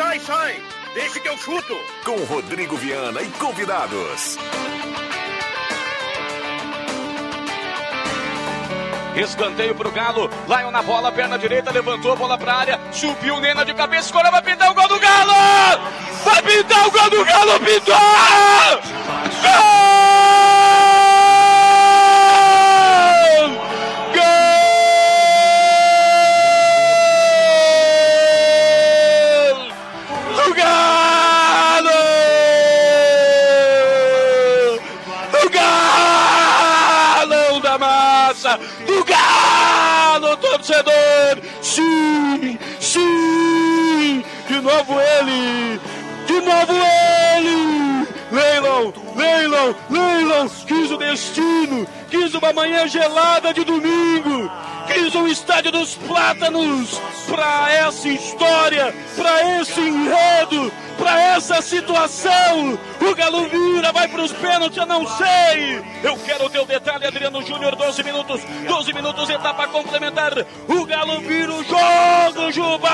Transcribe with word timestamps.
Sai, 0.00 0.18
sai! 0.20 0.62
Deixa 0.94 1.20
que 1.20 1.28
eu 1.28 1.36
chuto! 1.36 1.76
Com 2.06 2.16
Rodrigo 2.24 2.74
Viana 2.74 3.20
e 3.20 3.28
convidados. 3.32 4.38
Escanteio 9.14 9.74
pro 9.74 9.90
Galo. 9.90 10.30
Lion 10.48 10.70
na 10.70 10.82
bola, 10.82 11.12
perna 11.12 11.38
direita, 11.38 11.70
levantou 11.70 12.12
a 12.12 12.16
bola 12.16 12.38
pra 12.38 12.54
área. 12.54 12.80
Subiu 12.90 13.40
Nena 13.40 13.62
de 13.62 13.74
cabeça, 13.74 14.06
escolheu, 14.06 14.30
vai 14.30 14.40
pintar 14.40 14.70
o 14.70 14.74
gol 14.74 14.88
do 14.88 14.98
Galo! 14.98 15.34
Vai 16.24 16.42
pintar 16.44 16.88
o 16.88 16.90
gol 16.90 17.10
do 17.10 17.22
Galo, 17.22 17.60
pintou! 17.60 17.94
Gol! 19.42 19.79
Sim! 41.70 42.58
Sim! 42.80 44.24
De 44.48 44.60
novo 44.60 45.00
ele! 45.00 45.80
De 46.26 46.40
novo 46.40 46.72
ele! 47.36 48.08
Leilão! 48.32 48.92
Leilão! 49.14 49.76
Leilão! 49.88 50.48
Quis 50.66 50.90
o 50.90 50.96
destino! 50.96 51.86
Quis 52.10 52.34
uma 52.34 52.52
manhã 52.52 52.88
gelada 52.88 53.54
de 53.54 53.62
domingo! 53.62 54.50
Quis 55.00 55.14
um 55.14 55.26
estádio 55.26 55.72
dos 55.72 55.94
plátanos! 55.94 57.00
Pra 57.26 57.72
essa 57.72 58.06
história! 58.06 58.94
Pra 59.16 59.58
esse 59.58 59.80
enredo! 59.80 60.70
Pra 60.98 61.18
essa 61.18 61.62
situação! 61.62 62.78
O 63.00 63.14
Galo 63.14 63.48
vira, 63.48 63.92
vai 63.92 64.06
pros 64.08 64.30
pênaltis, 64.30 64.76
eu 64.76 64.84
não 64.84 65.06
sei! 65.16 65.82
Eu 66.02 66.18
quero 66.18 66.44
o 66.44 66.50
teu 66.50 66.66
detalhe, 66.66 67.06
Adriano 67.06 67.40
Júnior, 67.40 67.74
12 67.76 68.02
minutos, 68.04 68.42
12 68.68 68.92
minutos, 68.92 69.30
etapa 69.30 69.66
complementar. 69.68 70.34
O 70.68 70.84
Galo 70.84 71.20
vira 71.20 71.50
o 71.50 71.64
jogo, 71.64 72.52
Juba! 72.52 72.90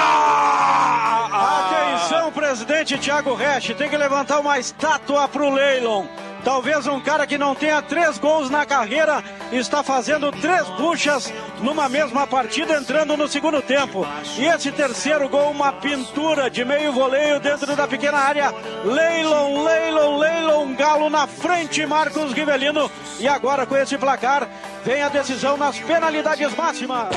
Atenção, 1.33 2.31
presidente 2.31 2.99
Thiago 2.99 3.35
Resch, 3.35 3.75
tem 3.75 3.91
que 3.91 3.97
levantar 3.97 4.39
uma 4.39 4.61
estátua 4.61 5.27
pro 5.27 5.51
Leilon. 5.51 6.07
Talvez 6.47 6.87
um 6.87 7.01
cara 7.01 7.27
que 7.27 7.37
não 7.37 7.57
tenha 7.57 7.83
três 7.83 8.19
gols 8.19 8.49
na 8.49 8.65
carreira 8.65 9.21
está 9.51 9.83
fazendo 9.83 10.31
três 10.31 10.65
buchas 10.79 11.35
numa 11.61 11.89
mesma 11.89 12.25
partida, 12.25 12.77
entrando 12.77 13.17
no 13.17 13.27
segundo 13.27 13.61
tempo. 13.61 14.07
E 14.39 14.45
esse 14.45 14.71
terceiro 14.71 15.29
gol, 15.29 15.51
uma 15.51 15.73
pintura 15.73 16.49
de 16.49 16.65
meio 16.65 16.93
voleio 16.93 17.41
dentro 17.41 17.75
da 17.75 17.89
pequena 17.89 18.19
área. 18.19 18.55
Leilon, 18.85 19.65
Leilon, 19.65 20.19
Leilon, 20.19 20.75
Galo 20.77 21.11
na 21.11 21.27
frente, 21.27 21.85
Marcos 21.85 22.33
Rivelino. 22.33 22.89
E 23.19 23.27
agora 23.27 23.67
com 23.67 23.77
esse 23.77 23.99
placar, 23.99 24.49
vem 24.85 25.03
a 25.03 25.09
decisão 25.09 25.57
nas 25.57 25.81
penalidades 25.81 26.55
máximas. 26.55 27.09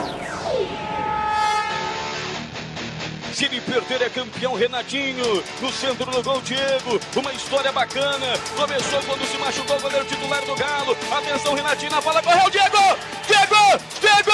Se 3.39 3.45
ele 3.45 3.61
perder 3.61 4.01
é 4.01 4.09
campeão 4.09 4.53
Renatinho. 4.53 5.41
No 5.61 5.72
centro 5.72 6.11
do 6.11 6.22
gol, 6.22 6.41
Diego. 6.41 7.00
Uma 7.16 7.31
história 7.31 7.72
bacana. 7.72 8.38
Começou 8.53 9.01
quando 9.03 9.25
se 9.25 9.38
machucou 9.38 9.77
o 9.77 9.79
goleiro 9.79 10.03
titular 10.03 10.44
do 10.44 10.53
Galo. 10.55 10.97
Atenção, 11.09 11.53
Renatinho 11.53 11.89
na 11.89 12.01
bola. 12.01 12.22
Correu, 12.22 12.50
Diego! 12.50 12.97
Diego! 13.25 13.79
Diego! 14.01 14.31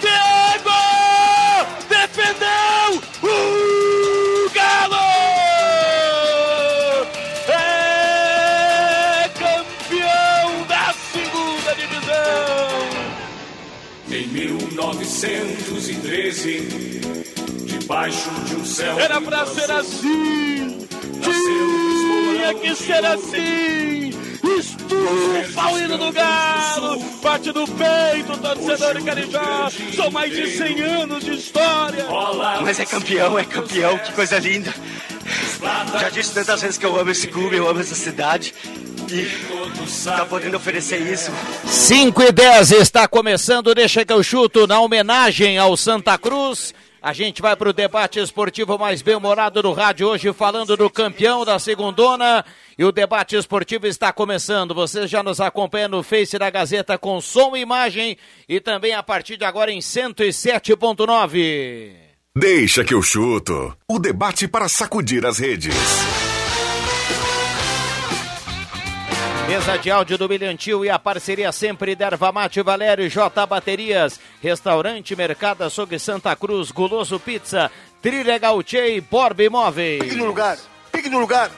Diego! 0.00 0.74
Defendeu! 1.88 3.00
O 3.22 4.50
Galo! 4.50 4.96
É 7.46 9.28
campeão 9.38 10.66
da 10.66 10.92
segunda 11.12 11.76
divisão! 11.76 12.88
Em 14.10 14.26
1913, 16.18 17.00
debaixo 17.64 18.30
de 18.46 18.56
um 18.56 18.64
céu. 18.64 18.98
Era 18.98 19.20
pra 19.20 19.46
ser 19.46 19.70
assim! 19.70 20.88
Tinha 21.22 22.54
que 22.54 22.74
ser 22.74 23.04
assim! 23.04 24.10
Estufa 24.58 25.72
o 25.72 25.78
hino 25.78 25.96
do 25.96 26.12
Galo! 26.12 26.98
Bate 27.22 27.52
no 27.52 27.66
peito, 27.68 28.36
torcedor 28.38 28.96
de 28.96 29.04
Carijó! 29.04 29.70
São 29.94 30.10
mais 30.10 30.34
de 30.34 30.50
100 30.56 30.80
anos 30.82 31.24
de 31.24 31.34
história! 31.34 32.06
Mas 32.62 32.80
é 32.80 32.84
campeão, 32.84 33.38
é 33.38 33.44
campeão, 33.44 33.96
que 33.98 34.12
coisa 34.12 34.38
linda. 34.38 34.74
Já 36.00 36.08
disse 36.08 36.32
tantas 36.32 36.60
vezes 36.62 36.78
que 36.78 36.86
eu 36.86 36.98
amo 36.98 37.10
esse 37.10 37.28
clube, 37.28 37.56
eu 37.56 37.68
amo 37.68 37.80
essa 37.80 37.94
cidade. 37.94 38.54
E 39.10 40.04
tá 40.04 40.26
podendo 40.26 40.58
oferecer 40.58 41.00
isso. 41.00 41.30
5 41.64 42.22
e 42.22 42.32
10 42.32 42.72
está 42.72 43.08
começando, 43.08 43.74
deixa 43.74 44.04
que 44.04 44.12
eu 44.12 44.22
chuto 44.22 44.66
na 44.66 44.80
homenagem 44.80 45.56
ao 45.56 45.74
Santa 45.76 46.18
Cruz. 46.18 46.74
A 47.00 47.12
gente 47.12 47.40
vai 47.40 47.54
para 47.56 47.70
o 47.70 47.72
debate 47.72 48.18
esportivo 48.18 48.76
mais 48.76 49.00
bem-humorado 49.00 49.62
do 49.62 49.72
rádio 49.72 50.08
hoje, 50.08 50.32
falando 50.32 50.76
do 50.76 50.90
campeão 50.90 51.44
da 51.44 51.56
segundona. 51.58 52.44
E 52.76 52.84
o 52.84 52.92
debate 52.92 53.36
esportivo 53.36 53.86
está 53.86 54.12
começando. 54.12 54.74
Você 54.74 55.06
já 55.06 55.22
nos 55.22 55.40
acompanha 55.40 55.88
no 55.88 56.02
Face 56.02 56.38
da 56.38 56.50
Gazeta 56.50 56.98
com 56.98 57.20
som 57.20 57.56
e 57.56 57.60
imagem 57.60 58.18
e 58.48 58.60
também 58.60 58.94
a 58.94 59.02
partir 59.02 59.36
de 59.36 59.44
agora 59.44 59.70
em 59.70 59.78
107.9. 59.78 61.92
Deixa 62.36 62.84
que 62.84 62.92
eu 62.92 63.02
chuto. 63.02 63.74
O 63.90 63.98
debate 63.98 64.46
para 64.46 64.68
sacudir 64.68 65.24
as 65.24 65.38
redes. 65.38 65.74
Mesa 69.48 69.78
de 69.78 69.90
áudio 69.90 70.18
do 70.18 70.28
Milhantil 70.28 70.84
e 70.84 70.90
a 70.90 70.98
parceria 70.98 71.50
sempre 71.52 71.96
da 71.96 72.08
Ervamate 72.08 72.60
Valério 72.60 73.02
e 73.02 73.08
J 73.08 73.46
Baterias. 73.46 74.20
Restaurante 74.42 75.16
Mercado 75.16 75.64
Açougue 75.64 75.98
Santa 75.98 76.36
Cruz, 76.36 76.70
Guloso 76.70 77.18
Pizza, 77.18 77.70
Trilha 78.02 78.36
Gautier 78.36 78.94
e 78.94 79.00
Borba 79.00 79.42
Imóveis. 79.42 80.02
Fique 80.02 80.16
no 80.16 80.26
lugar, 80.26 80.58
fique 80.92 81.08
no 81.08 81.18
lugar. 81.18 81.50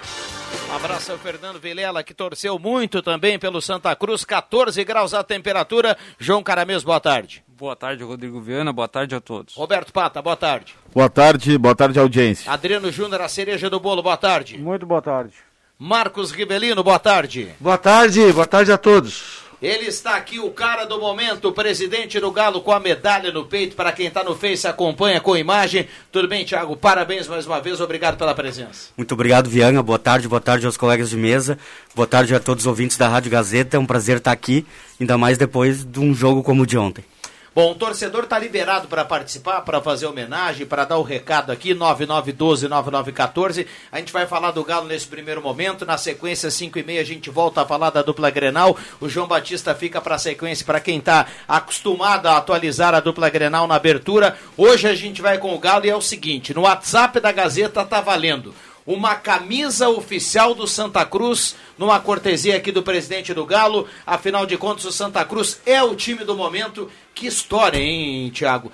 Um 0.71 0.77
abraço 0.77 1.11
ao 1.11 1.19
Fernando 1.19 1.59
Vilela, 1.59 2.05
que 2.05 2.15
torceu 2.15 2.61
muito 2.61 3.03
também 3.03 3.41
pelo 3.41 3.61
Santa 3.61 3.95
Cruz, 3.97 4.25
14 4.25 4.85
graus 4.85 5.13
a 5.13 5.25
temperatura. 5.25 5.99
João 6.17 6.45
Caramês, 6.45 6.85
boa 6.85 7.01
tarde. 7.01 7.43
Boa 7.49 7.75
tarde, 7.75 8.05
Rodrigo 8.05 8.41
Viana, 8.41 8.73
boa 8.73 8.87
tarde 8.87 9.17
a 9.17 9.21
todos. 9.21 9.57
Roberto 9.57 9.93
Pata, 9.93 10.23
boa 10.23 10.37
tarde. 10.37 10.77
Boa 10.95 11.11
tarde, 11.11 11.59
boa 11.59 11.75
tarde, 11.75 11.99
audiência. 11.99 12.53
Adriano 12.53 12.93
Júnior, 12.93 13.21
a 13.21 13.29
cereja 13.29 13.69
do 13.69 13.81
bolo, 13.81 14.01
boa 14.01 14.17
tarde. 14.17 14.57
Muito 14.59 14.87
boa 14.87 15.03
tarde. 15.03 15.50
Marcos 15.83 16.31
Rivelino, 16.31 16.85
boa 16.85 16.99
tarde. 16.99 17.55
Boa 17.59 17.79
tarde, 17.79 18.31
boa 18.35 18.47
tarde 18.47 18.71
a 18.71 18.77
todos. 18.77 19.41
Ele 19.63 19.87
está 19.87 20.15
aqui, 20.15 20.39
o 20.39 20.51
cara 20.51 20.85
do 20.85 21.01
momento, 21.01 21.49
o 21.49 21.53
presidente 21.53 22.21
do 22.21 22.31
Galo 22.31 22.61
com 22.61 22.71
a 22.71 22.79
medalha 22.79 23.33
no 23.33 23.47
peito. 23.47 23.75
Para 23.75 23.91
quem 23.91 24.07
está 24.07 24.23
no 24.23 24.37
Face, 24.37 24.67
acompanha 24.67 25.23
com 25.23 25.35
imagem. 25.35 25.89
Tudo 26.13 26.29
bem, 26.29 26.45
Thiago? 26.45 26.77
Parabéns 26.77 27.27
mais 27.27 27.47
uma 27.47 27.63
vez, 27.63 27.81
obrigado 27.81 28.19
pela 28.19 28.35
presença. 28.35 28.91
Muito 28.95 29.15
obrigado, 29.15 29.49
Viana. 29.49 29.83
Boa 29.83 29.99
tarde, 29.99 30.29
boa 30.29 30.39
tarde 30.41 30.67
aos 30.67 30.77
colegas 30.77 31.09
de 31.09 31.17
mesa. 31.17 31.59
Boa 31.95 32.07
tarde 32.07 32.35
a 32.35 32.41
todos 32.41 32.65
os 32.65 32.67
ouvintes 32.67 32.99
da 32.99 33.09
Rádio 33.09 33.31
Gazeta. 33.31 33.79
É 33.79 33.81
um 33.81 33.87
prazer 33.87 34.19
estar 34.19 34.33
aqui, 34.33 34.67
ainda 35.01 35.17
mais 35.17 35.39
depois 35.39 35.83
de 35.83 35.99
um 35.99 36.13
jogo 36.13 36.43
como 36.43 36.65
o 36.65 36.67
de 36.67 36.77
ontem. 36.77 37.03
Bom, 37.53 37.73
o 37.73 37.75
torcedor 37.75 38.23
está 38.23 38.39
liberado 38.39 38.87
para 38.87 39.05
participar, 39.05 39.63
para 39.63 39.81
fazer 39.81 40.07
homenagem, 40.07 40.65
para 40.65 40.85
dar 40.85 40.99
o 40.99 41.03
recado 41.03 41.51
aqui, 41.51 41.75
9912-9914. 41.75 43.67
A 43.91 43.99
gente 43.99 44.13
vai 44.13 44.25
falar 44.25 44.53
do 44.53 44.63
Galo 44.63 44.87
nesse 44.87 45.09
primeiro 45.09 45.43
momento. 45.43 45.85
Na 45.85 45.99
sequência, 45.99 46.49
5 46.49 46.79
e 46.79 46.85
meia, 46.85 47.01
a 47.01 47.05
gente 47.05 47.29
volta 47.29 47.63
a 47.63 47.67
falar 47.67 47.91
da 47.91 48.03
dupla 48.03 48.31
Grenal. 48.31 48.79
O 49.01 49.09
João 49.09 49.27
Batista 49.27 49.75
fica 49.75 50.01
para 50.01 50.15
a 50.15 50.19
sequência, 50.19 50.65
para 50.65 50.79
quem 50.79 50.99
está 50.99 51.27
acostumado 51.49 52.27
a 52.27 52.37
atualizar 52.37 52.95
a 52.95 53.01
dupla 53.01 53.29
Grenal 53.29 53.67
na 53.67 53.75
abertura. 53.75 54.39
Hoje 54.57 54.87
a 54.87 54.95
gente 54.95 55.21
vai 55.21 55.37
com 55.37 55.53
o 55.53 55.59
Galo 55.59 55.85
e 55.85 55.91
é 55.91 55.97
o 55.97 56.01
seguinte: 56.01 56.55
no 56.55 56.61
WhatsApp 56.61 57.19
da 57.19 57.33
Gazeta 57.33 57.85
tá 57.85 58.01
valendo 58.01 58.55
uma 58.87 59.15
camisa 59.15 59.89
oficial 59.89 60.55
do 60.55 60.67
Santa 60.67 61.05
Cruz, 61.05 61.55
numa 61.79 62.01
cortesia 62.01 62.57
aqui 62.57 62.73
do 62.73 62.83
presidente 62.83 63.33
do 63.33 63.47
Galo. 63.47 63.87
Afinal 64.07 64.47
de 64.47 64.57
contas, 64.57 64.85
o 64.85 64.93
Santa 64.93 65.25
Cruz 65.25 65.61
é 65.65 65.83
o 65.83 65.95
time 65.95 66.25
do 66.25 66.35
momento. 66.35 66.91
Que 67.21 67.27
história, 67.27 67.79
hein, 67.79 68.31
Thiago? 68.35 68.73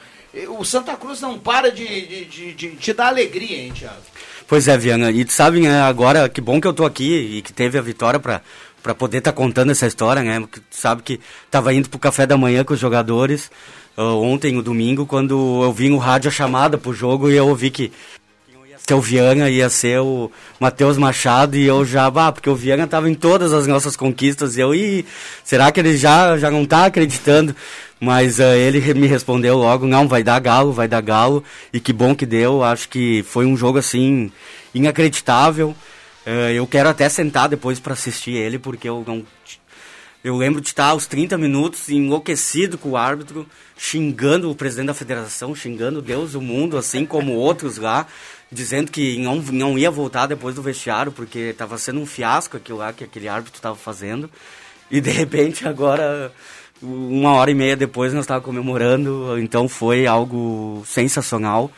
o 0.58 0.64
Santa 0.64 0.94
Cruz 0.96 1.20
não 1.20 1.36
para 1.36 1.72
de, 1.72 2.26
de, 2.26 2.52
de, 2.54 2.70
de 2.76 2.92
dar 2.92 3.08
alegria, 3.08 3.56
hein, 3.56 3.72
Thiago? 3.74 3.96
Pois 4.46 4.68
é, 4.68 4.78
Viana. 4.78 5.10
E 5.10 5.24
tu 5.24 5.32
sabe, 5.32 5.60
né, 5.60 5.80
agora, 5.82 6.28
que 6.28 6.40
bom 6.40 6.60
que 6.60 6.66
eu 6.68 6.72
tô 6.72 6.84
aqui 6.84 7.38
e 7.38 7.42
que 7.42 7.52
teve 7.52 7.76
a 7.76 7.82
vitória 7.82 8.20
para 8.20 8.40
para 8.80 8.94
poder 8.94 9.18
estar 9.18 9.32
tá 9.32 9.36
contando 9.36 9.72
essa 9.72 9.84
história, 9.84 10.22
né? 10.22 10.38
Porque 10.38 10.60
tu 10.60 10.76
sabe 10.76 11.02
que 11.02 11.18
tava 11.50 11.74
indo 11.74 11.90
pro 11.90 11.98
café 11.98 12.24
da 12.24 12.36
manhã 12.36 12.62
com 12.62 12.72
os 12.72 12.78
jogadores 12.78 13.50
uh, 13.98 14.22
ontem, 14.22 14.56
o 14.56 14.62
domingo, 14.62 15.06
quando 15.06 15.64
eu 15.64 15.72
vi 15.72 15.90
o 15.90 15.96
rádio 15.96 16.28
a 16.28 16.32
chamada 16.32 16.78
pro 16.78 16.94
jogo 16.94 17.28
e 17.28 17.34
eu 17.34 17.48
ouvi 17.48 17.68
que 17.68 17.90
ser 18.86 18.94
o 18.94 19.00
Viana, 19.00 19.50
ia 19.50 19.68
ser 19.68 19.98
o 19.98 20.30
Matheus 20.60 20.96
Machado 20.96 21.56
e 21.56 21.66
eu 21.66 21.84
já, 21.84 22.06
ah, 22.06 22.30
porque 22.30 22.48
o 22.48 22.54
Viana 22.54 22.86
tava 22.86 23.10
em 23.10 23.14
todas 23.14 23.52
as 23.52 23.66
nossas 23.66 23.96
conquistas 23.96 24.56
e 24.56 24.60
eu, 24.60 24.72
e 24.72 25.04
será 25.42 25.72
que 25.72 25.80
ele 25.80 25.96
já, 25.96 26.38
já 26.38 26.48
não 26.48 26.64
tá 26.64 26.86
acreditando? 26.86 27.56
Mas 27.98 28.38
uh, 28.38 28.42
ele 28.42 28.94
me 28.94 29.06
respondeu 29.06 29.56
logo, 29.56 29.86
não, 29.86 30.06
vai 30.06 30.22
dar 30.22 30.38
galo, 30.38 30.72
vai 30.72 30.86
dar 30.86 31.00
galo, 31.00 31.42
e 31.72 31.80
que 31.80 31.92
bom 31.92 32.14
que 32.14 32.26
deu, 32.26 32.62
acho 32.62 32.88
que 32.88 33.22
foi 33.22 33.46
um 33.46 33.56
jogo 33.56 33.78
assim, 33.78 34.30
inacreditável, 34.74 35.74
Uh, 36.26 36.50
eu 36.50 36.66
quero 36.66 36.88
até 36.88 37.08
sentar 37.08 37.48
depois 37.48 37.78
para 37.78 37.92
assistir 37.92 38.32
ele, 38.32 38.58
porque 38.58 38.88
eu 38.88 39.04
não. 39.06 39.24
Eu 40.24 40.36
lembro 40.36 40.60
de 40.60 40.66
estar 40.66 40.86
aos 40.86 41.06
30 41.06 41.38
minutos 41.38 41.88
enlouquecido 41.88 42.76
com 42.76 42.90
o 42.90 42.96
árbitro, 42.96 43.46
xingando 43.78 44.50
o 44.50 44.54
presidente 44.56 44.88
da 44.88 44.94
federação, 44.94 45.54
xingando 45.54 46.02
Deus, 46.02 46.34
o 46.34 46.40
mundo, 46.40 46.76
assim 46.76 47.06
como 47.06 47.34
outros 47.34 47.76
lá, 47.76 48.08
dizendo 48.50 48.90
que 48.90 49.16
não, 49.18 49.36
não 49.36 49.78
ia 49.78 49.88
voltar 49.88 50.26
depois 50.26 50.56
do 50.56 50.62
vestiário, 50.62 51.12
porque 51.12 51.38
estava 51.38 51.78
sendo 51.78 52.00
um 52.00 52.06
fiasco 52.06 52.56
aquilo 52.56 52.78
lá 52.78 52.92
que 52.92 53.04
aquele 53.04 53.28
árbitro 53.28 53.58
estava 53.58 53.76
fazendo. 53.76 54.28
E 54.90 55.00
de 55.00 55.10
repente, 55.10 55.68
agora, 55.68 56.32
uma 56.82 57.32
hora 57.34 57.50
e 57.50 57.54
meia 57.54 57.76
depois, 57.76 58.12
nós 58.12 58.24
estávamos 58.24 58.46
comemorando, 58.46 59.38
então 59.38 59.68
foi 59.68 60.06
algo 60.06 60.82
sensacional. 60.86 61.70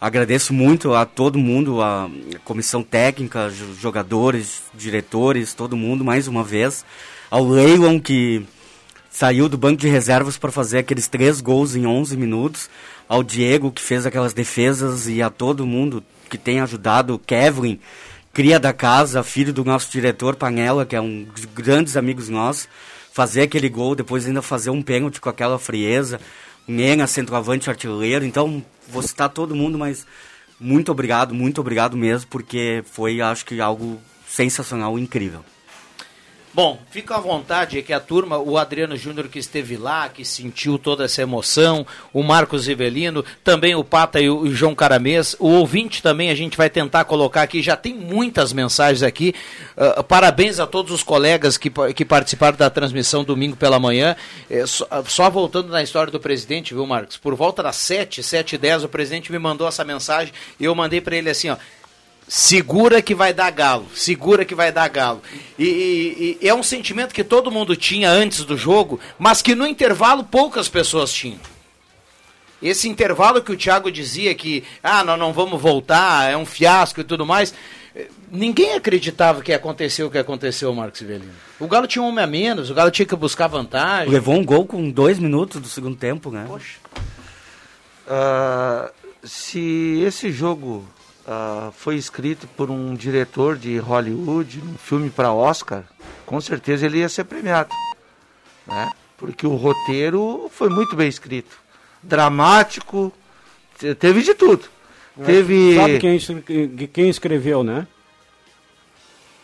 Agradeço 0.00 0.54
muito 0.54 0.94
a 0.94 1.04
todo 1.04 1.38
mundo, 1.38 1.82
a 1.82 2.08
comissão 2.44 2.82
técnica, 2.82 3.50
jogadores, 3.50 4.62
diretores, 4.72 5.54
todo 5.54 5.76
mundo, 5.76 6.04
mais 6.04 6.28
uma 6.28 6.44
vez. 6.44 6.84
Ao 7.30 7.44
Leilon, 7.44 7.98
que 7.98 8.46
saiu 9.10 9.48
do 9.48 9.58
banco 9.58 9.80
de 9.80 9.88
reservas 9.88 10.38
para 10.38 10.52
fazer 10.52 10.78
aqueles 10.78 11.08
três 11.08 11.40
gols 11.40 11.74
em 11.74 11.84
11 11.84 12.16
minutos. 12.16 12.70
Ao 13.08 13.24
Diego, 13.24 13.72
que 13.72 13.82
fez 13.82 14.06
aquelas 14.06 14.32
defesas, 14.32 15.08
e 15.08 15.20
a 15.20 15.30
todo 15.30 15.66
mundo 15.66 16.04
que 16.30 16.38
tem 16.38 16.60
ajudado. 16.60 17.14
O 17.14 17.18
Kevin, 17.18 17.80
cria 18.32 18.60
da 18.60 18.72
casa, 18.72 19.24
filho 19.24 19.52
do 19.52 19.64
nosso 19.64 19.90
diretor 19.90 20.36
Panela, 20.36 20.86
que 20.86 20.94
é 20.94 21.00
um 21.00 21.24
dos 21.24 21.44
grandes 21.46 21.96
amigos 21.96 22.28
nossos. 22.28 22.68
Fazer 23.18 23.42
aquele 23.42 23.68
gol, 23.68 23.96
depois 23.96 24.28
ainda 24.28 24.40
fazer 24.40 24.70
um 24.70 24.80
pênalti 24.80 25.20
com 25.20 25.28
aquela 25.28 25.58
frieza. 25.58 26.20
Mena, 26.68 27.04
centroavante 27.04 27.68
artilheiro. 27.68 28.24
Então, 28.24 28.64
vou 28.86 29.02
citar 29.02 29.28
todo 29.28 29.56
mundo, 29.56 29.76
mas 29.76 30.06
muito 30.60 30.92
obrigado, 30.92 31.34
muito 31.34 31.60
obrigado 31.60 31.96
mesmo, 31.96 32.30
porque 32.30 32.84
foi, 32.92 33.20
acho 33.20 33.44
que, 33.44 33.60
algo 33.60 34.00
sensacional, 34.24 34.96
incrível. 34.96 35.44
Bom, 36.54 36.78
fica 36.90 37.14
à 37.14 37.20
vontade 37.20 37.82
que 37.82 37.92
a 37.92 38.00
turma, 38.00 38.38
o 38.38 38.56
Adriano 38.56 38.96
Júnior 38.96 39.28
que 39.28 39.38
esteve 39.38 39.76
lá, 39.76 40.08
que 40.08 40.24
sentiu 40.24 40.78
toda 40.78 41.04
essa 41.04 41.20
emoção, 41.20 41.86
o 42.12 42.22
Marcos 42.22 42.66
Rivelino, 42.66 43.24
também 43.44 43.74
o 43.74 43.84
Pata 43.84 44.18
e 44.18 44.30
o 44.30 44.50
João 44.50 44.74
Caramês, 44.74 45.36
o 45.38 45.48
ouvinte 45.48 46.02
também 46.02 46.30
a 46.30 46.34
gente 46.34 46.56
vai 46.56 46.70
tentar 46.70 47.04
colocar 47.04 47.42
aqui, 47.42 47.62
já 47.62 47.76
tem 47.76 47.94
muitas 47.94 48.52
mensagens 48.52 49.02
aqui. 49.02 49.34
Uh, 49.76 50.02
parabéns 50.02 50.58
a 50.58 50.66
todos 50.66 50.90
os 50.90 51.02
colegas 51.02 51.58
que, 51.58 51.70
que 51.94 52.04
participaram 52.04 52.56
da 52.56 52.70
transmissão 52.70 53.22
domingo 53.22 53.56
pela 53.56 53.78
manhã. 53.78 54.16
É, 54.50 54.66
só, 54.66 54.86
só, 55.06 55.30
voltando 55.30 55.68
na 55.68 55.82
história 55.82 56.10
do 56.10 56.18
presidente, 56.18 56.72
viu, 56.72 56.86
Marcos? 56.86 57.16
Por 57.16 57.34
volta 57.34 57.62
das 57.62 57.76
7, 57.76 58.22
7 58.22 58.54
e 58.54 58.58
10, 58.58 58.84
o 58.84 58.88
presidente 58.88 59.30
me 59.30 59.38
mandou 59.38 59.68
essa 59.68 59.84
mensagem 59.84 60.32
e 60.58 60.64
eu 60.64 60.74
mandei 60.74 61.00
para 61.00 61.14
ele 61.14 61.28
assim, 61.30 61.50
ó 61.50 61.56
segura 62.28 63.00
que 63.00 63.14
vai 63.14 63.32
dar 63.32 63.50
galo, 63.50 63.86
segura 63.94 64.44
que 64.44 64.54
vai 64.54 64.70
dar 64.70 64.86
galo. 64.88 65.22
E, 65.58 65.64
e, 65.64 66.38
e, 66.42 66.48
é 66.48 66.54
um 66.54 66.62
sentimento 66.62 67.14
que 67.14 67.24
todo 67.24 67.50
mundo 67.50 67.74
tinha 67.74 68.10
antes 68.10 68.44
do 68.44 68.56
jogo, 68.56 69.00
mas 69.18 69.40
que 69.40 69.54
no 69.54 69.66
intervalo 69.66 70.22
poucas 70.22 70.68
pessoas 70.68 71.10
tinham. 71.10 71.40
Esse 72.60 72.88
intervalo 72.88 73.40
que 73.40 73.52
o 73.52 73.56
Thiago 73.56 73.90
dizia 73.90 74.34
que, 74.34 74.64
ah, 74.82 75.02
nós 75.02 75.18
não 75.18 75.32
vamos 75.32 75.60
voltar, 75.60 76.30
é 76.30 76.36
um 76.36 76.44
fiasco 76.44 77.00
e 77.00 77.04
tudo 77.04 77.24
mais, 77.24 77.54
ninguém 78.30 78.74
acreditava 78.74 79.40
que 79.42 79.52
aconteceu 79.52 80.08
o 80.08 80.10
que 80.10 80.18
aconteceu, 80.18 80.74
Marcos 80.74 81.00
Velino. 81.00 81.32
O 81.58 81.66
Galo 81.66 81.86
tinha 81.86 82.02
um 82.02 82.08
homem 82.08 82.24
a 82.24 82.26
menos, 82.26 82.68
o 82.68 82.74
Galo 82.74 82.90
tinha 82.90 83.06
que 83.06 83.16
buscar 83.16 83.46
vantagem. 83.46 84.12
Levou 84.12 84.34
um 84.34 84.44
gol 84.44 84.66
com 84.66 84.90
dois 84.90 85.18
minutos 85.18 85.60
do 85.60 85.68
segundo 85.68 85.96
tempo, 85.96 86.30
né? 86.30 86.44
Poxa. 86.48 86.78
Uh, 88.06 88.90
se 89.22 90.02
esse 90.04 90.32
jogo 90.32 90.84
uh, 91.28 91.70
foi 91.72 91.96
escrito 91.96 92.48
por 92.56 92.70
um 92.70 92.94
diretor 92.94 93.56
de 93.56 93.78
Hollywood, 93.78 94.60
um 94.60 94.78
filme 94.78 95.10
para 95.10 95.32
Oscar, 95.32 95.84
com 96.24 96.40
certeza 96.40 96.86
ele 96.86 96.98
ia 96.98 97.08
ser 97.08 97.24
premiado. 97.24 97.70
Né? 98.66 98.90
Porque 99.16 99.46
o 99.46 99.54
roteiro 99.54 100.50
foi 100.52 100.70
muito 100.70 100.96
bem 100.96 101.08
escrito. 101.08 101.56
Dramático, 102.02 103.12
teve 103.98 104.22
de 104.22 104.34
tudo. 104.34 104.64
Teve... 105.24 105.74
Sabe 105.74 105.98
quem, 105.98 106.88
quem 106.88 107.08
escreveu, 107.08 107.62
né? 107.62 107.86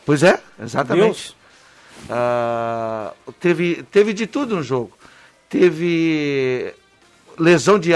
Pois 0.07 0.23
é, 0.23 0.41
exatamente. 0.63 1.37
Uh, 2.05 3.33
teve, 3.41 3.83
teve 3.91 4.13
de 4.13 4.27
tudo 4.27 4.57
no 4.57 4.63
jogo. 4.63 4.97
Teve 5.49 6.75
lesão 7.39 7.79
de, 7.79 7.93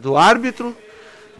do 0.00 0.16
árbitro, 0.16 0.74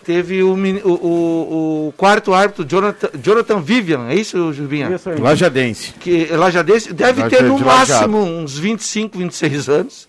teve 0.08 0.42
o, 0.42 0.54
o, 0.54 1.88
o, 1.88 1.94
quarto 1.94 2.32
árbitro, 2.32 2.64
Jonathan, 2.64 3.10
Jonathan 3.22 3.60
Vivian, 3.60 4.08
é 4.08 4.14
isso, 4.14 4.54
Jubinha? 4.54 4.94
Isso 4.94 5.10
aí. 5.10 5.20
Lajadense. 5.20 5.92
Que, 6.00 6.24
Lajadense, 6.28 6.94
deve 6.94 7.20
Lajadense, 7.20 7.42
ter 7.42 7.46
no 7.46 7.58
máximo 7.58 8.16
uns 8.16 8.56
25, 8.56 9.18
26 9.18 9.68
anos. 9.68 10.08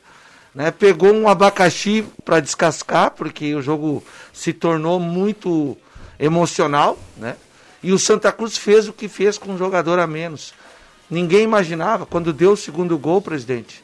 Né? 0.56 0.72
Pegou 0.72 1.12
um 1.14 1.28
abacaxi 1.28 2.06
para 2.24 2.40
descascar, 2.40 3.12
porque 3.12 3.54
o 3.54 3.62
jogo 3.62 4.02
se 4.32 4.54
tornou 4.54 5.02
muito 5.02 5.78
emocional, 6.18 6.98
né? 7.18 7.36
E 7.84 7.92
o 7.92 8.00
Santa 8.00 8.32
Cruz 8.32 8.58
fez 8.58 8.88
o 8.88 8.94
que 8.94 9.10
fez 9.10 9.38
com 9.38 9.52
um 9.52 9.58
jogador 9.58 10.00
a 10.00 10.08
menos. 10.08 10.54
Ninguém 11.10 11.44
imaginava, 11.44 12.06
quando 12.06 12.32
deu 12.32 12.54
o 12.54 12.58
segundo 12.58 12.98
gol, 12.98 13.22
presidente, 13.22 13.84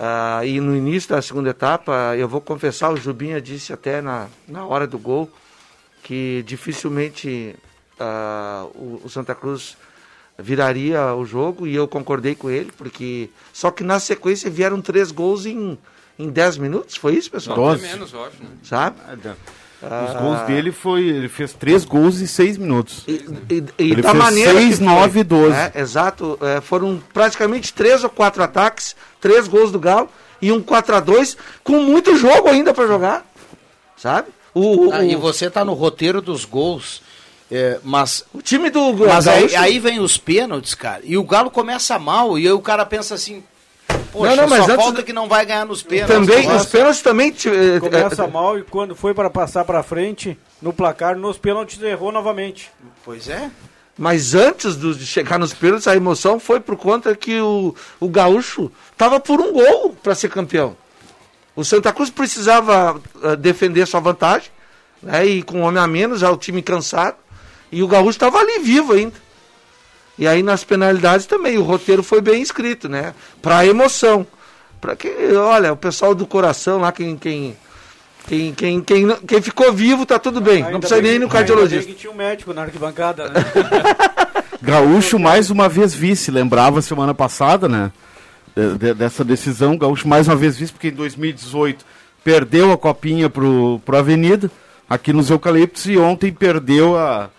Uh, 0.00 0.44
e 0.46 0.60
no 0.62 0.74
início 0.74 1.10
da 1.10 1.20
segunda 1.20 1.50
etapa, 1.50 2.16
eu 2.16 2.26
vou 2.26 2.40
confessar, 2.40 2.90
o 2.90 2.96
Jubinha 2.96 3.38
disse 3.38 3.70
até 3.70 4.00
na, 4.00 4.28
na 4.48 4.64
hora 4.64 4.86
do 4.86 4.98
gol 4.98 5.30
que 6.02 6.42
dificilmente 6.46 7.54
uh, 8.00 8.64
o, 8.74 9.02
o, 9.04 9.10
Santa 9.10 9.34
Cruz 9.34 9.76
viraria 10.38 11.14
o 11.14 11.26
jogo 11.26 11.66
e 11.66 11.74
eu 11.74 11.86
concordei 11.86 12.34
com 12.34 12.48
ele, 12.48 12.72
porque 12.78 13.28
só 13.52 13.70
que 13.70 13.84
na 13.84 14.00
sequência 14.00 14.48
vieram 14.48 14.80
três 14.80 15.12
gols 15.12 15.44
em, 15.44 15.76
em 16.18 16.30
dez 16.30 16.56
minutos, 16.56 16.96
foi 16.96 17.16
isso, 17.16 17.30
pessoal? 17.30 17.58
Doze. 17.58 17.82
menos, 17.82 18.14
eu 18.14 18.24
acho, 18.24 18.42
né? 18.42 18.48
Sabe? 18.62 18.96
Os 19.82 20.20
gols 20.20 20.40
dele 20.46 20.72
foi. 20.72 21.08
Ele 21.08 21.28
fez 21.28 21.54
três 21.54 21.84
gols 21.84 22.20
em 22.20 22.26
seis 22.26 22.58
minutos. 22.58 23.02
E, 23.08 23.24
e, 23.48 23.64
e 23.78 23.92
ele 23.92 24.02
da 24.02 24.10
fez 24.10 24.22
maneira. 24.22 24.52
6, 24.52 24.78
9 24.78 25.20
e 25.20 25.24
12. 25.24 25.56
É, 25.56 25.72
exato. 25.76 26.38
É, 26.42 26.60
foram 26.60 27.02
praticamente 27.14 27.72
três 27.72 28.04
ou 28.04 28.10
quatro 28.10 28.42
ataques, 28.42 28.94
três 29.20 29.48
gols 29.48 29.72
do 29.72 29.78
Galo 29.78 30.08
e 30.42 30.52
um 30.52 30.60
4 30.60 30.96
a 30.96 31.00
2 31.00 31.36
com 31.62 31.80
muito 31.80 32.16
jogo 32.16 32.48
ainda 32.48 32.74
para 32.74 32.86
jogar. 32.86 33.26
Sabe? 33.96 34.28
O, 34.54 34.88
o, 34.88 34.92
ah, 34.92 35.04
e 35.04 35.14
você 35.16 35.48
tá 35.48 35.64
no 35.64 35.74
roteiro 35.74 36.20
dos 36.20 36.44
gols. 36.44 37.02
É, 37.50 37.80
mas 37.82 38.24
o 38.32 38.40
time 38.40 38.70
do 38.70 38.92
mas 38.94 39.26
aí, 39.26 39.56
aí, 39.56 39.78
vem 39.80 39.98
os 39.98 40.16
pênaltis, 40.16 40.74
cara. 40.74 41.00
E 41.04 41.16
o 41.16 41.24
Galo 41.24 41.50
começa 41.50 41.98
mal 41.98 42.38
e 42.38 42.46
aí 42.46 42.52
o 42.52 42.60
cara 42.60 42.86
pensa 42.86 43.14
assim, 43.14 43.42
Poxa, 44.12 44.36
não, 44.36 44.42
não, 44.42 44.48
mas 44.48 44.64
só 44.64 44.72
antes... 44.72 44.84
falta 44.84 45.02
que 45.02 45.12
não 45.12 45.28
vai 45.28 45.46
ganhar 45.46 45.64
nos 45.64 45.82
pênaltis. 45.82 46.14
Também, 46.14 46.50
os 46.50 46.66
pênaltis 46.66 47.00
também... 47.00 47.28
Eh, 47.28 47.80
Começa 47.80 48.24
eh, 48.24 48.26
mal 48.26 48.58
e 48.58 48.62
quando 48.62 48.94
foi 48.94 49.14
para 49.14 49.30
passar 49.30 49.64
para 49.64 49.82
frente, 49.82 50.36
no 50.60 50.72
placar, 50.72 51.16
nos 51.16 51.38
pênaltis 51.38 51.80
errou 51.80 52.10
novamente. 52.10 52.70
Pois 53.04 53.28
é. 53.28 53.50
Mas 53.96 54.34
antes 54.34 54.76
de 54.76 55.06
chegar 55.06 55.38
nos 55.38 55.52
pênaltis, 55.52 55.86
a 55.86 55.94
emoção 55.94 56.40
foi 56.40 56.58
por 56.58 56.76
conta 56.76 57.14
que 57.14 57.38
o, 57.40 57.74
o 58.00 58.08
Gaúcho 58.08 58.72
estava 58.92 59.20
por 59.20 59.40
um 59.40 59.52
gol 59.52 59.94
para 60.02 60.14
ser 60.14 60.30
campeão. 60.30 60.74
O 61.54 61.64
Santa 61.64 61.92
Cruz 61.92 62.08
precisava 62.08 63.00
uh, 63.16 63.36
defender 63.36 63.86
sua 63.86 64.00
vantagem, 64.00 64.48
né, 65.02 65.26
e 65.26 65.42
com 65.42 65.58
um 65.58 65.62
homem 65.62 65.82
a 65.82 65.86
menos, 65.86 66.20
já 66.20 66.30
o 66.30 66.36
time 66.36 66.62
cansado, 66.62 67.16
e 67.70 67.82
o 67.82 67.88
Gaúcho 67.88 68.10
estava 68.10 68.38
ali 68.38 68.60
vivo 68.60 68.94
ainda. 68.94 69.14
E 70.20 70.28
aí 70.28 70.42
nas 70.42 70.62
penalidades 70.62 71.24
também, 71.24 71.56
o 71.56 71.62
roteiro 71.62 72.02
foi 72.02 72.20
bem 72.20 72.42
escrito, 72.42 72.90
né? 72.90 73.14
Para 73.40 73.64
emoção. 73.64 74.26
Para 74.78 74.94
que, 74.94 75.08
olha, 75.34 75.72
o 75.72 75.76
pessoal 75.76 76.14
do 76.14 76.26
coração 76.26 76.78
lá, 76.78 76.92
quem, 76.92 77.16
quem, 77.16 77.56
quem, 78.28 78.52
quem, 78.52 78.80
quem, 78.82 79.16
quem 79.26 79.40
ficou 79.40 79.72
vivo, 79.72 80.04
tá 80.04 80.18
tudo 80.18 80.38
bem. 80.38 80.56
Ainda 80.56 80.72
não 80.72 80.80
precisa 80.80 81.00
nem 81.00 81.14
ir 81.14 81.18
no 81.18 81.28
cardiologista. 81.28 81.90
que 81.90 81.94
tinha 81.98 82.12
um 82.12 82.16
médico 82.16 82.52
na 82.52 82.62
arquibancada, 82.62 83.30
né? 83.30 83.42
Gaúcho 84.60 85.18
mais 85.18 85.48
uma 85.48 85.70
vez 85.70 85.94
vice, 85.94 86.30
lembrava 86.30 86.82
semana 86.82 87.14
passada, 87.14 87.66
né? 87.66 87.90
De, 88.54 88.76
de, 88.76 88.94
dessa 88.94 89.24
decisão, 89.24 89.78
Gaúcho 89.78 90.06
mais 90.06 90.28
uma 90.28 90.36
vez 90.36 90.54
vice, 90.54 90.70
porque 90.70 90.88
em 90.88 90.94
2018 90.94 91.82
perdeu 92.22 92.70
a 92.72 92.76
copinha 92.76 93.30
pro, 93.30 93.80
pro 93.86 93.96
Avenida, 93.96 94.50
aqui 94.86 95.14
nos 95.14 95.30
Eucaliptos, 95.30 95.86
e 95.86 95.96
ontem 95.96 96.30
perdeu 96.30 96.94
a, 96.98 97.30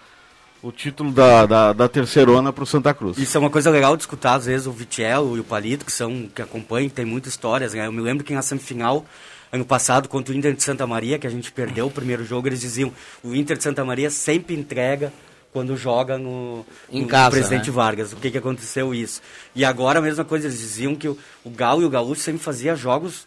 o 0.61 0.71
título 0.71 1.11
da, 1.11 1.45
da, 1.45 1.73
da 1.73 1.89
terceirona 1.89 2.53
pro 2.53 2.65
Santa 2.65 2.93
Cruz. 2.93 3.17
Isso 3.17 3.35
é 3.35 3.39
uma 3.39 3.49
coisa 3.49 3.69
legal 3.69 3.95
de 3.97 4.03
escutar, 4.03 4.35
às 4.35 4.45
vezes, 4.45 4.67
o 4.67 4.71
Vitiel 4.71 5.35
e 5.35 5.39
o 5.39 5.43
Palito, 5.43 5.85
que 5.85 5.91
são 5.91 6.29
que 6.33 6.41
acompanham, 6.41 6.89
tem 6.89 7.05
muitas 7.05 7.33
histórias, 7.33 7.73
né? 7.73 7.87
Eu 7.87 7.91
me 7.91 8.01
lembro 8.01 8.23
que 8.23 8.33
na 8.33 8.41
semifinal, 8.41 9.05
ano 9.51 9.65
passado, 9.65 10.07
contra 10.07 10.33
o 10.33 10.37
Inter 10.37 10.53
de 10.53 10.61
Santa 10.61 10.85
Maria, 10.85 11.17
que 11.17 11.25
a 11.25 11.29
gente 11.29 11.51
perdeu 11.51 11.87
o 11.87 11.91
primeiro 11.91 12.23
jogo, 12.23 12.47
eles 12.47 12.61
diziam, 12.61 12.91
o 13.23 13.33
Inter 13.33 13.57
de 13.57 13.63
Santa 13.63 13.83
Maria 13.83 14.11
sempre 14.11 14.55
entrega 14.55 15.11
quando 15.51 15.75
joga 15.75 16.17
no, 16.17 16.65
Em 16.89 17.01
no 17.01 17.07
casa, 17.07 17.31
Presidente 17.31 17.69
né? 17.69 17.75
Vargas. 17.75 18.13
O 18.13 18.17
que 18.17 18.31
que 18.31 18.37
aconteceu 18.37 18.93
isso? 18.93 19.21
E 19.55 19.65
agora 19.65 19.99
a 19.99 20.01
mesma 20.01 20.23
coisa, 20.23 20.47
eles 20.47 20.59
diziam 20.59 20.95
que 20.95 21.07
o, 21.07 21.17
o 21.43 21.49
Galo 21.49 21.81
e 21.81 21.85
o 21.85 21.89
Gaúcho 21.89 22.21
sempre 22.21 22.41
fazia 22.41 22.75
jogos 22.75 23.25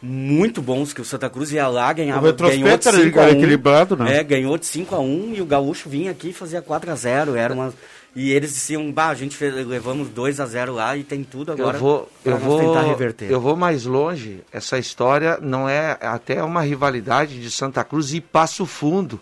muito 0.00 0.62
bons, 0.62 0.92
que 0.92 1.00
o 1.00 1.04
Santa 1.04 1.28
Cruz 1.28 1.52
ia 1.52 1.66
lá, 1.68 1.92
ganhava, 1.92 2.20
O 2.20 2.26
retrospecto 2.26 2.64
ganhou 2.64 2.78
de 2.78 2.88
era 2.88 2.98
5 2.98 3.20
a 3.20 3.24
1, 3.24 3.28
equilibrado, 3.28 3.96
né? 3.96 4.18
É, 4.18 4.24
ganhou 4.24 4.56
de 4.56 4.66
5 4.66 4.94
a 4.94 5.00
1 5.00 5.34
e 5.34 5.42
o 5.42 5.46
Gaúcho 5.46 5.88
vinha 5.88 6.10
aqui 6.10 6.30
e 6.30 6.32
fazia 6.32 6.62
4 6.62 6.90
a 6.90 6.94
0 6.94 7.36
era 7.36 7.52
uma... 7.52 7.74
E 8.16 8.32
eles 8.32 8.52
diziam, 8.52 8.90
bah, 8.90 9.08
a 9.08 9.14
gente 9.14 9.36
fez, 9.36 9.54
levamos 9.66 10.08
2 10.08 10.40
a 10.40 10.46
0 10.46 10.72
lá 10.72 10.96
e 10.96 11.04
tem 11.04 11.22
tudo 11.22 11.52
agora 11.52 11.76
eu 11.76 11.80
vou, 11.80 12.12
eu 12.24 12.38
vou, 12.38 12.58
tentar 12.58 12.82
reverter. 12.82 13.30
eu 13.30 13.40
vou 13.40 13.54
mais 13.54 13.84
longe. 13.84 14.40
Essa 14.50 14.78
história 14.78 15.38
não 15.40 15.68
é 15.68 15.96
até 16.00 16.42
uma 16.42 16.62
rivalidade 16.62 17.40
de 17.40 17.50
Santa 17.50 17.84
Cruz 17.84 18.14
e 18.14 18.20
Passo 18.20 18.66
Fundo, 18.66 19.20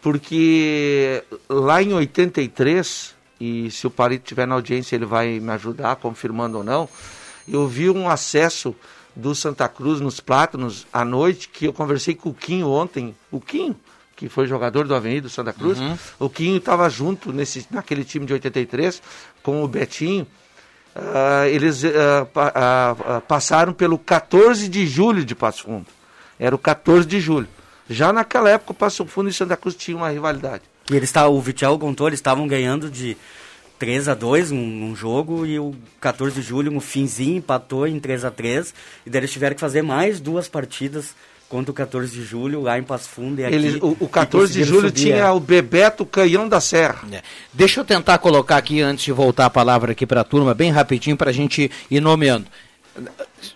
porque 0.00 1.22
lá 1.48 1.82
em 1.82 1.92
83 1.92 3.14
e 3.40 3.70
se 3.72 3.88
o 3.88 3.90
Palito 3.90 4.22
estiver 4.22 4.46
na 4.46 4.54
audiência 4.54 4.94
ele 4.94 5.04
vai 5.04 5.40
me 5.40 5.50
ajudar 5.50 5.96
confirmando 5.96 6.58
ou 6.58 6.64
não. 6.64 6.88
Eu 7.46 7.66
vi 7.66 7.90
um 7.90 8.08
acesso 8.08 8.74
do 9.14 9.34
Santa 9.34 9.68
Cruz 9.68 10.00
nos 10.00 10.20
Plátanos 10.20 10.86
à 10.92 11.04
noite 11.04 11.48
que 11.48 11.66
eu 11.66 11.72
conversei 11.72 12.14
com 12.14 12.30
o 12.30 12.34
Quinho 12.34 12.68
ontem, 12.68 13.14
o 13.30 13.40
Quinho 13.40 13.76
que 14.16 14.28
foi 14.28 14.46
jogador 14.46 14.86
do 14.86 14.94
Avenida 14.94 15.22
do 15.22 15.30
Santa 15.30 15.52
Cruz. 15.52 15.80
Uhum. 15.80 15.98
O 16.20 16.30
Quinho 16.30 16.56
estava 16.58 16.88
junto 16.88 17.32
nesse, 17.32 17.66
naquele 17.70 18.04
time 18.04 18.24
de 18.24 18.32
83 18.32 19.02
com 19.42 19.64
o 19.64 19.66
Betinho. 19.66 20.24
Ah, 20.94 21.48
eles 21.48 21.82
ah, 21.84 22.24
pa- 22.26 22.52
ah, 22.54 23.20
passaram 23.26 23.72
pelo 23.72 23.98
14 23.98 24.68
de 24.68 24.86
julho 24.86 25.24
de 25.24 25.34
Passo 25.34 25.64
Fundo. 25.64 25.86
Era 26.38 26.54
o 26.54 26.58
14 26.58 27.04
de 27.06 27.20
julho. 27.20 27.48
Já 27.90 28.12
naquela 28.12 28.48
época, 28.50 28.70
o 28.70 28.74
Passo 28.74 29.04
Fundo 29.06 29.28
e 29.28 29.32
Santa 29.32 29.56
Cruz 29.56 29.74
tinham 29.74 29.98
uma 29.98 30.10
rivalidade. 30.10 30.62
E 30.88 30.94
eles 30.94 31.10
tá, 31.10 31.26
o 31.26 31.40
Vitel 31.40 31.78
contou, 31.78 32.06
eles 32.06 32.18
estavam 32.18 32.46
ganhando 32.46 32.90
de 32.90 33.16
3 33.82 34.08
a 34.08 34.14
2 34.14 34.52
num, 34.52 34.94
jogo 34.94 35.44
e 35.44 35.58
o 35.58 35.74
14 36.00 36.36
de 36.36 36.40
julho, 36.40 36.70
no 36.70 36.80
finzinho, 36.80 37.38
empatou 37.38 37.84
em 37.84 37.98
3 37.98 38.24
a 38.24 38.30
3 38.30 38.72
e 39.04 39.10
daí 39.10 39.22
eles 39.22 39.32
tiveram 39.32 39.56
que 39.56 39.60
fazer 39.60 39.82
mais 39.82 40.20
duas 40.20 40.48
partidas 40.48 41.16
contra 41.48 41.72
o 41.72 41.74
14 41.74 42.12
de 42.12 42.22
julho 42.22 42.60
lá 42.60 42.78
em 42.78 42.84
Passo 42.84 43.08
Fundo 43.08 43.40
e 43.40 43.44
aqui. 43.44 43.56
Eles, 43.56 43.82
o, 43.82 43.96
o 43.98 44.04
e 44.04 44.06
14 44.06 44.52
de 44.52 44.62
julho 44.62 44.86
subir, 44.86 45.00
tinha 45.00 45.16
é. 45.16 45.30
o 45.32 45.40
Bebeto 45.40 46.06
Canhão 46.06 46.48
da 46.48 46.60
Serra. 46.60 47.00
É. 47.10 47.22
Deixa 47.52 47.80
eu 47.80 47.84
tentar 47.84 48.18
colocar 48.18 48.56
aqui, 48.56 48.80
antes 48.80 49.04
de 49.04 49.10
voltar 49.10 49.46
a 49.46 49.50
palavra 49.50 49.90
aqui 49.90 50.06
para 50.06 50.20
a 50.20 50.24
turma, 50.24 50.54
bem 50.54 50.70
rapidinho, 50.70 51.16
para 51.16 51.30
a 51.30 51.34
gente 51.34 51.68
ir 51.90 52.00
nomeando. 52.00 52.46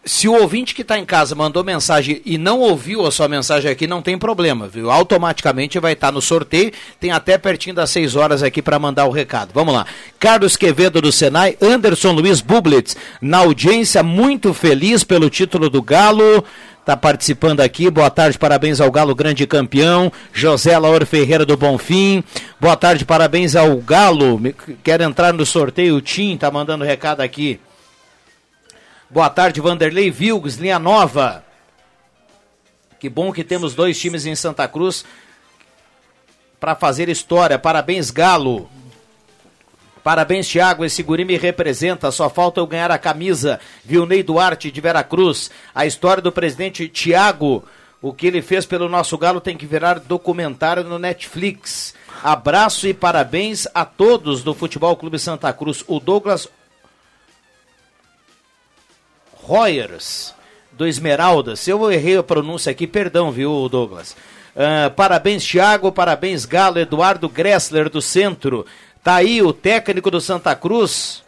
Se 0.04 0.28
o 0.28 0.32
ouvinte 0.32 0.74
que 0.74 0.82
está 0.82 0.98
em 0.98 1.04
casa 1.04 1.34
mandou 1.34 1.62
mensagem 1.62 2.22
e 2.24 2.38
não 2.38 2.60
ouviu 2.60 3.06
a 3.06 3.10
sua 3.10 3.28
mensagem 3.28 3.70
aqui, 3.70 3.86
não 3.86 4.00
tem 4.00 4.16
problema, 4.18 4.66
viu? 4.66 4.90
Automaticamente 4.90 5.78
vai 5.78 5.92
estar 5.92 6.10
no 6.10 6.22
sorteio. 6.22 6.72
Tem 6.98 7.10
até 7.10 7.36
pertinho 7.36 7.74
das 7.74 7.90
6 7.90 8.16
horas 8.16 8.42
aqui 8.42 8.62
para 8.62 8.78
mandar 8.78 9.04
o 9.06 9.10
recado. 9.10 9.50
Vamos 9.52 9.74
lá. 9.74 9.86
Carlos 10.18 10.56
Quevedo 10.56 11.00
do 11.00 11.12
Senai, 11.12 11.56
Anderson 11.60 12.12
Luiz 12.12 12.40
Bublitz, 12.40 12.96
na 13.20 13.38
audiência, 13.38 14.02
muito 14.02 14.54
feliz 14.54 15.04
pelo 15.04 15.28
título 15.28 15.68
do 15.68 15.82
Galo. 15.82 16.44
Está 16.80 16.96
participando 16.96 17.60
aqui. 17.60 17.90
Boa 17.90 18.08
tarde, 18.08 18.38
parabéns 18.38 18.80
ao 18.80 18.90
Galo, 18.92 19.14
grande 19.14 19.44
campeão. 19.44 20.12
José 20.32 20.78
Laor 20.78 21.04
Ferreira 21.04 21.44
do 21.44 21.56
Bonfim. 21.56 22.22
Boa 22.60 22.76
tarde, 22.76 23.04
parabéns 23.04 23.56
ao 23.56 23.76
Galo. 23.78 24.40
Quer 24.84 25.00
entrar 25.00 25.32
no 25.32 25.44
sorteio? 25.44 25.96
O 25.96 26.00
Tim 26.00 26.34
está 26.34 26.48
mandando 26.48 26.84
recado 26.84 27.22
aqui. 27.22 27.58
Boa 29.08 29.30
tarde, 29.30 29.60
Vanderlei 29.60 30.10
Vilgs, 30.10 30.56
linha 30.56 30.80
nova. 30.80 31.44
Que 32.98 33.08
bom 33.08 33.32
que 33.32 33.44
temos 33.44 33.72
dois 33.72 33.96
times 33.96 34.26
em 34.26 34.34
Santa 34.34 34.66
Cruz 34.66 35.04
para 36.58 36.74
fazer 36.74 37.08
história. 37.08 37.56
Parabéns, 37.56 38.10
Galo. 38.10 38.68
Parabéns, 40.02 40.48
Thiago. 40.48 40.84
Esse 40.84 41.04
guri 41.04 41.24
me 41.24 41.36
representa. 41.36 42.10
Só 42.10 42.28
falta 42.28 42.58
eu 42.58 42.66
ganhar 42.66 42.90
a 42.90 42.98
camisa. 42.98 43.60
Vilnei 43.84 44.24
Duarte 44.24 44.72
de 44.72 44.80
Veracruz. 44.80 45.52
A 45.72 45.86
história 45.86 46.20
do 46.20 46.32
presidente 46.32 46.88
Thiago. 46.88 47.64
O 48.02 48.12
que 48.12 48.26
ele 48.26 48.42
fez 48.42 48.66
pelo 48.66 48.88
nosso 48.88 49.16
Galo 49.16 49.40
tem 49.40 49.56
que 49.56 49.66
virar 49.66 50.00
documentário 50.00 50.82
no 50.82 50.98
Netflix. 50.98 51.94
Abraço 52.24 52.88
e 52.88 52.94
parabéns 52.94 53.68
a 53.72 53.84
todos 53.84 54.42
do 54.42 54.52
Futebol 54.52 54.96
Clube 54.96 55.18
Santa 55.18 55.52
Cruz. 55.52 55.84
O 55.86 56.00
Douglas 56.00 56.48
Royers, 59.46 60.34
do 60.72 60.84
Esmeralda. 60.84 61.54
Se 61.54 61.70
eu 61.70 61.92
errei 61.92 62.16
a 62.16 62.22
pronúncia 62.22 62.72
aqui, 62.72 62.84
perdão, 62.84 63.30
viu, 63.30 63.68
Douglas? 63.68 64.16
Ah, 64.56 64.90
parabéns, 64.90 65.46
Thiago. 65.46 65.92
Parabéns, 65.92 66.44
Galo. 66.44 66.80
Eduardo 66.80 67.28
Gressler, 67.28 67.88
do 67.88 68.02
Centro. 68.02 68.66
Tá 69.04 69.14
aí 69.14 69.40
o 69.40 69.52
técnico 69.52 70.10
do 70.10 70.20
Santa 70.20 70.56
Cruz. 70.56 71.22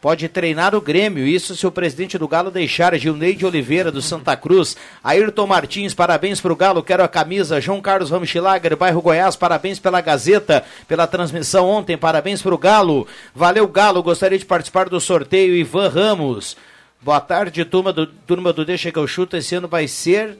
Pode 0.00 0.30
treinar 0.30 0.74
o 0.74 0.80
Grêmio, 0.80 1.26
isso 1.26 1.54
se 1.54 1.66
o 1.66 1.70
presidente 1.70 2.16
do 2.16 2.26
Galo 2.26 2.50
deixar. 2.50 2.96
Gilneide 2.96 3.44
Oliveira, 3.44 3.92
do 3.92 4.00
Santa 4.00 4.34
Cruz. 4.34 4.74
Ayrton 5.04 5.46
Martins, 5.46 5.92
parabéns 5.92 6.40
pro 6.40 6.56
Galo, 6.56 6.82
quero 6.82 7.02
a 7.04 7.08
camisa. 7.08 7.60
João 7.60 7.82
Carlos 7.82 8.10
Ramschlager, 8.10 8.74
bairro 8.78 9.02
Goiás, 9.02 9.36
parabéns 9.36 9.78
pela 9.78 10.00
Gazeta, 10.00 10.64
pela 10.88 11.06
transmissão 11.06 11.68
ontem, 11.68 11.98
parabéns 11.98 12.40
pro 12.40 12.56
Galo. 12.56 13.06
Valeu, 13.34 13.68
Galo, 13.68 14.02
gostaria 14.02 14.38
de 14.38 14.46
participar 14.46 14.88
do 14.88 14.98
sorteio. 14.98 15.54
Ivan 15.54 15.88
Ramos. 15.88 16.56
Boa 17.02 17.20
tarde, 17.20 17.62
turma 17.66 17.92
do, 17.92 18.06
turma 18.06 18.54
do 18.54 18.64
Deixa 18.64 18.90
que 18.90 18.98
eu 18.98 19.06
chuto. 19.06 19.36
Esse 19.36 19.54
ano 19.56 19.68
vai 19.68 19.86
ser 19.86 20.38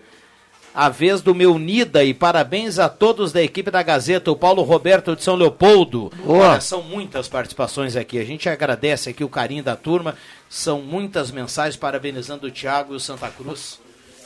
a 0.75 0.89
vez 0.89 1.21
do 1.21 1.35
meu 1.35 1.59
Nida 1.59 2.05
e 2.05 2.15
parabéns 2.15 2.79
a 2.79 2.89
todos 2.89 3.33
da 3.33 3.43
equipe 3.43 3.71
da 3.71 3.83
Gazeta, 3.83 4.31
o 4.31 4.37
Paulo 4.37 4.63
Roberto 4.63 5.17
de 5.17 5.23
São 5.23 5.35
Leopoldo. 5.35 6.13
Olha, 6.27 6.61
são 6.61 6.83
muitas 6.83 7.29
participações 7.29 7.97
aqui. 7.97 8.19
A 8.19 8.25
gente 8.25 8.49
agradece 8.49 9.11
aqui 9.11 9.25
o 9.25 9.29
carinho 9.29 9.63
da 9.65 9.77
turma. 9.77 10.15
São 10.49 10.81
muitas 10.81 11.31
mensagens 11.31 11.77
parabenizando 11.77 12.47
o 12.47 12.51
Thiago 12.51 12.93
e 12.93 12.97
o 12.97 13.01
Santa 13.01 13.29
Cruz. 13.29 13.81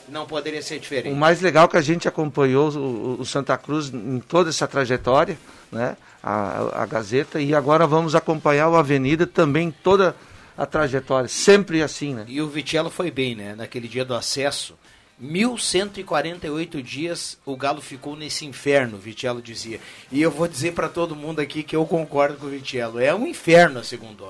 Não 0.07 0.27
poderia 0.27 0.61
ser 0.61 0.77
O 0.77 0.81
diferente. 0.81 1.15
mais 1.15 1.41
legal 1.41 1.65
é 1.65 1.69
que 1.69 1.77
a 1.79 1.81
gente 1.81 2.07
acompanhou 2.07 2.71
o, 2.71 3.21
o 3.21 3.25
Santa 3.25 3.57
Cruz 3.57 3.89
em 3.89 4.21
toda 4.21 4.51
essa 4.51 4.67
trajetória, 4.69 5.39
né? 5.73 5.97
A, 6.23 6.83
a 6.83 6.87
Gazeta, 6.87 7.41
e 7.41 7.55
agora 7.55 7.87
vamos 7.87 8.15
acompanhar 8.15 8.69
o 8.69 8.77
Avenida 8.77 9.27
também 9.27 9.71
toda 9.83 10.15
a 10.57 10.67
trajetória. 10.67 11.27
Sempre 11.29 11.83
assim, 11.83 12.15
né? 12.15 12.25
E 12.29 12.41
o 12.43 12.49
Vitello 12.49 12.91
foi 12.91 13.11
bem, 13.11 13.35
né? 13.35 13.55
Naquele 13.57 13.89
dia 13.89 14.05
do 14.05 14.15
acesso. 14.15 14.75
1148 15.19 16.83
dias 16.83 17.39
o 17.45 17.57
Galo 17.57 17.81
ficou 17.81 18.17
nesse 18.17 18.45
inferno, 18.47 18.99
Vitello 18.99 19.41
dizia. 19.41 19.81
E 20.11 20.21
eu 20.21 20.31
vou 20.31 20.49
dizer 20.49 20.73
para 20.73 20.89
todo 20.89 21.15
mundo 21.17 21.41
aqui 21.41 21.63
que 21.63 21.77
eu 21.77 21.85
concordo 21.87 22.37
com 22.39 22.47
o 22.47 22.51
Vitello. 22.51 22.99
É 23.01 23.15
um 23.15 23.27
inferno 23.27 23.81
a 23.81 23.85
segunda 23.85 24.25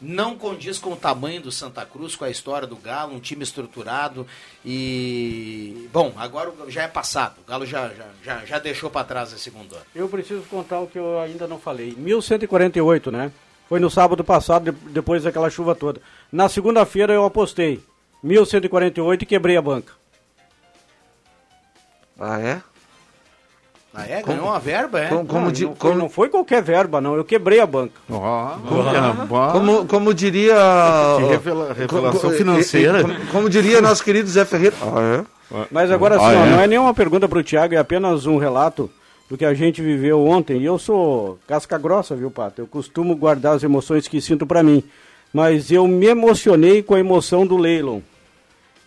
Não 0.00 0.36
condiz 0.36 0.78
com 0.78 0.92
o 0.92 0.96
tamanho 0.96 1.40
do 1.40 1.50
Santa 1.50 1.84
Cruz, 1.84 2.14
com 2.14 2.24
a 2.24 2.30
história 2.30 2.66
do 2.68 2.76
Galo, 2.76 3.14
um 3.14 3.20
time 3.20 3.42
estruturado 3.42 4.26
e. 4.64 5.88
Bom, 5.92 6.12
agora 6.16 6.52
já 6.68 6.82
é 6.82 6.88
passado. 6.88 7.36
O 7.44 7.48
Galo 7.48 7.64
já, 7.66 7.88
já, 7.94 8.06
já, 8.22 8.44
já 8.44 8.58
deixou 8.58 8.90
para 8.90 9.04
trás 9.06 9.32
a 9.32 9.38
segunda. 9.38 9.76
Eu 9.94 10.08
preciso 10.08 10.42
contar 10.42 10.80
o 10.80 10.86
que 10.86 10.98
eu 10.98 11.18
ainda 11.20 11.46
não 11.48 11.58
falei. 11.58 11.94
1148, 11.96 13.10
né? 13.10 13.32
Foi 13.68 13.80
no 13.80 13.90
sábado 13.90 14.22
passado, 14.22 14.70
de- 14.70 14.90
depois 14.90 15.24
daquela 15.24 15.50
chuva 15.50 15.74
toda. 15.74 16.00
Na 16.30 16.48
segunda-feira 16.48 17.12
eu 17.12 17.24
apostei. 17.24 17.82
1148 18.26 19.22
e 19.22 19.26
quebrei 19.26 19.56
a 19.56 19.62
banca. 19.62 19.92
Ah, 22.18 22.40
é? 22.40 22.60
Ah, 23.94 24.06
é? 24.06 24.22
Ganhou 24.22 24.46
uma 24.46 24.58
verba, 24.58 25.00
é? 25.00 25.08
Como, 25.08 25.24
como 25.26 25.44
não, 25.46 25.52
di- 25.52 25.64
não, 25.64 25.74
foi, 25.74 25.78
como- 25.90 25.98
não 26.02 26.08
foi 26.10 26.28
qualquer 26.28 26.62
verba, 26.62 27.00
não. 27.00 27.14
Eu 27.14 27.24
quebrrei 27.24 27.60
a 27.60 27.66
banca. 27.66 27.94
como, 29.52 29.86
como 29.86 30.12
diria. 30.14 30.54
Que 31.18 31.24
revela- 31.24 31.72
revelação 31.72 32.30
co- 32.30 32.36
financeira. 32.36 33.02
Como, 33.02 33.26
como 33.32 33.50
diria 33.50 33.80
nosso 33.80 34.02
querido 34.04 34.28
Zé 34.28 34.44
Ferreira. 34.44 34.76
Ah, 34.82 35.22
é? 35.22 35.66
Mas 35.70 35.90
agora 35.90 36.16
assim, 36.16 36.24
Ah, 36.26 36.46
é? 36.46 36.50
não 36.50 36.60
é 36.60 36.66
nenhuma 36.66 36.92
pergunta 36.92 37.28
para 37.28 37.38
o 37.38 37.44
Thiago, 37.44 37.74
é 37.74 37.78
apenas 37.78 38.26
um 38.26 38.36
relato 38.36 38.90
do 39.30 39.36
que 39.38 39.44
a 39.44 39.54
gente 39.54 39.80
viveu 39.80 40.24
ontem. 40.26 40.58
E 40.58 40.64
eu 40.64 40.78
sou 40.78 41.38
casca 41.46 41.78
grossa, 41.78 42.14
viu, 42.16 42.30
Pato? 42.30 42.60
Eu 42.62 42.66
costumo 42.66 43.14
guardar 43.16 43.54
as 43.54 43.62
emoções 43.62 44.08
que 44.08 44.20
sinto 44.20 44.46
para 44.46 44.62
mim. 44.62 44.82
Mas 45.32 45.70
eu 45.70 45.86
me 45.86 46.06
emocionei 46.06 46.82
com 46.82 46.94
a 46.94 47.00
emoção 47.00 47.46
do 47.46 47.56
Leilon. 47.56 48.00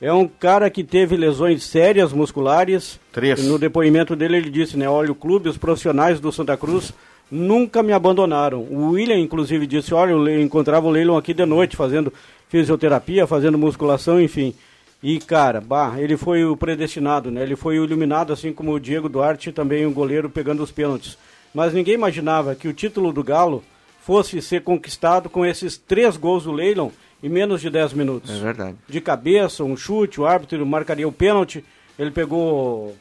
É 0.02 0.14
um 0.14 0.28
cara 0.28 0.70
que 0.70 0.84
teve 0.84 1.18
lesões 1.18 1.64
sérias 1.64 2.14
musculares. 2.14 3.00
Três. 3.12 3.44
No 3.46 3.60
depoimento 3.60 4.16
dele 4.16 4.38
ele 4.38 4.50
disse, 4.50 4.78
né? 4.78 4.90
Olha, 4.90 5.12
o 5.12 5.16
clube, 5.16 5.50
os 5.50 5.58
profissionais 5.58 6.20
do 6.20 6.32
Santa 6.32 6.56
Cruz 6.56 6.94
nunca 7.30 7.84
me 7.84 7.92
abandonaram. 7.92 8.60
O 8.62 8.92
William, 8.92 9.20
inclusive, 9.20 9.68
disse, 9.68 9.94
olha, 9.94 10.12
eu 10.12 10.42
encontrava 10.42 10.88
o 10.88 10.90
Leilon 10.90 11.18
aqui 11.18 11.34
de 11.34 11.46
noite 11.46 11.76
fazendo 11.76 12.14
fisioterapia, 12.48 13.28
fazendo 13.28 13.58
musculação, 13.58 14.22
enfim. 14.22 14.54
E, 15.04 15.20
cara, 15.20 15.62
bah, 15.62 15.96
ele 15.98 16.18
foi 16.18 16.44
o 16.44 16.58
predestinado, 16.58 17.30
né? 17.30 17.44
Ele 17.44 17.56
foi 17.56 17.78
o 17.78 17.84
iluminado, 17.84 18.34
assim 18.34 18.52
como 18.52 18.74
o 18.74 18.80
Diego 18.80 19.08
Duarte, 19.10 19.52
também 19.52 19.86
o 19.86 19.92
goleiro 19.92 20.30
pegando 20.30 20.64
os 20.64 20.72
pênaltis. 20.72 21.18
Mas 21.54 21.74
ninguém 21.74 21.94
imaginava 21.94 22.56
que 22.56 22.68
o 22.68 22.74
título 22.74 23.12
do 23.12 23.24
Galo 23.24 23.64
fosse 24.02 24.42
ser 24.42 24.62
conquistado 24.62 25.30
com 25.30 25.46
esses 25.46 25.78
três 25.78 26.18
gols 26.18 26.44
do 26.46 26.52
Leilon 26.52 26.90
em 27.22 27.30
menos 27.30 27.62
de 27.62 27.70
10 27.70 27.94
minutos. 27.94 28.30
É 28.32 28.40
verdade. 28.40 28.76
De 28.88 29.02
cabeça, 29.02 29.64
um 29.64 29.76
chute, 29.76 30.22
o 30.22 30.26
árbitro 30.26 30.66
marcaria 30.66 31.08
o 31.08 31.12
pênalti, 31.12 31.64
ele 31.98 32.12
pegou 32.12 32.96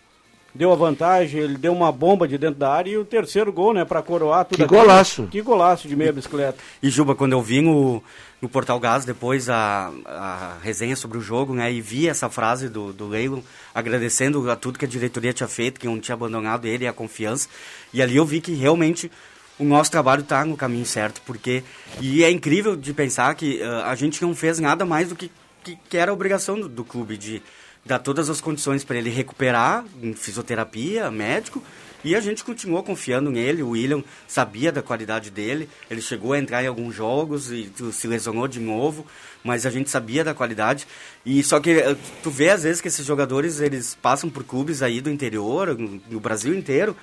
deu 0.55 0.73
a 0.73 0.77
vantagem, 0.77 1.41
ele 1.41 1.57
deu 1.57 1.73
uma 1.73 1.93
bomba 1.93 2.27
de 2.27 2.37
dentro 2.37 2.59
da 2.59 2.73
área 2.73 2.91
e 2.91 2.97
o 2.97 3.05
terceiro 3.05 3.53
gol, 3.53 3.73
né, 3.73 3.85
para 3.85 4.03
coroar 4.03 4.45
tudo 4.45 4.57
Que 4.57 4.65
aquilo. 4.65 4.81
golaço. 4.81 5.29
Que 5.31 5.41
golaço 5.41 5.87
de 5.87 5.95
meia 5.95 6.13
bicicleta. 6.13 6.59
E 6.83 6.91
Juba, 6.91 7.15
quando 7.15 7.33
eu 7.33 7.41
vi 7.43 7.61
no, 7.61 8.03
no 8.43 8.49
Portal 8.49 8.81
Gás 8.81 9.05
depois 9.05 9.49
a, 9.49 9.93
a 10.05 10.57
resenha 10.61 10.97
sobre 10.97 11.17
o 11.17 11.21
jogo, 11.21 11.55
né, 11.55 11.73
e 11.73 11.81
vi 11.81 12.09
essa 12.09 12.29
frase 12.29 12.69
do, 12.69 12.93
do 12.93 13.07
Leilon 13.07 13.41
agradecendo 13.73 14.51
a 14.51 14.57
tudo 14.57 14.79
que 14.79 14.85
a 14.85 14.89
diretoria 14.89 15.33
tinha 15.33 15.47
feito, 15.49 15.79
que 15.79 15.87
não 15.87 16.01
tinha 16.01 16.15
abandonado 16.15 16.67
ele 16.67 16.85
e 16.85 16.89
a 16.89 16.93
confiança, 16.93 17.49
e 17.93 18.03
ali 18.03 18.17
eu 18.17 18.25
vi 18.25 18.41
que 18.41 18.53
realmente 18.53 19.13
o 19.59 19.65
nosso 19.65 19.91
trabalho 19.91 20.23
está 20.23 20.45
no 20.45 20.57
caminho 20.57 20.87
certo, 20.87 21.21
porque 21.27 21.62
e 22.00 22.23
é 22.23 22.31
incrível 22.31 22.77
de 22.77 22.93
pensar 22.95 23.35
que 23.35 23.61
uh, 23.61 23.85
a 23.85 23.95
gente 23.95 24.23
não 24.23 24.35
fez 24.35 24.59
nada 24.59 24.85
mais 24.85 25.09
do 25.09 25.17
que, 25.17 25.31
que, 25.65 25.77
que 25.88 25.97
era 25.97 26.11
a 26.11 26.15
obrigação 26.15 26.61
do, 26.61 26.69
do 26.69 26.85
clube 26.85 27.17
de 27.17 27.43
dar 27.85 27.99
todas 27.99 28.29
as 28.31 28.41
condições 28.41 28.85
para 28.85 28.97
ele 28.97 29.11
recuperar 29.11 29.85
em 30.03 30.12
fisioterapia, 30.12 31.11
médico, 31.11 31.62
e 32.05 32.15
a 32.15 32.21
gente 32.21 32.45
continuou 32.45 32.83
confiando 32.83 33.31
nele. 33.31 33.62
O 33.62 33.71
William 33.71 34.05
sabia 34.27 34.71
da 34.71 34.83
qualidade 34.83 35.31
dele. 35.31 35.69
Ele 35.91 36.00
chegou 36.00 36.33
a 36.33 36.38
entrar 36.38 36.62
em 36.62 36.67
alguns 36.69 36.95
jogos 36.95 37.50
e 37.50 37.73
se 37.93 38.07
lesionou 38.07 38.47
de 38.47 38.61
novo, 38.61 39.05
mas 39.43 39.67
a 39.67 39.71
gente 39.71 39.91
sabia 39.91 40.23
da 40.23 40.33
qualidade. 40.33 40.87
E 41.27 41.43
só 41.43 41.59
que 41.59 41.71
eh, 41.71 41.97
tu 42.23 42.31
vê 42.31 42.50
às 42.50 42.62
vezes 42.62 42.81
que 42.81 42.88
esses 42.88 43.05
jogadores 43.05 43.61
eles 43.61 43.97
passam 44.00 44.31
por 44.31 44.45
clubes 44.45 44.81
aí 44.81 45.00
do 45.00 45.11
interior, 45.11 45.77
no 45.77 46.21
Brasil 46.21 46.55
inteiro, 46.55 46.97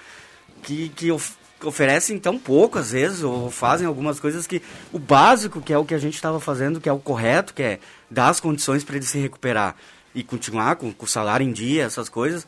que, 0.64 0.90
que 0.90 1.12
oferecem 1.64 2.20
tão 2.20 2.38
pouco 2.38 2.78
às 2.78 2.92
vezes 2.92 3.24
ou 3.24 3.50
fazem 3.50 3.88
algumas 3.88 4.20
coisas 4.20 4.46
que 4.46 4.62
o 4.92 5.00
básico 5.00 5.62
que 5.62 5.74
é 5.74 5.78
o 5.78 5.86
que 5.86 5.96
a 5.96 5.98
gente 5.98 6.16
estava 6.16 6.40
fazendo 6.40 6.82
que 6.82 6.90
é 6.90 6.92
o 6.92 7.00
correto 7.00 7.54
que 7.54 7.64
é 7.64 7.80
dar 8.10 8.30
as 8.30 8.40
condições 8.40 8.84
para 8.84 8.98
ele 8.98 9.06
se 9.06 9.18
recuperar 9.18 9.76
e 10.16 10.24
continuar 10.24 10.78
com, 10.78 10.92
com 10.94 11.06
o 11.06 11.08
salário 11.08 11.46
em 11.46 11.52
dia, 11.52 11.84
essas 11.84 12.08
coisas, 12.08 12.48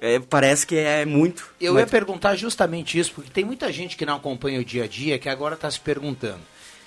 é, 0.00 0.20
parece 0.20 0.64
que 0.64 0.76
é 0.76 1.04
muito. 1.04 1.52
Eu 1.60 1.74
mas... 1.74 1.82
ia 1.82 1.86
perguntar 1.88 2.36
justamente 2.36 2.98
isso, 2.98 3.12
porque 3.12 3.30
tem 3.30 3.44
muita 3.44 3.70
gente 3.72 3.96
que 3.96 4.06
não 4.06 4.16
acompanha 4.16 4.60
o 4.60 4.64
dia 4.64 4.84
a 4.84 4.86
dia 4.86 5.18
que 5.18 5.28
agora 5.28 5.56
está 5.56 5.68
se 5.68 5.80
perguntando 5.80 6.40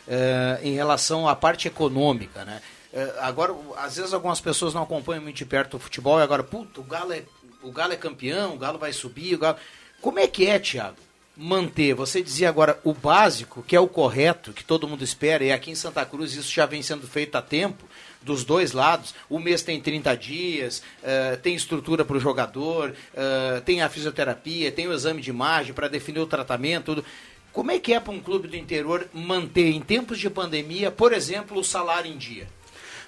uh, 0.07 0.63
em 0.63 0.73
relação 0.73 1.27
à 1.27 1.35
parte 1.35 1.67
econômica, 1.67 2.45
né? 2.45 2.61
Uh, 2.93 3.19
agora, 3.19 3.53
às 3.77 3.97
vezes 3.97 4.13
algumas 4.13 4.39
pessoas 4.39 4.73
não 4.73 4.83
acompanham 4.83 5.21
muito 5.21 5.35
de 5.35 5.45
perto 5.45 5.75
o 5.75 5.79
futebol 5.79 6.19
e 6.19 6.23
agora, 6.23 6.43
puta, 6.43 6.79
o 6.79 6.83
Galo 6.83 7.11
é, 7.11 7.23
o 7.61 7.71
Galo 7.71 7.91
é 7.91 7.97
campeão, 7.97 8.55
o 8.55 8.57
Galo 8.57 8.79
vai 8.79 8.93
subir, 8.93 9.35
o 9.35 9.37
Galo... 9.37 9.57
Como 10.01 10.17
é 10.17 10.27
que 10.27 10.47
é, 10.47 10.57
Thiago? 10.57 10.95
Manter, 11.35 11.93
você 11.93 12.21
dizia 12.21 12.49
agora 12.49 12.77
o 12.83 12.93
básico, 12.93 13.63
que 13.63 13.75
é 13.75 13.79
o 13.79 13.87
correto, 13.87 14.51
que 14.51 14.65
todo 14.65 14.87
mundo 14.87 15.03
espera, 15.03 15.43
e 15.43 15.51
aqui 15.51 15.71
em 15.71 15.75
Santa 15.75 16.05
Cruz 16.05 16.33
isso 16.33 16.51
já 16.51 16.65
vem 16.65 16.81
sendo 16.81 17.07
feito 17.07 17.35
há 17.35 17.41
tempo, 17.41 17.85
dos 18.21 18.43
dois 18.43 18.73
lados. 18.73 19.15
O 19.29 19.39
mês 19.39 19.63
tem 19.63 19.79
30 19.79 20.15
dias, 20.17 20.83
uh, 21.01 21.37
tem 21.41 21.55
estrutura 21.55 22.03
para 22.03 22.17
o 22.17 22.19
jogador, 22.19 22.89
uh, 22.91 23.61
tem 23.61 23.81
a 23.81 23.89
fisioterapia, 23.89 24.71
tem 24.71 24.87
o 24.87 24.93
exame 24.93 25.21
de 25.21 25.29
imagem 25.29 25.73
para 25.73 25.87
definir 25.87 26.19
o 26.19 26.27
tratamento, 26.27 26.85
tudo. 26.85 27.05
Como 27.53 27.71
é 27.71 27.79
que 27.79 27.93
é 27.93 27.99
para 27.99 28.13
um 28.13 28.19
clube 28.19 28.47
do 28.47 28.55
interior 28.55 29.07
manter, 29.13 29.71
em 29.71 29.81
tempos 29.81 30.19
de 30.19 30.29
pandemia, 30.29 30.91
por 30.91 31.11
exemplo, 31.13 31.59
o 31.59 31.63
salário 31.63 32.11
em 32.11 32.17
dia? 32.17 32.47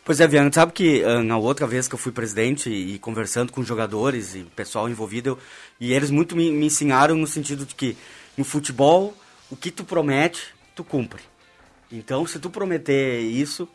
Pois 0.05 0.19
é, 0.19 0.27
Viana, 0.27 0.51
sabe 0.51 0.73
que 0.73 1.01
uh, 1.01 1.23
na 1.23 1.37
outra 1.37 1.65
vez 1.65 1.87
que 1.87 1.95
eu 1.95 1.99
fui 1.99 2.11
presidente 2.11 2.69
e, 2.69 2.95
e 2.95 2.99
conversando 2.99 3.53
com 3.53 3.63
jogadores 3.63 4.35
e 4.35 4.43
pessoal 4.43 4.89
envolvido, 4.89 5.29
eu, 5.29 5.39
e 5.79 5.93
eles 5.93 6.11
muito 6.11 6.35
me, 6.35 6.51
me 6.51 6.65
ensinaram 6.65 7.15
no 7.15 7.25
sentido 7.25 7.65
de 7.65 7.73
que 7.73 7.95
no 8.37 8.43
futebol, 8.43 9.13
o 9.49 9.55
que 9.55 9.71
tu 9.71 9.83
promete, 9.83 10.53
tu 10.75 10.83
cumpre. 10.83 11.21
Então, 11.91 12.25
se 12.25 12.39
tu 12.39 12.49
prometer 12.49 13.19
isso 13.19 13.67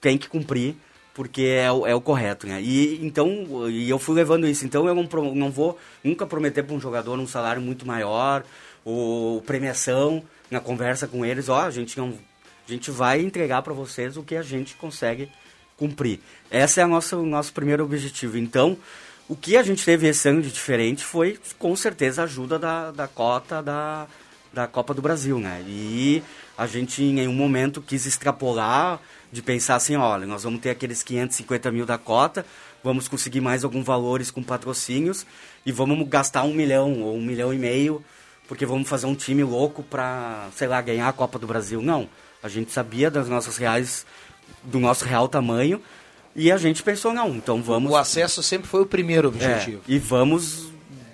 tem 0.00 0.18
que 0.18 0.28
cumprir 0.28 0.76
porque 1.18 1.42
é 1.42 1.72
o, 1.72 1.84
é 1.84 1.92
o 1.92 2.00
correto, 2.00 2.46
né? 2.46 2.62
E 2.62 3.04
então, 3.04 3.68
e 3.68 3.90
eu 3.90 3.98
fui 3.98 4.14
levando 4.14 4.46
isso. 4.46 4.64
Então 4.64 4.86
eu 4.86 4.94
não, 4.94 5.02
não 5.34 5.50
vou 5.50 5.76
nunca 6.04 6.24
prometer 6.24 6.62
para 6.62 6.76
um 6.76 6.80
jogador 6.80 7.18
um 7.18 7.26
salário 7.26 7.60
muito 7.60 7.84
maior 7.84 8.44
ou 8.84 9.42
premiação 9.42 10.22
na 10.48 10.60
conversa 10.60 11.08
com 11.08 11.26
eles. 11.26 11.48
Ó, 11.48 11.56
oh, 11.56 11.62
a 11.62 11.72
gente 11.72 11.98
não, 11.98 12.16
a 12.68 12.70
gente 12.70 12.92
vai 12.92 13.20
entregar 13.20 13.62
para 13.62 13.74
vocês 13.74 14.16
o 14.16 14.22
que 14.22 14.36
a 14.36 14.42
gente 14.42 14.76
consegue 14.76 15.28
cumprir. 15.76 16.20
Esse 16.52 16.78
é 16.78 16.84
a 16.84 16.86
nossa, 16.86 17.16
o 17.16 17.26
nosso 17.26 17.52
primeiro 17.52 17.82
objetivo. 17.82 18.38
Então, 18.38 18.78
o 19.28 19.36
que 19.36 19.56
a 19.56 19.62
gente 19.62 19.84
teve 19.84 20.08
esse 20.08 20.28
ano 20.28 20.40
de 20.40 20.50
diferente 20.50 21.04
foi, 21.04 21.38
com 21.58 21.76
certeza, 21.76 22.22
a 22.22 22.24
ajuda 22.24 22.58
da, 22.58 22.90
da 22.90 23.06
cota 23.06 23.62
da, 23.62 24.06
da 24.52 24.66
Copa 24.66 24.94
do 24.94 25.02
Brasil, 25.02 25.38
né? 25.38 25.62
E 25.66 26.22
a 26.56 26.66
gente, 26.66 27.02
em 27.02 27.12
nenhum 27.12 27.34
momento, 27.34 27.82
quis 27.82 28.06
extrapolar 28.06 29.00
de 29.30 29.42
pensar 29.42 29.76
assim, 29.76 29.96
olha, 29.96 30.26
nós 30.26 30.44
vamos 30.44 30.60
ter 30.60 30.70
aqueles 30.70 31.02
550 31.02 31.70
mil 31.70 31.84
da 31.84 31.98
cota, 31.98 32.46
vamos 32.82 33.06
conseguir 33.06 33.42
mais 33.42 33.64
alguns 33.64 33.84
valores 33.84 34.30
com 34.30 34.42
patrocínios 34.42 35.26
e 35.66 35.70
vamos 35.70 36.08
gastar 36.08 36.44
um 36.44 36.54
milhão 36.54 37.02
ou 37.02 37.14
um 37.16 37.22
milhão 37.22 37.52
e 37.52 37.58
meio 37.58 38.02
porque 38.48 38.64
vamos 38.64 38.88
fazer 38.88 39.06
um 39.06 39.14
time 39.14 39.44
louco 39.44 39.82
para, 39.82 40.48
sei 40.56 40.66
lá, 40.66 40.80
ganhar 40.80 41.06
a 41.06 41.12
Copa 41.12 41.38
do 41.38 41.46
Brasil. 41.46 41.82
Não, 41.82 42.08
a 42.42 42.48
gente 42.48 42.72
sabia 42.72 43.10
das 43.10 43.28
nossas 43.28 43.58
reais, 43.58 44.06
do 44.62 44.80
nosso 44.80 45.04
real 45.04 45.28
tamanho 45.28 45.82
e 46.38 46.52
a 46.52 46.56
gente 46.56 46.84
pensou, 46.84 47.12
não, 47.12 47.34
então 47.34 47.60
vamos... 47.60 47.90
O 47.90 47.96
acesso 47.96 48.44
sempre 48.44 48.68
foi 48.68 48.82
o 48.82 48.86
primeiro 48.86 49.26
objetivo. 49.26 49.82
É, 49.88 49.92
e 49.92 49.98
vamos 49.98 50.66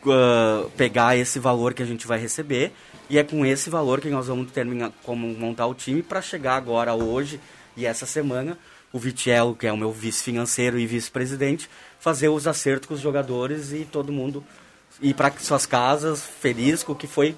uh, 0.05 0.69
pegar 0.77 1.17
esse 1.17 1.39
valor 1.39 1.73
que 1.73 1.83
a 1.83 1.87
gente 1.87 2.07
vai 2.07 2.19
receber 2.19 2.73
e 3.09 3.19
é 3.19 3.25
com 3.25 3.45
esse 3.47 3.71
valor 3.71 4.03
que 4.03 4.11
nós 4.11 4.27
vamos 4.27 4.53
terminar 4.53 4.93
como 5.03 5.27
montar 5.29 5.67
o 5.67 5.75
time 5.75 6.03
para 6.03 6.21
chegar 6.21 6.57
agora 6.57 6.93
hoje 6.93 7.41
e 7.75 7.87
essa 7.87 8.05
semana, 8.05 8.59
o 8.93 8.99
Vitello, 8.99 9.57
que 9.57 9.67
é 9.67 9.73
o 9.73 9.79
meu 9.79 9.91
vice 9.91 10.23
financeiro 10.23 10.79
e 10.79 10.87
vice-presidente, 10.87 11.71
fazer 11.99 12.29
os 12.29 12.47
acertos 12.47 12.87
com 12.87 12.93
os 12.93 13.01
jogadores 13.01 13.73
e 13.73 13.87
todo 13.91 14.13
mundo 14.13 14.45
ir 15.01 15.15
para 15.15 15.33
suas 15.39 15.65
casas 15.65 16.23
feliz 16.23 16.83
com 16.83 16.93
o 16.93 16.97
que 16.97 17.07
foi 17.07 17.35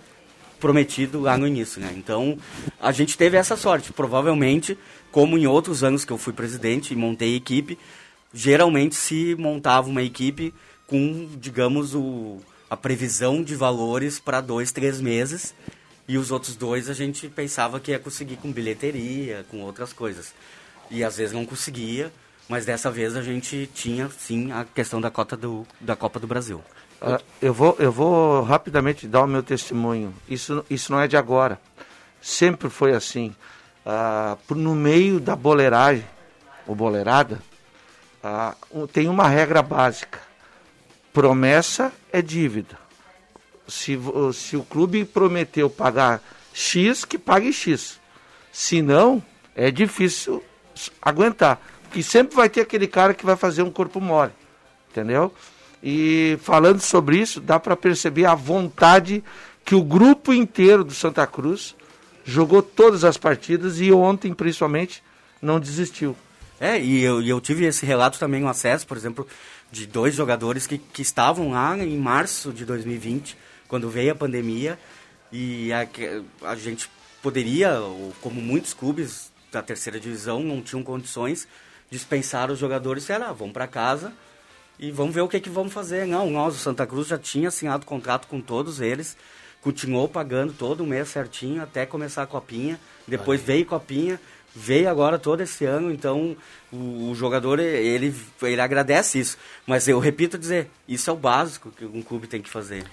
prometido 0.59 1.21
lá 1.21 1.37
no 1.37 1.47
início, 1.47 1.81
né? 1.81 1.93
Então, 1.97 2.39
a 2.81 2.93
gente 2.93 3.17
teve 3.17 3.37
essa 3.37 3.57
sorte. 3.57 3.93
Provavelmente, 3.93 4.77
como 5.11 5.39
em 5.39 5.47
outros 5.47 5.85
anos 5.85 6.05
que 6.05 6.13
eu 6.13 6.19
fui 6.19 6.33
presidente 6.33 6.93
e 6.93 6.97
montei 6.97 7.37
equipe, 7.37 7.79
geralmente 8.33 8.95
se 8.95 9.35
montava 9.37 9.89
uma 9.89 10.03
equipe 10.03 10.53
com, 10.87 11.29
digamos, 11.39 11.95
o, 11.95 12.39
a 12.69 12.77
previsão 12.77 13.43
de 13.43 13.55
valores 13.55 14.19
para 14.19 14.41
dois, 14.41 14.73
três 14.73 15.01
meses 15.01 15.55
e 16.09 16.17
os 16.17 16.31
outros 16.31 16.55
dois 16.55 16.89
a 16.89 16.95
gente 16.95 17.29
pensava 17.29 17.81
que 17.81 17.91
ia 17.91 17.99
conseguir 17.99 18.37
com 18.37 18.53
bilheteria, 18.53 19.45
com 19.51 19.63
outras 19.63 19.93
coisas. 19.93 20.33
E 20.91 21.03
às 21.03 21.17
vezes 21.17 21.33
não 21.33 21.45
conseguia, 21.45 22.13
mas 22.49 22.65
dessa 22.65 22.91
vez 22.91 23.17
a 23.17 23.23
gente 23.23 23.69
tinha 23.75 24.09
sim 24.11 24.53
a 24.53 24.65
questão 24.65 25.01
da 25.01 25.11
cota 25.11 25.37
do, 25.37 25.67
da 25.81 25.97
Copa 25.97 26.21
do 26.21 26.27
Brasil. 26.27 26.63
Uh, 27.01 27.23
eu, 27.41 27.53
vou, 27.53 27.77
eu 27.79 27.93
vou 27.93 28.43
rapidamente 28.43 29.07
dar 29.07 29.23
o 29.23 29.27
meu 29.27 29.43
testemunho. 29.43 30.15
Isso, 30.29 30.65
isso 30.69 30.93
não 30.93 31.01
é 31.01 31.07
de 31.07 31.17
agora. 31.17 31.61
Sempre 32.21 32.69
foi 32.71 32.95
assim. 32.95 33.35
Uh, 33.85 34.55
no 34.55 34.75
meio 34.75 35.21
da 35.21 35.37
boleiragem, 35.37 36.07
ou 36.67 36.75
boleirada, 36.75 37.41
uh, 38.73 38.87
tem 38.89 39.09
uma 39.09 39.29
regra 39.29 39.63
básica. 39.63 40.19
Promessa 41.13 41.93
é 42.13 42.21
dívida 42.21 42.87
se, 43.69 43.99
se 44.33 44.57
o 44.57 44.63
clube 44.63 45.05
prometeu 45.05 45.69
pagar 45.69 46.23
X, 46.53 47.05
que 47.05 47.19
pague 47.19 47.53
X. 47.53 48.01
Se 48.53 48.81
não, 48.81 49.23
é 49.55 49.71
difícil 49.71 50.43
aguentar. 51.01 51.61
Porque 51.83 52.03
sempre 52.03 52.37
vai 52.37 52.49
ter 52.49 52.63
aquele 52.63 52.87
cara 52.87 53.15
que 53.15 53.27
vai 53.27 53.37
fazer 53.37 53.63
um 53.63 53.71
corpo 53.71 54.01
mole. 54.01 54.33
Entendeu? 54.91 55.33
E 55.89 56.37
falando 56.43 56.81
sobre 56.81 57.17
isso, 57.17 57.41
dá 57.41 57.61
para 57.61 57.77
perceber 57.77 58.25
a 58.25 58.35
vontade 58.35 59.23
que 59.65 59.73
o 59.73 59.85
grupo 59.85 60.35
inteiro 60.35 60.83
do 60.83 60.93
Santa 60.93 61.25
Cruz 61.29 61.77
jogou 62.25 62.61
todas 62.61 63.05
as 63.05 63.17
partidas 63.17 63.79
e 63.79 63.93
ontem, 63.93 64.35
principalmente, 64.35 65.01
não 65.41 65.61
desistiu. 65.61 66.17
É, 66.59 66.77
e 66.77 67.05
eu, 67.05 67.23
eu 67.23 67.41
tive 67.41 67.67
esse 67.67 67.87
relato 67.87 68.19
também, 68.19 68.43
um 68.43 68.49
acesso, 68.49 68.85
por 68.85 68.97
exemplo, 68.97 69.29
de 69.71 69.87
dois 69.87 70.13
jogadores 70.13 70.67
que, 70.67 70.77
que 70.77 71.03
estavam 71.03 71.53
lá 71.53 71.79
em 71.79 71.97
março 71.97 72.53
de 72.53 72.65
2020 72.65 73.37
quando 73.69 73.89
veio 73.89 74.11
a 74.11 74.17
pandemia 74.17 74.77
e 75.31 75.73
a, 75.73 75.87
a 76.51 76.57
gente 76.57 76.91
poderia, 77.23 77.79
como 78.21 78.43
muitos 78.43 78.75
clubes 78.75 79.31
da 79.53 79.63
terceira 79.63 80.01
divisão 80.01 80.43
não 80.43 80.61
tinham 80.61 80.83
condições, 80.83 81.47
dispensar 81.89 82.51
os 82.51 82.59
jogadores 82.59 83.09
e 83.09 83.13
era, 83.13 83.29
ah, 83.29 83.33
vamos 83.33 83.53
para 83.53 83.69
casa 83.69 84.13
e 84.79 84.91
vamos 84.91 85.15
ver 85.15 85.23
o 85.23 85.29
que, 85.29 85.41
que 85.41 85.51
vamos 85.51 85.73
fazer. 85.73 86.07
Não, 86.07 86.31
nós, 86.31 86.55
o 86.55 86.59
Santa 86.59 86.87
Cruz 86.87 87.09
já 87.09 87.19
tinha 87.19 87.49
assinado 87.49 87.87
contrato 87.87 88.27
com 88.27 88.41
todos 88.41 88.81
eles, 88.81 89.17
continuou 89.63 90.09
pagando 90.09 90.53
todo 90.53 90.83
o 90.83 90.87
mês 90.87 91.09
certinho 91.09 91.63
até 91.63 91.87
começar 91.87 92.23
a 92.23 92.27
copinha, 92.27 92.79
depois 93.07 93.41
veio 93.41 93.65
copinha, 93.67 94.21
veio 94.55 94.89
agora 94.89 95.19
todo 95.19 95.43
esse 95.43 95.65
ano, 95.65 95.93
então 95.93 96.37
o, 96.73 97.11
o, 97.11 97.15
jogador, 97.15 97.59
ele, 97.59 98.15
ele 98.43 98.61
agradece 98.61 99.19
isso. 99.19 99.37
Mas 99.67 99.87
eu 99.89 99.99
repito 99.99 100.39
dizer, 100.39 100.71
isso 100.87 101.11
é 101.11 101.13
o 101.13 101.17
básico 101.17 101.71
que 101.71 101.85
um 101.85 102.03
clube 102.03 102.27
tem 102.27 102.41
que 102.41 102.49
fazer. 102.49 102.85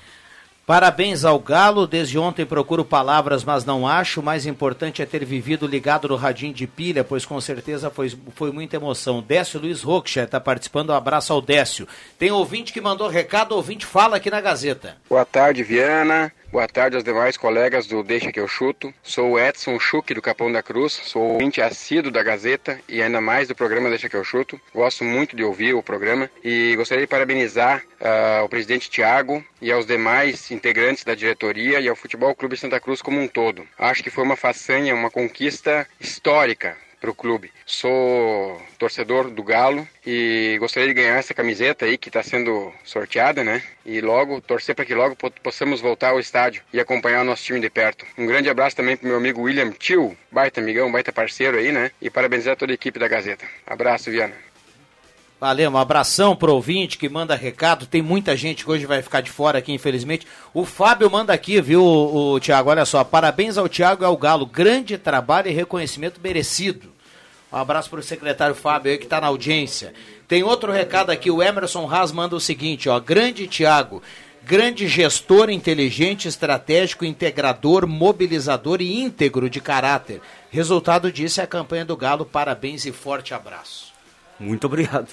Parabéns 0.65 1.26
ao 1.26 1.38
Galo. 1.39 1.86
Desde 1.86 2.17
ontem 2.17 2.45
procuro 2.45 2.86
palavras, 2.86 3.43
mas 3.43 3.65
não 3.65 3.86
acho. 3.86 4.21
O 4.21 4.23
mais 4.23 4.45
importante 4.45 5.02
é 5.02 5.06
ter 5.06 5.26
vivido 5.26 5.67
ligado 5.67 6.08
no 6.08 6.15
radinho 6.15 6.54
de 6.54 6.65
pilha, 6.65 7.04
pois 7.04 7.26
com 7.26 7.39
certeza 7.41 7.89
foi, 7.89 8.13
foi 8.34 8.52
muita 8.52 8.78
emoção. 8.78 9.21
Décio 9.21 9.60
Luiz 9.60 9.82
Rocha 9.82 10.23
está 10.23 10.39
participando. 10.39 10.91
Um 10.91 10.95
abraço 10.95 11.34
ao 11.34 11.41
Décio. 11.41 11.88
Tem 12.17 12.32
ouvinte 12.32 12.71
que 12.71 12.80
mandou 12.80 13.10
recado, 13.10 13.54
ouvinte 13.54 13.86
fala 13.86 14.17
aqui 14.17 14.30
na 14.30 14.39
Gazeta. 14.39 14.95
Boa 15.10 15.26
tarde, 15.26 15.63
Viana. 15.63 16.32
Boa 16.53 16.67
tarde 16.67 16.95
aos 16.95 17.03
demais 17.03 17.35
colegas 17.35 17.87
do 17.87 18.03
Deixa 18.03 18.31
que 18.31 18.39
eu 18.39 18.47
chuto. 18.47 18.93
Sou 19.01 19.31
o 19.31 19.39
Edson 19.39 19.79
Schuch 19.79 20.13
do 20.13 20.21
Capão 20.21 20.51
da 20.51 20.61
Cruz, 20.61 20.93
sou 20.93 21.23
ouvinte 21.31 21.59
assíduo 21.59 22.11
da 22.11 22.21
Gazeta 22.21 22.79
e 22.87 23.01
ainda 23.01 23.19
mais 23.19 23.47
do 23.47 23.55
programa 23.55 23.89
Deixa 23.89 24.07
que 24.07 24.15
eu 24.15 24.23
chuto. 24.23 24.61
Gosto 24.71 25.03
muito 25.03 25.35
de 25.35 25.43
ouvir 25.43 25.73
o 25.73 25.81
programa 25.81 26.29
e 26.43 26.75
gostaria 26.75 27.05
de 27.05 27.09
parabenizar 27.09 27.81
uh, 27.99 28.43
o 28.43 28.49
presidente 28.49 28.87
Tiago 28.87 29.43
e 29.59 29.71
aos 29.71 29.87
demais 29.87 30.51
integrantes 30.51 31.03
da 31.03 31.15
diretoria 31.15 31.79
e 31.79 31.89
ao 31.89 31.95
Futebol 31.95 32.35
Clube 32.35 32.55
Santa 32.55 32.79
Cruz 32.79 33.01
como 33.01 33.19
um 33.19 33.27
todo. 33.27 33.67
Acho 33.75 34.03
que 34.03 34.11
foi 34.11 34.23
uma 34.23 34.35
façanha, 34.35 34.93
uma 34.93 35.09
conquista 35.09 35.87
histórica 35.99 36.77
para 37.03 37.11
o 37.11 37.13
clube. 37.13 37.51
Sou 37.65 38.61
torcedor 38.79 39.29
do 39.29 39.43
Galo 39.43 39.85
e 40.07 40.55
gostaria 40.57 40.87
de 40.87 40.93
ganhar 40.93 41.17
essa 41.17 41.33
camiseta 41.33 41.83
aí 41.83 41.97
que 41.97 42.07
está 42.07 42.23
sendo 42.23 42.71
sorteada, 42.85 43.43
né? 43.43 43.61
E 43.85 43.99
logo 43.99 44.39
torcer 44.39 44.73
para 44.73 44.85
que 44.85 44.95
logo 44.95 45.17
possamos 45.43 45.81
voltar 45.81 46.11
ao 46.11 46.19
estádio 46.21 46.63
e 46.71 46.79
acompanhar 46.79 47.23
o 47.23 47.25
nosso 47.25 47.43
time 47.43 47.59
de 47.59 47.69
perto. 47.69 48.05
Um 48.17 48.25
grande 48.25 48.49
abraço 48.49 48.77
também 48.77 48.95
para 48.95 49.05
meu 49.05 49.17
amigo 49.17 49.41
William 49.41 49.71
Tio, 49.71 50.17
baita 50.31 50.61
amigão, 50.61 50.89
baita 50.89 51.11
parceiro 51.11 51.57
aí, 51.57 51.73
né? 51.73 51.91
E 52.01 52.09
parabenizar 52.09 52.55
toda 52.55 52.71
a 52.71 52.75
equipe 52.75 52.97
da 52.97 53.09
Gazeta. 53.09 53.45
Abraço, 53.67 54.09
Viana. 54.09 54.35
Valeu, 55.41 55.69
um 55.71 55.77
abração 55.77 56.37
pro 56.37 56.53
ouvinte 56.53 56.97
que 56.97 57.09
manda 57.09 57.35
recado. 57.35 57.85
Tem 57.85 58.01
muita 58.01 58.33
gente 58.37 58.63
que 58.63 58.71
hoje 58.71 58.85
vai 58.85 59.01
ficar 59.01 59.19
de 59.19 59.29
fora 59.29 59.57
aqui, 59.59 59.73
infelizmente. 59.73 60.25
O 60.53 60.63
Fábio 60.63 61.11
manda 61.11 61.33
aqui, 61.33 61.59
viu, 61.59 61.83
o, 61.83 62.35
o 62.35 62.39
Tiago? 62.39 62.69
Olha 62.69 62.85
só, 62.85 63.03
parabéns 63.03 63.57
ao 63.57 63.67
Tiago 63.67 64.03
e 64.03 64.05
ao 64.05 64.15
Galo. 64.15 64.45
Grande 64.45 64.97
trabalho 64.97 65.49
e 65.49 65.53
reconhecimento 65.53 66.21
merecido. 66.23 66.92
Um 67.53 67.57
abraço 67.57 67.87
para 67.87 67.99
o 67.99 68.03
secretário 68.03 68.55
Fábio 68.55 68.91
aí 68.91 68.97
que 68.97 69.03
está 69.03 69.21
na 69.21 69.27
audiência. 69.27 69.93
Tem 70.27 70.41
outro 70.41 70.71
recado 70.71 71.11
aqui, 71.11 71.29
o 71.29 71.43
Emerson 71.43 71.87
Haas 71.87 72.11
manda 72.11 72.35
o 72.35 72.39
seguinte, 72.39 72.89
ó, 72.89 72.99
grande 72.99 73.45
Tiago, 73.45 74.01
grande 74.43 74.87
gestor 74.87 75.51
inteligente, 75.51 76.27
estratégico, 76.27 77.05
integrador, 77.05 77.85
mobilizador 77.85 78.81
e 78.81 78.99
íntegro 78.99 79.51
de 79.51 79.61
caráter. 79.61 80.19
Resultado 80.49 81.11
disso 81.11 81.41
é 81.41 81.43
a 81.43 81.47
campanha 81.47 81.85
do 81.85 81.95
Galo. 81.95 82.25
Parabéns 82.25 82.87
e 82.87 82.91
forte 82.91 83.35
abraço. 83.35 83.93
Muito 84.39 84.65
obrigado. 84.65 85.09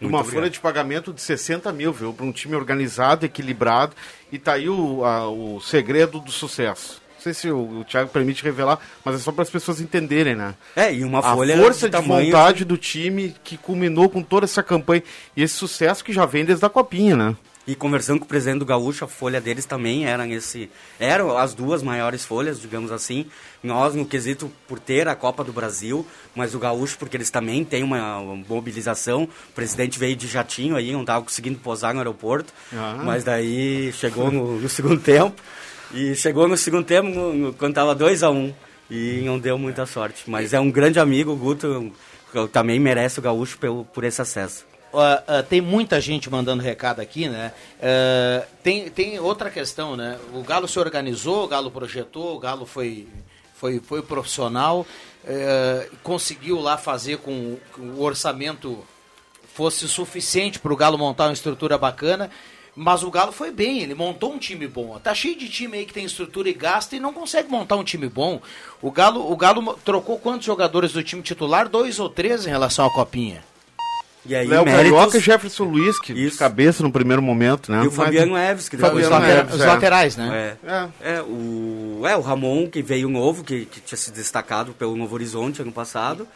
Muito 0.00 0.12
uma 0.12 0.18
obrigado. 0.18 0.34
folha 0.34 0.50
de 0.50 0.58
pagamento 0.58 1.12
de 1.12 1.22
60 1.22 1.72
mil, 1.72 1.92
viu? 1.92 2.12
Para 2.12 2.26
um 2.26 2.32
time 2.32 2.56
organizado, 2.56 3.24
equilibrado. 3.24 3.94
E 4.32 4.38
tá 4.38 4.54
aí 4.54 4.68
o, 4.68 5.04
a, 5.04 5.30
o 5.30 5.60
segredo 5.60 6.18
do 6.18 6.32
sucesso 6.32 7.03
sei 7.24 7.34
se 7.34 7.50
o, 7.50 7.80
o 7.80 7.84
Thiago 7.84 8.10
permite 8.10 8.44
revelar, 8.44 8.78
mas 9.04 9.16
é 9.16 9.18
só 9.18 9.32
para 9.32 9.42
as 9.42 9.50
pessoas 9.50 9.80
entenderem, 9.80 10.34
né? 10.34 10.54
É, 10.76 10.92
e 10.92 11.04
uma 11.04 11.22
folha 11.22 11.54
A 11.54 11.58
força 11.58 11.88
de, 11.88 11.98
de 11.98 12.06
vontade 12.06 12.64
do 12.64 12.76
time 12.76 13.34
que 13.42 13.56
culminou 13.56 14.10
com 14.10 14.22
toda 14.22 14.44
essa 14.44 14.62
campanha 14.62 15.02
e 15.36 15.42
esse 15.42 15.54
sucesso 15.54 16.04
que 16.04 16.12
já 16.12 16.26
vem 16.26 16.44
desde 16.44 16.64
a 16.64 16.68
Copinha, 16.68 17.16
né? 17.16 17.36
E 17.66 17.74
conversando 17.74 18.18
com 18.18 18.26
o 18.26 18.28
presidente 18.28 18.58
do 18.58 18.66
Gaúcho, 18.66 19.06
a 19.06 19.08
folha 19.08 19.40
deles 19.40 19.64
também 19.64 20.04
era 20.04 20.28
esse, 20.28 20.68
eram 21.00 21.34
as 21.38 21.54
duas 21.54 21.82
maiores 21.82 22.22
folhas, 22.22 22.60
digamos 22.60 22.92
assim. 22.92 23.24
Nós 23.62 23.94
no 23.94 24.04
quesito 24.04 24.52
por 24.68 24.78
ter 24.78 25.08
a 25.08 25.14
Copa 25.14 25.42
do 25.42 25.50
Brasil, 25.50 26.06
mas 26.34 26.54
o 26.54 26.58
Gaúcho 26.58 26.98
porque 26.98 27.16
eles 27.16 27.30
também 27.30 27.64
têm 27.64 27.82
uma 27.82 28.20
mobilização. 28.46 29.22
O 29.22 29.52
presidente 29.54 29.98
veio 29.98 30.14
de 30.14 30.26
jatinho 30.26 30.76
aí, 30.76 30.92
não 30.92 31.00
estava 31.00 31.24
conseguindo 31.24 31.58
posar 31.58 31.94
no 31.94 32.00
aeroporto, 32.00 32.52
ah. 32.74 33.00
mas 33.02 33.24
daí 33.24 33.90
chegou 33.94 34.30
no, 34.30 34.60
no 34.60 34.68
segundo 34.68 35.00
tempo. 35.02 35.40
E 35.94 36.16
chegou 36.16 36.48
no 36.48 36.56
segundo 36.56 36.84
tempo, 36.84 37.08
no, 37.08 37.54
quando 37.54 37.70
estava 37.70 37.94
2 37.94 38.24
a 38.24 38.30
1 38.30 38.34
um, 38.34 38.54
e 38.90 39.22
não 39.24 39.38
deu 39.38 39.56
muita 39.56 39.86
sorte. 39.86 40.28
Mas 40.28 40.52
é 40.52 40.58
um 40.58 40.68
grande 40.68 40.98
amigo, 40.98 41.30
o 41.30 41.36
Guto 41.36 41.92
também 42.52 42.80
merece 42.80 43.20
o 43.20 43.22
gaúcho 43.22 43.56
pelo, 43.58 43.84
por 43.84 44.02
esse 44.02 44.20
acesso. 44.20 44.66
Uh, 44.92 45.40
uh, 45.40 45.42
tem 45.42 45.60
muita 45.60 46.00
gente 46.00 46.28
mandando 46.28 46.62
recado 46.62 47.00
aqui, 47.00 47.28
né? 47.28 47.52
Uh, 47.78 48.46
tem, 48.62 48.88
tem 48.90 49.20
outra 49.20 49.50
questão, 49.50 49.96
né? 49.96 50.18
O 50.32 50.42
Galo 50.42 50.66
se 50.66 50.78
organizou, 50.80 51.44
o 51.44 51.48
Galo 51.48 51.70
projetou, 51.70 52.34
o 52.34 52.38
Galo 52.40 52.66
foi, 52.66 53.06
foi, 53.54 53.80
foi 53.80 54.02
profissional, 54.02 54.86
conseguiu 56.02 56.60
lá 56.60 56.76
fazer 56.76 57.18
com 57.18 57.56
que 57.72 57.80
o 57.80 58.02
orçamento 58.02 58.84
fosse 59.54 59.88
suficiente 59.88 60.58
para 60.58 60.72
o 60.72 60.76
Galo 60.76 60.98
montar 60.98 61.26
uma 61.26 61.32
estrutura 61.32 61.78
bacana. 61.78 62.30
Mas 62.76 63.04
o 63.04 63.10
Galo 63.10 63.30
foi 63.30 63.52
bem, 63.52 63.82
ele 63.82 63.94
montou 63.94 64.32
um 64.32 64.38
time 64.38 64.66
bom. 64.66 64.98
Tá 64.98 65.14
cheio 65.14 65.38
de 65.38 65.48
time 65.48 65.78
aí 65.78 65.86
que 65.86 65.92
tem 65.92 66.04
estrutura 66.04 66.48
e 66.48 66.52
gasta 66.52 66.96
e 66.96 67.00
não 67.00 67.12
consegue 67.12 67.48
montar 67.48 67.76
um 67.76 67.84
time 67.84 68.08
bom. 68.08 68.40
O 68.82 68.90
Galo, 68.90 69.30
o 69.30 69.36
Galo 69.36 69.78
trocou 69.84 70.18
quantos 70.18 70.44
jogadores 70.46 70.92
do 70.92 71.02
time 71.02 71.22
titular? 71.22 71.68
Dois 71.68 72.00
ou 72.00 72.08
três 72.08 72.46
em 72.46 72.50
relação 72.50 72.84
à 72.84 72.90
Copinha. 72.90 73.44
E 74.26 74.34
aí, 74.34 74.46
Léo 74.46 74.64
méritos... 74.64 74.90
Carioca 74.90 75.18
e 75.18 75.20
Jefferson 75.20 75.64
Luiz, 75.64 76.00
que 76.00 76.12
Isso. 76.12 76.32
de 76.32 76.38
cabeça 76.38 76.82
no 76.82 76.90
primeiro 76.90 77.20
momento, 77.20 77.70
né? 77.70 77.84
E 77.84 77.86
o 77.86 77.90
Fabiano. 77.90 78.36
Eves, 78.36 78.68
que 78.70 78.76
Fabiano 78.76 79.04
os, 79.04 79.10
later... 79.10 79.54
os 79.54 79.60
é. 79.60 79.66
laterais, 79.66 80.16
né? 80.16 80.56
É. 80.64 80.70
É. 80.72 81.14
é. 81.16 81.22
o... 81.22 82.02
é, 82.06 82.16
o 82.16 82.20
Ramon, 82.22 82.68
que 82.68 82.82
veio 82.82 83.08
novo, 83.08 83.44
que, 83.44 83.66
que 83.66 83.80
tinha 83.82 83.98
se 83.98 84.10
destacado 84.10 84.72
pelo 84.72 84.96
Novo 84.96 85.14
Horizonte 85.14 85.60
ano 85.60 85.72
passado. 85.72 86.26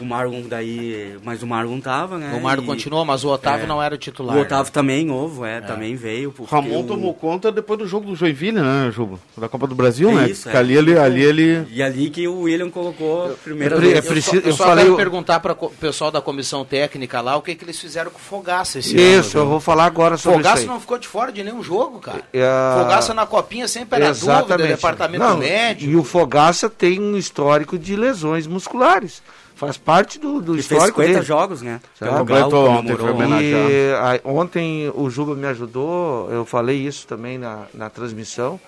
O 0.00 0.04
Marlon 0.04 0.42
daí, 0.48 1.16
mas 1.24 1.42
o 1.42 1.46
Marlon 1.46 1.80
tava, 1.80 2.18
né? 2.18 2.32
O 2.36 2.40
Marlon 2.40 2.62
e... 2.62 2.66
continuou, 2.66 3.04
mas 3.04 3.24
o 3.24 3.28
Otávio 3.28 3.64
é. 3.64 3.66
não 3.66 3.82
era 3.82 3.94
o 3.94 3.98
titular. 3.98 4.36
O 4.36 4.40
Otávio 4.40 4.66
né? 4.66 4.70
também 4.72 5.04
novo, 5.04 5.44
é, 5.44 5.58
é, 5.58 5.60
também 5.60 5.96
veio. 5.96 6.32
O 6.38 6.44
Ramon 6.44 6.80
o... 6.80 6.84
tomou 6.84 7.12
conta 7.12 7.50
depois 7.50 7.80
do 7.80 7.86
jogo 7.86 8.06
do 8.06 8.14
Joinville, 8.14 8.60
né, 8.60 8.92
Juba? 8.92 9.18
Da 9.36 9.48
Copa 9.48 9.66
do 9.66 9.74
Brasil, 9.74 10.10
é 10.10 10.14
né? 10.14 10.30
Isso, 10.30 10.48
é. 10.48 10.56
ali, 10.56 10.76
ele, 10.76 10.96
ali 10.96 11.22
ele... 11.22 11.66
E 11.70 11.82
ali 11.82 12.10
que 12.10 12.28
o 12.28 12.42
William 12.42 12.70
colocou 12.70 13.32
a 13.32 13.34
primeira 13.34 13.74
eu, 13.74 13.80
vez. 13.80 13.94
É 13.94 14.02
preciso, 14.02 14.36
eu, 14.36 14.42
só, 14.42 14.48
eu, 14.48 14.56
só 14.56 14.64
falei... 14.66 14.84
quero 14.84 14.96
perguntar 14.96 15.40
para 15.40 15.52
o 15.52 15.70
pessoal 15.70 16.12
da 16.12 16.20
comissão 16.20 16.64
técnica 16.64 17.20
lá 17.20 17.36
o 17.36 17.42
que, 17.42 17.56
que 17.56 17.64
eles 17.64 17.78
fizeram 17.78 18.10
com 18.10 18.18
o 18.18 18.20
Fogaça 18.20 18.78
esse 18.78 18.96
isso, 18.96 19.36
ano. 19.36 19.46
eu 19.46 19.50
vou 19.50 19.60
falar 19.60 19.86
agora 19.86 20.16
sobre 20.16 20.38
Fogaça 20.38 20.64
não 20.66 20.80
ficou 20.80 20.98
de 20.98 21.08
fora 21.08 21.32
de 21.32 21.42
nenhum 21.42 21.62
jogo, 21.62 21.98
cara. 21.98 22.18
Uh... 22.18 22.82
Fogaça 22.82 23.12
na 23.12 23.26
copinha 23.26 23.66
sempre 23.66 24.00
era 24.00 24.10
Exatamente. 24.10 24.48
dúvida, 24.48 24.68
departamento 24.68 25.24
não, 25.24 25.38
médico. 25.38 25.90
E 25.90 25.96
o 25.96 26.04
Fogaça 26.04 26.70
tem 26.70 27.00
um 27.00 27.16
histórico 27.16 27.76
de 27.76 27.96
lesões 27.96 28.46
musculares 28.46 29.22
faz 29.58 29.76
parte 29.76 30.20
do, 30.20 30.40
do 30.40 30.56
histórico 30.56 31.02
fez 31.02 31.08
50 31.08 31.12
dele. 31.14 31.26
jogos, 31.26 31.62
né? 31.62 31.80
Completou 31.98 32.70
ontem, 32.70 32.96
foi 32.96 33.10
e, 33.42 33.92
a, 33.92 34.20
ontem 34.24 34.92
o 34.94 35.10
Juba 35.10 35.34
me 35.34 35.48
ajudou, 35.48 36.30
eu 36.30 36.44
falei 36.44 36.76
isso 36.76 37.08
também 37.08 37.36
na, 37.36 37.66
na 37.74 37.90
transmissão. 37.90 38.60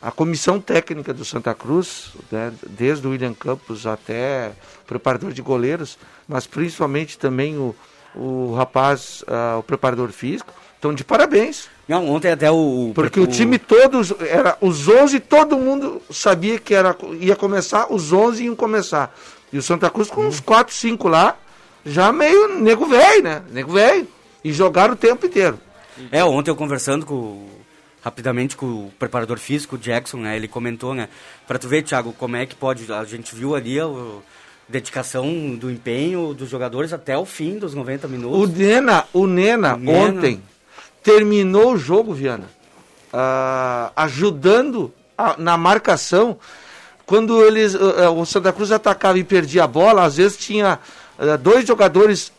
A 0.00 0.10
comissão 0.10 0.58
técnica 0.58 1.12
do 1.12 1.26
Santa 1.26 1.54
Cruz, 1.54 2.12
né, 2.32 2.54
desde 2.70 3.06
o 3.06 3.10
William 3.10 3.34
Campos 3.34 3.86
até 3.86 4.52
o 4.82 4.86
preparador 4.86 5.30
de 5.30 5.42
goleiros, 5.42 5.98
mas 6.26 6.46
principalmente 6.46 7.18
também 7.18 7.58
o, 7.58 7.76
o 8.14 8.54
rapaz, 8.54 9.22
uh, 9.28 9.58
o 9.58 9.62
preparador 9.62 10.08
físico, 10.10 10.54
estão 10.74 10.94
de 10.94 11.04
parabéns. 11.04 11.68
Não, 11.86 12.08
ontem 12.08 12.30
até 12.30 12.50
o. 12.50 12.92
Porque 12.94 13.20
o, 13.20 13.24
o 13.24 13.26
time 13.26 13.58
todo, 13.58 14.00
era 14.26 14.56
os 14.62 14.88
11, 14.88 15.20
todo 15.20 15.58
mundo 15.58 16.00
sabia 16.10 16.58
que 16.58 16.72
era, 16.72 16.96
ia 17.18 17.36
começar, 17.36 17.92
os 17.92 18.10
11 18.10 18.44
iam 18.44 18.56
começar. 18.56 19.14
E 19.52 19.58
o 19.58 19.62
Santa 19.62 19.90
Cruz 19.90 20.08
com 20.08 20.26
uns 20.26 20.40
4, 20.40 20.74
5 20.74 21.08
lá, 21.08 21.36
já 21.84 22.12
meio 22.12 22.60
nego 22.60 22.86
velho, 22.86 23.22
né? 23.22 23.42
Nego 23.50 23.72
velho. 23.72 24.06
E 24.44 24.52
jogaram 24.52 24.94
o 24.94 24.96
tempo 24.96 25.26
inteiro. 25.26 25.58
É, 26.10 26.24
ontem 26.24 26.50
eu 26.50 26.56
conversando 26.56 27.04
com 27.04 27.48
rapidamente 28.02 28.56
com 28.56 28.66
o 28.66 28.92
preparador 28.98 29.38
físico, 29.38 29.76
o 29.76 29.78
Jackson, 29.78 30.18
né? 30.18 30.36
Ele 30.36 30.48
comentou, 30.48 30.94
né? 30.94 31.08
Pra 31.46 31.58
tu 31.58 31.68
ver, 31.68 31.82
Thiago, 31.82 32.12
como 32.12 32.36
é 32.36 32.46
que 32.46 32.54
pode. 32.54 32.90
A 32.92 33.04
gente 33.04 33.34
viu 33.34 33.54
ali 33.54 33.78
a, 33.78 33.84
a 33.84 34.18
dedicação 34.68 35.54
do 35.56 35.70
empenho 35.70 36.32
dos 36.32 36.48
jogadores 36.48 36.92
até 36.92 37.16
o 37.16 37.26
fim 37.26 37.58
dos 37.58 37.74
90 37.74 38.08
minutos. 38.08 38.38
O 38.38 38.46
Nena, 38.46 39.04
o 39.12 39.26
Nena, 39.26 39.74
o 39.74 39.78
Nena. 39.78 39.98
ontem 39.98 40.42
terminou 41.02 41.74
o 41.74 41.78
jogo, 41.78 42.12
Viana, 42.12 42.48
uh, 43.12 43.92
ajudando 43.96 44.92
a, 45.16 45.36
na 45.38 45.56
marcação 45.56 46.38
quando 47.10 47.44
eles, 47.44 47.74
uh, 47.74 48.08
o 48.16 48.24
Santa 48.24 48.52
Cruz 48.52 48.70
atacava 48.70 49.18
e 49.18 49.24
perdia 49.24 49.64
a 49.64 49.66
bola, 49.66 50.04
às 50.04 50.16
vezes 50.16 50.36
tinha 50.36 50.78
uh, 51.18 51.36
dois 51.38 51.66
jogadores 51.66 52.32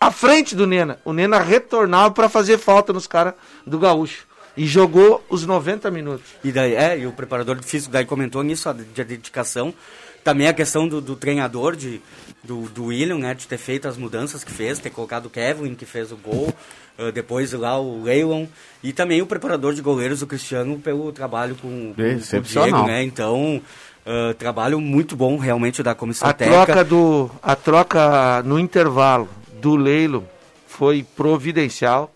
à 0.00 0.12
frente 0.12 0.54
do 0.54 0.64
Nena. 0.64 1.00
O 1.04 1.12
Nena 1.12 1.40
retornava 1.40 2.12
para 2.12 2.28
fazer 2.28 2.56
falta 2.56 2.92
nos 2.92 3.08
caras 3.08 3.34
do 3.66 3.80
Gaúcho. 3.80 4.24
E 4.56 4.64
jogou 4.64 5.24
os 5.28 5.44
90 5.44 5.90
minutos. 5.90 6.24
E 6.44 6.52
daí, 6.52 6.76
é, 6.76 6.96
e 7.00 7.04
o 7.04 7.10
preparador 7.10 7.60
físico 7.64 7.92
daí 7.92 8.04
comentou 8.04 8.44
nisso, 8.44 8.68
a, 8.68 8.72
de 8.72 9.04
dedicação. 9.04 9.74
Também 10.22 10.46
a 10.46 10.52
questão 10.52 10.86
do, 10.86 11.00
do 11.00 11.16
treinador, 11.16 11.74
de, 11.74 12.00
do, 12.44 12.62
do 12.68 12.84
William, 12.86 13.18
né, 13.18 13.34
de 13.34 13.48
ter 13.48 13.58
feito 13.58 13.88
as 13.88 13.96
mudanças 13.96 14.44
que 14.44 14.52
fez, 14.52 14.78
ter 14.78 14.90
colocado 14.90 15.26
o 15.26 15.30
Kevin, 15.30 15.74
que 15.74 15.84
fez 15.84 16.12
o 16.12 16.16
gol, 16.16 16.54
uh, 16.96 17.10
depois 17.10 17.52
lá 17.52 17.78
o 17.78 18.04
Leilon, 18.04 18.46
e 18.84 18.92
também 18.92 19.20
o 19.20 19.26
preparador 19.26 19.74
de 19.74 19.82
goleiros, 19.82 20.22
o 20.22 20.28
Cristiano, 20.28 20.78
pelo 20.78 21.10
trabalho 21.12 21.56
com, 21.56 21.92
com, 21.92 21.94
com 21.94 22.36
o 22.36 22.40
Diego, 22.40 22.86
né, 22.86 23.02
então 23.02 23.60
Uh, 24.06 24.32
trabalho 24.34 24.80
muito 24.80 25.16
bom 25.16 25.36
realmente 25.36 25.82
da 25.82 25.92
comissão 25.92 26.28
a 26.28 26.32
técnica. 26.32 26.64
Troca 26.66 26.84
do, 26.84 27.28
a 27.42 27.56
troca 27.56 28.42
no 28.44 28.56
intervalo 28.56 29.28
do 29.60 29.74
Leilo 29.74 30.24
foi 30.68 31.02
providencial. 31.02 32.12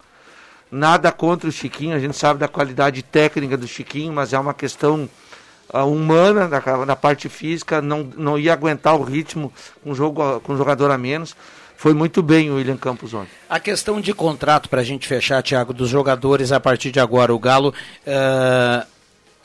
Nada 0.70 1.11
contra 1.11 1.48
o 1.48 1.53
Chiquinho, 1.53 1.96
a 1.96 1.98
gente 1.98 2.16
sabe 2.16 2.38
da 2.38 2.46
qualidade 2.46 3.03
técnica 3.03 3.57
do 3.57 3.66
Chiquinho, 3.66 4.12
mas 4.12 4.33
é 4.33 4.38
uma 4.38 4.55
questão 4.55 5.11
uh, 5.74 5.79
humana 5.79 6.46
da, 6.46 6.61
da 6.85 6.94
parte 6.94 7.29
física, 7.29 7.83
não, 7.83 8.09
não 8.16 8.38
ia 8.38 8.53
aguentar 8.53 8.94
o 8.94 9.03
ritmo 9.03 9.53
com, 9.83 9.92
jogo, 9.92 10.38
com 10.42 10.57
jogador 10.57 10.92
a 10.92 10.98
menos. 10.98 11.35
Foi 11.76 11.92
muito 11.92 12.22
bem 12.22 12.50
o 12.50 12.57
William 12.57 12.76
Campos 12.76 13.14
ontem. 13.14 13.31
A 13.48 13.59
questão 13.59 14.00
de 14.00 14.14
contrato, 14.14 14.68
para 14.68 14.83
a 14.83 14.85
gente 14.85 15.09
fechar, 15.09 15.42
Thiago, 15.42 15.72
dos 15.72 15.88
jogadores 15.88 16.53
a 16.53 16.61
partir 16.61 16.92
de 16.92 17.00
agora, 17.00 17.35
o 17.35 17.38
Galo. 17.38 17.74
Uh, 18.07 18.87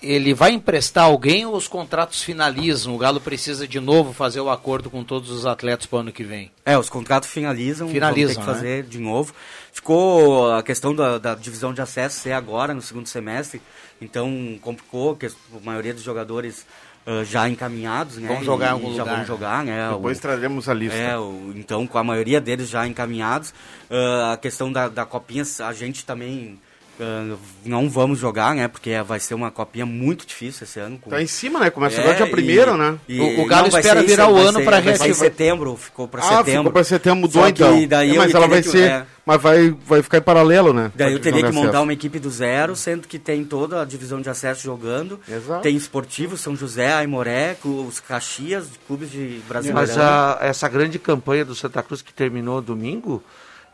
ele 0.06 0.34
vai 0.34 0.52
emprestar 0.52 1.06
alguém 1.06 1.46
ou 1.46 1.56
os 1.56 1.68
contratos 1.68 2.22
finalizam? 2.22 2.94
O 2.94 2.98
Galo 2.98 3.20
precisa 3.20 3.68
de 3.68 3.80
novo 3.80 4.13
fazer 4.13 4.39
o 4.39 4.50
acordo 4.50 4.89
com 4.89 5.04
todos 5.04 5.32
os 5.32 5.46
atletas 5.46 5.86
para 5.86 5.98
o 5.98 6.00
ano 6.02 6.12
que 6.12 6.24
vem? 6.24 6.52
É, 6.63 6.78
os 6.78 6.89
contratos 6.89 7.30
finalizam, 7.30 7.89
finalizam 7.89 8.36
ter 8.36 8.39
que 8.39 8.46
fazer 8.46 8.84
né? 8.84 8.89
de 8.89 9.00
novo. 9.00 9.34
Ficou 9.74 10.54
a 10.54 10.63
questão 10.63 10.96
da, 10.96 11.18
da, 11.18 11.36
divisão 11.36 11.74
de 11.74 11.82
acesso 11.82 12.20
ser 12.20 12.34
agora, 12.34 12.74
no 12.74 12.82
segundo 12.82 13.08
semestre, 13.08 13.62
então 14.00 14.58
complicou, 14.62 15.15
que 15.15 15.26
a 15.26 15.32
maioria 15.63 15.94
dos 15.94 16.04
jogadores 16.04 16.65
Uh, 17.08 17.24
já 17.24 17.48
encaminhados, 17.48 18.18
né? 18.18 18.28
Vão 18.28 18.44
jogar 18.44 18.70
em 18.70 18.72
algum 18.72 18.96
já 18.96 19.04
lugar. 19.04 19.18
vão 19.18 19.26
jogar, 19.26 19.63
né? 19.63 19.91
Depois 19.91 20.18
o, 20.18 20.22
traremos 20.22 20.68
a 20.68 20.74
lista. 20.74 20.98
É, 20.98 21.15
o, 21.15 21.54
então 21.56 21.86
com 21.86 22.00
a 22.00 22.04
maioria 22.04 22.41
deles 22.41 22.68
já 22.68 22.88
encaminhados. 22.88 23.52
Uh, 23.91 24.34
a 24.34 24.38
questão 24.38 24.72
da, 24.72 24.89
da 24.89 25.06
copinha, 25.06 25.44
a 25.60 25.72
gente 25.72 26.04
também 26.04 26.60
Uh, 26.98 27.38
não 27.66 27.90
vamos 27.90 28.20
jogar, 28.20 28.56
né? 28.56 28.70
Porque 28.70 28.92
vai 29.06 29.20
ser 29.20 29.34
uma 29.34 29.52
copinha 29.52 29.86
muito 29.86 30.26
difícil 30.26 30.64
esse 30.64 30.80
ano. 30.80 30.98
Com... 30.98 31.10
Tá 31.10 31.22
em 31.22 31.28
cima, 31.28 31.60
né? 31.60 31.70
Começa 31.70 31.98
é, 31.98 32.00
agora 32.00 32.16
dia 32.16 32.28
primeiro, 32.28 32.78
né? 32.78 32.98
E, 33.08 33.20
o, 33.20 33.42
o 33.42 33.46
Galo 33.46 33.68
espera 33.68 34.00
ser, 34.00 34.08
virar 34.08 34.30
o 34.30 34.38
ano 34.38 34.64
para 34.64 34.80
reativar. 34.80 35.10
Vai 35.10 35.14
setembro, 35.14 35.76
ficou 35.76 36.08
para 36.08 36.22
ah, 36.22 36.38
setembro. 36.38 36.52
ficou 36.52 36.72
para 36.72 36.84
setembro, 36.86 37.20
mudou 37.20 37.48
então. 37.48 37.86
Daí 37.86 38.16
é, 38.16 38.18
mas 38.18 38.34
ela 38.34 38.48
vai 38.48 38.62
que, 38.62 38.70
ser, 38.70 38.90
é, 38.90 39.06
mas 39.26 39.42
vai, 39.42 39.76
vai 39.86 40.02
ficar 40.02 40.20
em 40.20 40.22
paralelo, 40.22 40.72
né? 40.72 40.90
Daí 40.96 41.12
eu 41.12 41.20
teria 41.20 41.44
que 41.44 41.52
montar 41.52 41.82
uma 41.82 41.92
equipe 41.92 42.18
do 42.18 42.30
zero, 42.30 42.78
sendo 42.78 43.10
que 43.10 43.20
tem 43.20 43.44
toda 43.44 43.82
a 43.82 43.86
divisão 43.86 44.22
de 44.22 44.30
acesso 44.30 44.64
jogando. 44.64 45.20
Exato. 45.28 45.64
Tem 45.64 45.76
esportivo, 45.76 46.38
São 46.38 46.56
José, 46.56 46.94
Aimoré, 46.94 47.58
os 47.66 48.00
Caxias, 48.00 48.68
clubes 48.88 49.12
de 49.12 49.42
Brasileirão. 49.50 49.82
Mas 49.82 49.98
a, 49.98 50.38
essa 50.40 50.70
grande 50.70 50.98
campanha 50.98 51.44
do 51.44 51.56
Santa 51.56 51.84
Cruz 51.84 52.02
que 52.02 52.14
terminou 52.14 52.62
domingo 52.62 53.22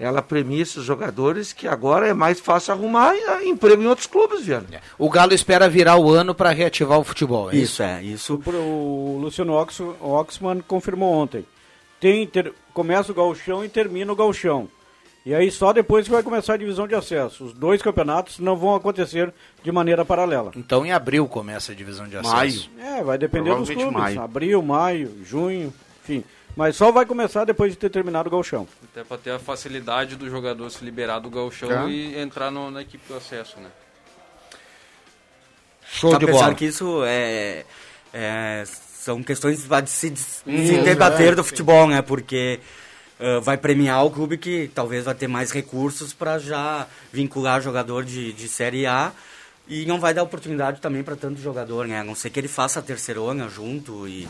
ela 0.02 0.22
premia 0.22 0.64
esses 0.64 0.84
jogadores 0.84 1.54
que 1.54 1.68
agora 1.68 2.08
é 2.08 2.14
mais 2.14 2.40
fácil 2.40 2.74
arrumar 2.74 3.14
emprego 3.44 3.84
em 3.84 3.88
outros 3.88 4.08
clubes, 4.08 4.44
Viana. 4.44 4.66
O 4.98 5.10
Galo 5.10 5.34
espera 5.34 5.70
virar 5.70 5.98
o 5.98 6.10
ano 6.10 6.34
para 6.34 6.50
reativar 6.50 7.00
o 7.00 7.04
futebol. 7.04 7.52
É 7.52 7.56
isso, 7.56 7.64
isso, 7.64 7.84
é 7.84 8.04
isso. 8.04 8.42
O 8.48 9.20
Luciano 9.22 9.54
Ox, 9.54 9.80
Oxman 10.02 10.62
confirmou 10.68 11.14
ontem. 11.14 11.46
Tem 12.00 12.26
ter, 12.26 12.52
começa 12.74 13.12
o 13.12 13.16
galchão 13.16 13.64
e 13.64 13.70
termina 13.70 14.12
o 14.12 14.16
galchão. 14.16 14.68
E 15.24 15.36
aí 15.36 15.52
só 15.52 15.72
depois 15.72 16.08
que 16.08 16.12
vai 16.12 16.24
começar 16.24 16.56
a 16.56 16.58
divisão 16.58 16.88
de 16.88 16.96
acesso. 16.96 17.46
Os 17.46 17.54
dois 17.54 17.80
campeonatos 17.80 18.40
não 18.40 18.56
vão 18.56 18.74
acontecer 18.74 19.32
de 19.64 19.72
maneira 19.72 20.04
paralela. 20.04 20.52
Então 20.56 20.84
em 20.84 20.92
abril 20.92 21.28
começa 21.28 21.72
a 21.72 21.76
divisão 21.76 22.08
de 22.08 22.18
acesso. 22.18 22.72
Maio. 22.76 22.98
É, 22.98 23.04
vai 23.04 23.20
depender 23.20 23.56
dos 23.56 23.70
clubes. 23.70 23.92
Maio. 23.94 24.20
Abril, 24.20 24.64
maio, 24.64 25.12
junho, 25.24 25.72
enfim. 26.04 26.24
Mas 26.56 26.76
só 26.76 26.92
vai 26.92 27.06
começar 27.06 27.46
depois 27.46 27.72
de 27.72 27.78
ter 27.78 27.90
terminado 27.90 28.28
o 28.28 28.32
galchão. 28.32 28.68
Até 28.92 29.04
para 29.04 29.18
ter 29.18 29.32
a 29.32 29.40
facilidade 29.40 30.16
do 30.16 30.30
jogador 30.30 30.70
se 30.70 30.84
liberar 30.84 31.20
do 31.20 31.30
galchão 31.30 31.70
Tá. 31.70 31.88
e 31.90 32.18
entrar 32.20 32.52
no- 32.52 32.70
na 32.70 32.82
equipe 32.82 33.04
do 33.08 33.16
acesso, 33.16 33.60
né? 33.60 33.70
Show 35.90 36.10
de 36.18 36.26
Apesar 36.26 36.40
bola. 36.46 36.56
que 36.56 36.66
isso 36.66 37.04
é, 37.06 37.66
é- 38.14 38.64
são 38.66 39.24
questões 39.24 39.60
de 39.68 39.90
se, 39.90 40.10
de 40.10 40.20
se 40.20 40.44
Hum, 40.46 40.84
debater 40.84 41.34
é, 41.34 41.36
do 41.36 41.44
futebol, 41.44 41.88
né? 41.88 42.02
Porque 42.02 42.60
ah, 43.20 43.40
vai 43.40 43.58
premiar 43.58 44.06
o 44.06 44.12
clube 44.12 44.38
que 44.38 44.70
talvez 44.74 45.06
vai 45.06 45.16
ter 45.16 45.28
mais 45.28 45.52
recursos 45.52 46.14
para 46.14 46.38
já 46.40 46.88
vincular 47.12 47.62
jogador 47.62 48.04
de, 48.04 48.34
de 48.34 48.48
Série 48.48 48.86
A 48.86 49.12
e 49.68 49.86
não 49.86 50.00
vai 50.00 50.14
dar 50.14 50.24
oportunidade 50.24 50.82
também 50.82 51.04
para 51.04 51.16
tanto 51.16 51.40
jogador, 51.42 51.88
né? 51.88 52.00
A 52.00 52.04
não 52.04 52.16
ser 52.16 52.30
que 52.30 52.40
ele 52.40 52.48
faça 52.48 52.80
a 52.80 52.84
terceirona 52.84 53.48
junto 53.50 54.08
e 54.08 54.28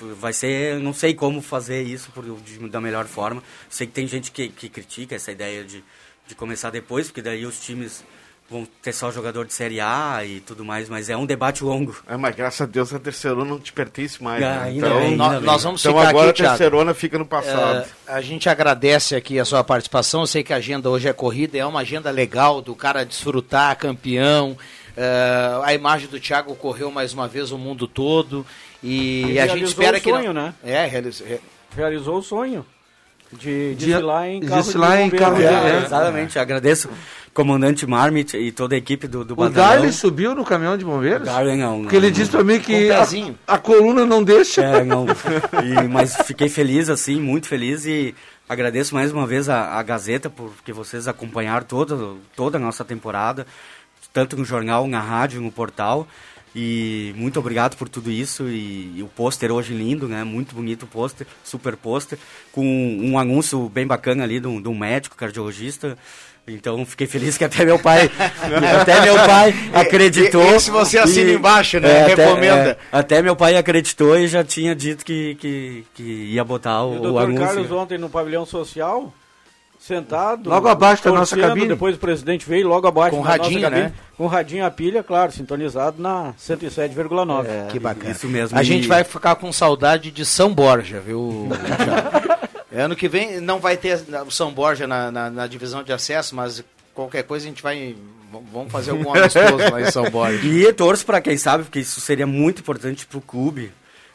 vai 0.00 0.32
ser, 0.32 0.78
não 0.80 0.92
sei 0.92 1.14
como 1.14 1.40
fazer 1.40 1.82
isso 1.82 2.10
por, 2.12 2.24
de- 2.24 2.68
da 2.68 2.80
melhor 2.80 3.04
forma. 3.06 3.42
Sei 3.68 3.86
que 3.86 3.92
tem 3.92 4.06
gente 4.06 4.30
que, 4.30 4.48
que 4.48 4.68
critica 4.68 5.14
essa 5.14 5.30
ideia 5.32 5.64
de, 5.64 5.82
de 6.26 6.34
começar 6.34 6.70
depois, 6.70 7.06
porque 7.08 7.22
daí 7.22 7.44
os 7.46 7.60
times 7.60 8.04
vão 8.50 8.66
ter 8.82 8.92
só 8.92 9.10
jogador 9.10 9.46
de 9.46 9.54
Série 9.54 9.80
A 9.80 10.20
e 10.24 10.38
tudo 10.40 10.64
mais, 10.66 10.86
mas 10.88 11.08
é 11.08 11.16
um 11.16 11.24
debate 11.24 11.64
longo. 11.64 11.96
É, 12.06 12.14
mas 12.14 12.34
graças 12.36 12.60
a 12.60 12.66
Deus 12.66 12.92
a 12.92 12.98
terceirona 12.98 13.44
não 13.50 13.58
te 13.58 13.72
pertence 13.72 14.22
mais. 14.22 14.42
Ah, 14.42 14.56
né? 14.56 14.62
ainda 14.64 14.86
Então, 14.86 14.98
bem, 14.98 15.06
ainda 15.12 15.16
Nós, 15.16 15.32
bem. 15.36 15.42
nós 15.46 15.62
vamos 15.62 15.80
então 15.80 15.92
ficar 15.96 16.08
agora 16.10 16.30
aqui, 16.30 16.42
a 16.42 16.44
Thiago. 16.44 16.58
terceirona 16.58 16.94
fica 16.94 17.18
no 17.18 17.24
passado. 17.26 17.86
É, 18.06 18.12
a 18.12 18.20
gente 18.20 18.46
agradece 18.48 19.16
aqui 19.16 19.38
a 19.38 19.44
sua 19.46 19.64
participação. 19.64 20.20
Eu 20.20 20.26
sei 20.26 20.42
que 20.44 20.52
a 20.52 20.56
agenda 20.56 20.90
hoje 20.90 21.08
é 21.08 21.12
corrida, 21.14 21.56
é 21.56 21.64
uma 21.64 21.80
agenda 21.80 22.10
legal 22.10 22.60
do 22.60 22.74
cara 22.74 23.02
desfrutar, 23.04 23.74
campeão. 23.78 24.56
É, 24.96 25.60
a 25.64 25.74
imagem 25.74 26.08
do 26.08 26.20
Thiago 26.20 26.54
correu 26.54 26.90
mais 26.90 27.12
uma 27.12 27.26
vez 27.28 27.50
o 27.52 27.58
mundo 27.58 27.86
todo. 27.88 28.46
E, 28.82 29.22
E 29.32 29.38
a 29.38 29.46
gente 29.46 29.54
realizou 29.56 29.68
espera 29.68 29.98
o 29.98 30.00
que. 30.00 30.10
sonho, 30.10 30.32
não... 30.32 30.42
né? 30.44 30.54
É, 30.62 30.86
realiz... 30.86 31.20
re- 31.20 31.40
Realizou 31.76 32.18
o 32.18 32.22
sonho 32.22 32.64
de 33.32 33.74
De- 33.74 33.86
desfilar 33.86 34.28
em 34.28 34.40
carro 34.40 34.62
desfilar 34.62 34.96
de 34.96 35.02
em 35.02 35.04
bombeiro. 35.06 35.24
carro 35.24 35.36
de- 35.38 35.44
É, 35.44 35.48
é. 35.80 35.82
exatamente, 35.84 36.38
agradeço 36.38 36.88
comandante 37.32 37.84
Marmit 37.84 38.36
e 38.36 38.52
toda 38.52 38.76
a 38.76 38.78
equipe 38.78 39.08
do, 39.08 39.24
do 39.24 39.32
O 39.32 39.36
batalhão. 39.36 39.70
Darley 39.70 39.92
subiu 39.92 40.36
no 40.36 40.44
caminhão 40.44 40.76
de 40.78 40.84
bombeiros? 40.84 41.26
Darley 41.26 41.56
não, 41.56 41.80
Porque 41.82 41.96
ele 41.96 42.06
não, 42.06 42.12
disse 42.12 42.30
pra 42.30 42.44
mim 42.44 42.60
que 42.60 42.90
o 42.90 42.94
a, 43.48 43.54
a 43.54 43.58
coluna 43.58 44.06
não 44.06 44.22
deixa. 44.22 44.62
É, 44.62 44.84
não. 44.84 45.04
E- 45.08 45.88
mas 45.88 46.14
fiquei 46.26 46.48
feliz, 46.48 46.88
assim, 46.88 47.18
muito 47.20 47.48
feliz 47.48 47.84
e 47.86 48.14
agradeço 48.48 48.94
mais 48.94 49.10
uma 49.10 49.26
vez 49.26 49.48
a, 49.48 49.78
a 49.80 49.82
Gazeta 49.82 50.30
porque 50.30 50.72
vocês 50.72 51.08
acompanharam 51.08 51.66
toda, 51.66 51.96
toda 52.36 52.56
a 52.58 52.60
nossa 52.60 52.84
temporada, 52.84 53.44
tanto 54.14 54.34
no 54.36 54.44
jornal, 54.46 54.86
na 54.86 55.00
rádio, 55.00 55.42
no 55.42 55.52
portal. 55.52 56.08
E 56.56 57.12
muito 57.16 57.38
obrigado 57.40 57.76
por 57.76 57.88
tudo 57.88 58.10
isso. 58.12 58.44
E, 58.48 58.94
e 58.98 59.02
o 59.02 59.08
pôster 59.08 59.50
hoje 59.50 59.74
lindo, 59.74 60.06
né? 60.08 60.22
Muito 60.24 60.54
bonito 60.54 60.84
o 60.84 60.86
pôster, 60.86 61.26
super 61.42 61.76
pôster, 61.76 62.16
com 62.52 62.64
um 62.64 63.18
anúncio 63.18 63.68
bem 63.68 63.84
bacana 63.86 64.22
ali 64.22 64.38
de 64.38 64.46
um, 64.46 64.62
de 64.62 64.68
um 64.68 64.74
médico 64.78 65.16
cardiologista. 65.16 65.98
Então 66.46 66.84
fiquei 66.84 67.06
feliz 67.06 67.36
que 67.38 67.42
até 67.44 67.64
meu 67.64 67.78
pai, 67.78 68.08
até 68.80 69.00
meu 69.00 69.16
pai 69.16 69.52
acreditou. 69.72 70.44
Esse 70.54 70.70
você 70.70 70.98
assina 70.98 71.30
E- 71.30 71.34
embaixo, 71.34 71.80
né? 71.80 71.88
é, 71.90 72.12
até- 72.12 72.24
Recomenda. 72.26 72.70
é, 72.70 72.78
até 72.98 73.22
meu 73.22 73.34
pai 73.34 73.56
acreditou 73.56 74.16
e 74.16 74.28
já 74.28 74.44
tinha 74.44 74.76
dito 74.76 75.04
que, 75.04 75.34
que, 75.36 75.84
que 75.94 76.02
ia 76.02 76.44
botar 76.44 76.80
E 76.80 76.82
o, 76.82 76.86
o 76.86 76.96
o 76.96 77.00
doutor 77.00 77.22
anúncio. 77.24 77.44
Carlos 77.46 77.70
ontem 77.72 77.98
no 77.98 78.08
pavilhão 78.10 78.44
social, 78.46 79.12
sentado. 79.86 80.48
Logo 80.48 80.66
abaixo 80.68 81.04
da 81.04 81.12
nossa 81.12 81.36
cabine. 81.36 81.68
Depois 81.68 81.96
o 81.96 81.98
presidente 81.98 82.48
veio 82.48 82.66
logo 82.66 82.86
abaixo 82.86 83.16
Com 83.16 83.22
da 83.22 83.28
radinho, 83.28 83.60
nossa 83.60 83.70
cabine. 83.70 83.82
né? 83.88 83.92
Com 84.16 84.26
radinho 84.26 84.64
a 84.64 84.70
pilha, 84.70 85.02
claro, 85.02 85.30
sintonizado 85.32 86.00
na 86.00 86.32
107,9. 86.38 87.46
É, 87.46 87.66
Que 87.70 87.78
bacana. 87.78 88.10
Isso 88.10 88.26
mesmo. 88.28 88.58
A 88.58 88.62
e- 88.62 88.64
gente 88.64 88.88
vai 88.88 89.04
ficar 89.04 89.34
com 89.36 89.52
saudade 89.52 90.10
de 90.10 90.24
São 90.24 90.54
Borja, 90.54 91.00
viu? 91.00 91.48
Ano 92.76 92.96
que 92.96 93.06
vem 93.06 93.40
não 93.40 93.60
vai 93.60 93.76
ter 93.76 94.00
o 94.26 94.30
São 94.32 94.50
Borja 94.52 94.84
na, 94.84 95.08
na, 95.08 95.30
na 95.30 95.46
divisão 95.46 95.84
de 95.84 95.92
acesso, 95.92 96.34
mas 96.34 96.64
qualquer 96.92 97.22
coisa 97.22 97.46
a 97.46 97.48
gente 97.48 97.62
vai. 97.62 97.94
Vamos 98.52 98.72
fazer 98.72 98.90
algum 98.90 99.14
amistoso 99.16 99.58
lá 99.70 99.80
em 99.80 99.90
São 99.92 100.10
Borja. 100.10 100.44
E 100.44 100.72
torço 100.72 101.06
para 101.06 101.20
quem 101.20 101.36
sabe, 101.36 101.62
porque 101.62 101.78
isso 101.78 102.00
seria 102.00 102.26
muito 102.26 102.62
importante 102.62 103.06
pro 103.06 103.20
clube. 103.20 103.70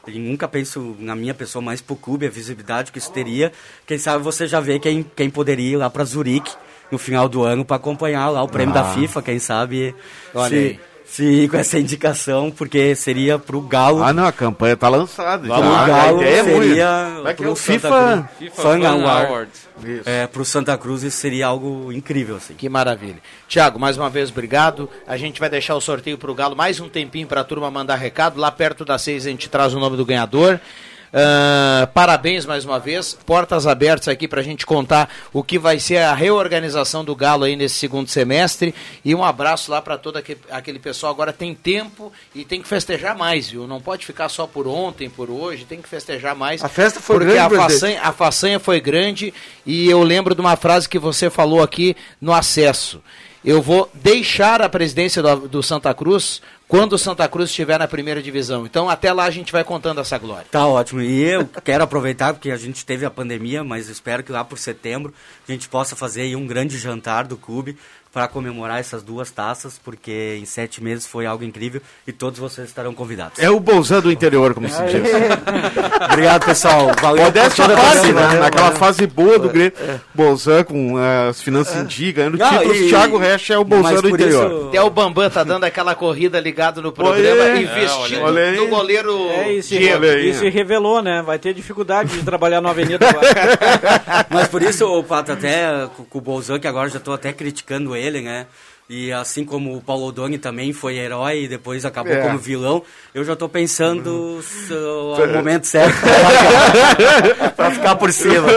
E 0.10 0.20
nunca 0.20 0.48
penso 0.48 0.96
na 1.00 1.16
minha 1.16 1.34
pessoa, 1.34 1.62
mais 1.62 1.82
pro 1.82 1.96
clube, 1.96 2.26
a 2.26 2.30
visibilidade 2.30 2.92
que 2.92 2.98
isso 2.98 3.12
teria. 3.12 3.52
Quem 3.86 3.98
sabe 3.98 4.24
você 4.24 4.48
já 4.48 4.60
vê 4.60 4.80
quem, 4.80 5.06
quem 5.16 5.30
poderia 5.30 5.74
ir 5.74 5.76
lá 5.78 5.90
para 5.90 6.04
Zurique 6.04 6.52
no 6.92 6.98
final 6.98 7.30
do 7.30 7.44
ano 7.44 7.64
para 7.64 7.76
acompanhar 7.78 8.30
lá 8.30 8.42
o 8.42 8.48
prêmio 8.48 8.74
da 8.74 8.94
FIFA, 8.94 9.22
quem 9.22 9.40
sabe 9.40 9.96
Olha 10.34 10.50
se, 10.50 10.56
aí. 10.56 10.80
Se 11.12 11.24
ir 11.24 11.50
com 11.50 11.58
essa 11.58 11.80
indicação, 11.80 12.52
porque 12.52 12.96
seria 12.96 13.40
pro 13.40 13.60
Galo. 13.62 14.04
Ah, 14.04 14.14
não, 14.14 14.26
a 14.26 14.32
campanha 14.32 14.78
tá 14.78 14.88
lançada. 14.88 15.48
pro 15.48 15.58
já. 15.58 15.84
A 15.84 15.88
Galo 15.88 16.22
é 16.22 16.44
seria 16.44 17.12
Como 17.16 17.28
é 17.28 17.32
é 17.32 17.34
pro 17.34 17.52
o 17.52 17.56
Santa 17.56 17.74
FIFA? 17.74 17.90
Cruz. 17.90 18.26
FIFA 18.40 18.56
Fan 18.56 18.62
Fan 18.62 18.88
Award. 18.88 19.28
Awards. 19.28 19.70
Isso. 19.84 20.10
É, 20.10 20.28
pro 20.28 20.46
Santa 20.46 20.78
Cruz 20.78 21.04
isso 21.04 21.18
seria 21.18 21.48
algo 21.48 21.92
incrível, 21.92 22.36
assim. 22.36 22.54
Que 22.54 22.70
maravilha. 22.70 23.18
Tiago, 23.48 23.80
mais 23.80 23.98
uma 23.98 24.10
vez, 24.10 24.30
obrigado. 24.30 24.90
A 25.08 25.18
gente 25.18 25.40
vai 25.40 25.50
deixar 25.50 25.76
o 25.76 25.82
sorteio 25.82 26.18
pro 26.18 26.36
Galo 26.36 26.56
mais 26.56 26.80
um 26.80 26.88
tempinho 26.88 27.28
pra 27.28 27.44
turma 27.44 27.72
mandar 27.72 27.96
recado. 27.96 28.40
Lá 28.40 28.52
perto 28.52 28.86
das 28.86 29.02
seis 29.02 29.26
a 29.26 29.30
gente 29.30 29.50
traz 29.50 29.74
o 29.74 29.80
nome 29.80 29.98
do 29.98 30.06
ganhador. 30.06 30.60
Ah, 31.12 31.90
parabéns 31.94 32.46
mais 32.46 32.64
uma 32.66 32.80
vez, 32.80 33.18
portas 33.26 33.66
abertas 33.66 34.08
aqui 34.08 34.28
pra 34.28 34.42
gente 34.44 34.66
contar 34.66 35.10
o 35.34 35.44
que 35.44 35.58
vai 35.58 35.80
ser 35.80 35.98
a 35.98 36.14
reorganização 36.14 37.04
do 37.04 37.16
Galo 37.16 37.46
aí 37.46 37.56
nesse 37.56 37.76
segundo 37.76 38.08
semestre 38.08 38.76
e 39.04 39.16
um 39.16 39.24
abraço 39.24 39.72
lá 39.72 39.82
pra 39.82 39.98
todo 39.98 40.18
aque- 40.18 40.38
aquele 40.52 40.78
pessoal. 40.78 41.12
Agora 41.12 41.34
tem 41.34 41.56
tempo 41.56 42.14
e 42.36 42.46
tem 42.46 42.62
que 42.62 42.68
festejar 42.68 43.18
mais, 43.18 43.50
viu? 43.50 43.66
Não 43.66 43.82
pode 43.82 44.06
ficar 44.06 44.30
só 44.30 44.46
por 44.46 44.68
ontem, 44.68 45.10
por 45.10 45.32
hoje, 45.32 45.66
tem 45.66 45.82
que 45.82 45.90
festejar 45.90 46.36
mais. 46.36 46.64
A 46.64 46.70
festa 46.70 47.00
foi 47.00 47.18
porque 47.18 47.34
grande, 47.34 47.56
a 47.56 47.60
façanha, 47.60 48.02
a 48.04 48.12
façanha 48.14 48.60
foi 48.60 48.80
grande 48.80 49.34
e 49.66 49.90
eu 49.90 50.04
lembro 50.04 50.36
de 50.36 50.42
uma 50.42 50.56
frase 50.56 50.88
que 50.88 51.00
você 51.00 51.30
falou 51.30 51.64
aqui 51.64 51.96
no 52.22 52.32
acesso. 52.34 53.02
Eu 53.44 53.62
vou 53.62 53.90
deixar 53.94 54.62
a 54.62 54.68
presidência 54.70 55.24
do, 55.24 55.48
do 55.48 55.64
Santa 55.64 55.94
Cruz 55.94 56.42
quando 56.70 56.94
o 56.94 56.98
Santa 57.00 57.28
Cruz 57.28 57.50
estiver 57.50 57.80
na 57.80 57.88
primeira 57.88 58.22
divisão. 58.22 58.64
Então 58.64 58.88
até 58.88 59.12
lá 59.12 59.26
a 59.26 59.32
gente 59.32 59.52
vai 59.52 59.64
contando 59.64 60.00
essa 60.00 60.20
glória. 60.20 60.46
Tá 60.52 60.68
ótimo. 60.68 61.02
E 61.02 61.24
eu 61.24 61.50
quero 61.66 61.84
aproveitar, 61.84 62.32
porque 62.32 62.52
a 62.52 62.58
gente 62.58 62.86
teve 62.86 63.06
a 63.06 63.10
pandemia, 63.10 63.64
mas 63.64 63.90
espero 63.90 64.24
que 64.24 64.32
lá 64.32 64.46
por 64.46 64.60
setembro 64.60 65.12
a 65.48 65.52
gente 65.52 65.68
possa 65.68 65.96
fazer 65.96 66.34
um 66.36 66.46
grande 66.46 66.78
jantar 66.78 67.26
do 67.26 67.36
clube 67.36 67.76
para 68.12 68.28
comemorar 68.28 68.80
essas 68.80 69.04
duas 69.04 69.30
taças, 69.30 69.80
porque 69.84 70.38
em 70.42 70.46
sete 70.46 70.84
meses 70.84 71.06
foi 71.06 71.26
algo 71.28 71.44
incrível 71.44 71.80
e 72.08 72.12
todos 72.12 72.40
vocês 72.40 72.68
estarão 72.68 72.94
convidados. 72.94 73.38
É 73.40 73.50
o 73.50 73.60
Bolzan 73.60 74.00
do 74.02 74.12
interior, 74.12 74.54
como 74.56 74.68
se 74.68 74.82
diz. 74.84 75.02
Obrigado, 76.12 76.46
pessoal. 76.46 76.92
Valeu 77.02 77.24
Modéstia 77.26 77.66
toda 77.66 77.78
a 77.78 77.82
parte, 77.82 77.98
torcida, 77.98 78.28
né? 78.30 78.40
Naquela 78.40 78.70
É. 78.70 78.76
fase 78.76 79.06
boa 79.08 79.38
do 79.38 79.50
É. 79.50 79.52
Grêmio. 79.54 79.74
Bolzan 80.14 80.64
com 80.64 81.00
eh, 81.00 81.30
as 81.30 81.42
finanças 81.42 81.76
em 81.76 81.86
dia, 81.86 82.12
ganhando 82.12 82.38
Não, 82.38 82.50
títulos. 82.50 82.78
e- 82.78 82.88
Thiago 82.90 83.18
Resch 83.18 83.50
é 83.52 83.58
o 83.58 83.64
Bolzan 83.64 84.02
do 84.02 84.10
interior. 84.10 84.52
isso- 84.52 84.68
Até 84.70 84.82
o 84.82 84.90
Bambam 84.90 85.30
tá 85.30 85.44
dando 85.44 85.64
aquela 85.66 85.94
corrida 85.94 86.40
ligado 86.40 86.82
no 86.82 86.92
programa, 86.92 87.44
aí. 87.44 87.64
investindo 87.64 88.38
É, 88.40 88.52
no 88.54 88.68
goleiro 88.70 89.30
É, 89.30 89.54
e 89.54 89.62
se, 89.64 89.78
Diego. 89.78 90.04
se 90.40 90.50
revelou, 90.50 91.02
né? 91.02 91.22
Vai 91.22 91.38
ter 91.38 91.54
dificuldade 91.54 92.10
de 92.18 92.24
trabalhar 92.24 92.60
na 92.62 92.70
avenida 92.72 93.08
agora. 93.08 93.28
Mas 94.30 94.48
por 94.48 94.62
isso, 94.64 94.86
o 94.88 95.04
Pato, 95.04 95.32
até 95.34 95.88
com, 95.96 96.04
com 96.06 96.18
o 96.18 96.22
Bolzan, 96.22 96.60
que 96.60 96.68
agora 96.68 96.90
já 96.90 96.98
estou 96.98 97.14
até 97.14 97.32
criticando 97.32 97.96
ele, 97.96 97.99
né? 98.22 98.48
E 98.90 99.12
assim 99.12 99.46
como 99.46 99.76
o 99.78 99.82
Paulo 99.82 100.08
Odoni 100.08 100.40
também 100.40 100.74
foi 100.74 100.98
herói 100.98 101.44
e 101.44 101.48
depois 101.48 101.86
acabou 101.86 102.12
É. 102.14 102.22
como 102.22 102.40
vilão, 102.40 102.82
eu 103.14 103.24
já 103.24 103.34
estou 103.34 103.48
pensando 103.48 104.42
se- 104.42 104.74
Uhum. 104.74 105.14
o 105.24 105.28
momento 105.34 105.66
certo 105.68 105.96
para 107.56 107.70
ficar 107.72 107.96
por 107.96 108.12
cima. 108.12 108.48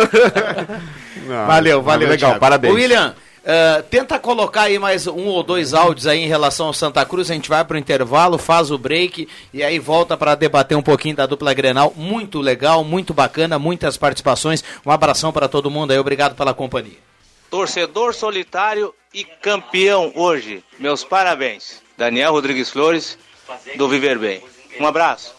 Não, 1.27 1.47
Valeu, 1.47 1.83
valeu. 1.83 2.09
Legal, 2.09 2.31
Thiago. 2.31 2.41
parabéns. 2.41 2.75
William, 2.75 3.15
eh, 3.45 3.85
tenta 3.91 4.19
colocar 4.19 4.63
aí 4.63 4.79
mais 4.79 5.07
um 5.07 5.27
ou 5.27 5.43
dois 5.43 5.75
áudios 5.75 6.07
aí 6.07 6.21
em 6.21 6.29
relação 6.29 6.67
ao 6.69 6.73
Santa 6.73 7.05
Cruz. 7.05 7.31
A 7.31 7.35
gente 7.35 7.49
vai 7.51 7.63
pro 7.65 7.77
intervalo, 7.79 8.39
faz 8.39 8.71
o 8.71 8.79
break 8.79 9.29
e 9.53 9.63
aí 9.63 9.79
volta 9.79 10.17
para 10.17 10.35
debater 10.35 10.77
um 10.79 10.83
pouquinho 10.83 11.15
da 11.17 11.27
dupla 11.27 11.53
Grenal. 11.53 11.93
Muito 11.95 12.41
legal, 12.41 12.83
muito 12.83 13.13
bacana, 13.13 13.59
muitas 13.59 13.97
participações. 13.99 14.65
Um 14.85 14.91
abração 14.91 15.31
para 15.33 15.47
todo 15.47 15.71
mundo 15.71 15.91
aí, 15.91 15.99
obrigado 15.99 16.35
pela 16.35 16.55
companhia. 16.55 16.97
Torcedor 17.51 18.15
solitário 18.15 18.95
e 19.15 19.25
campeão 19.25 20.13
hoje. 20.15 20.63
Meus 20.79 21.05
parabéns. 21.05 21.83
Daniel 21.97 22.33
Rodrigues 22.33 22.71
Flores, 22.71 23.19
do 23.77 23.89
Viver 23.89 24.19
Bem. 24.19 24.43
Um 24.81 24.87
abraço. 24.87 25.35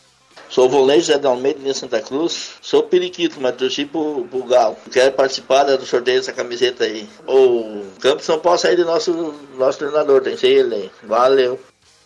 Sou 0.49 0.67
o 0.67 0.69
Volney 0.69 0.99
José 0.99 1.17
de 1.17 1.25
Almeida, 1.25 1.59
de 1.59 1.73
Santa 1.73 1.99
Cruz. 1.99 2.51
Sou 2.61 2.83
periquito, 2.83 3.41
mas 3.41 3.55
torci 3.55 3.85
pro, 3.85 4.27
pro 4.29 4.43
Galo. 4.43 4.77
Quero 4.91 5.11
participar 5.13 5.63
do 5.63 5.85
sorteio 5.85 6.19
dessa 6.19 6.31
camiseta 6.31 6.83
aí. 6.83 7.09
O 7.27 7.83
Campos 7.99 8.27
não 8.27 8.37
pode 8.37 8.61
sair 8.61 8.75
do 8.75 8.85
nosso, 8.85 9.33
nosso 9.57 9.79
treinador, 9.79 10.21
tem 10.21 10.35
que 10.35 10.41
ser 10.41 10.49
ele 10.49 10.75
aí. 10.75 10.91
Valeu. 11.03 11.59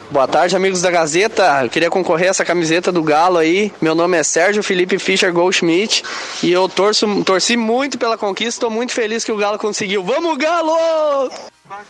Boa 0.10 0.28
tarde, 0.28 0.56
amigos 0.56 0.82
da 0.82 0.90
Gazeta. 0.90 1.64
Eu 1.64 1.70
queria 1.70 1.90
concorrer 1.90 2.28
a 2.28 2.30
essa 2.30 2.46
camiseta 2.46 2.90
do 2.90 3.04
Galo 3.04 3.38
aí. 3.38 3.70
Meu 3.82 3.94
nome 3.94 4.18
é 4.18 4.24
Sérgio 4.24 4.64
Felipe 4.64 4.98
Fischer 4.98 5.34
Goldschmidt 5.34 6.04
e 6.42 6.50
eu 6.50 6.70
torço, 6.70 7.06
torci 7.26 7.58
muito 7.58 7.98
pela 7.98 8.18
conquista. 8.18 8.60
Estou 8.60 8.70
muito 8.70 8.94
feliz 8.94 9.26
que 9.26 9.32
o 9.32 9.38
Galo 9.38 9.58
conseguiu. 9.58 10.02
Vamos, 10.04 10.38
Galo! 10.38 11.30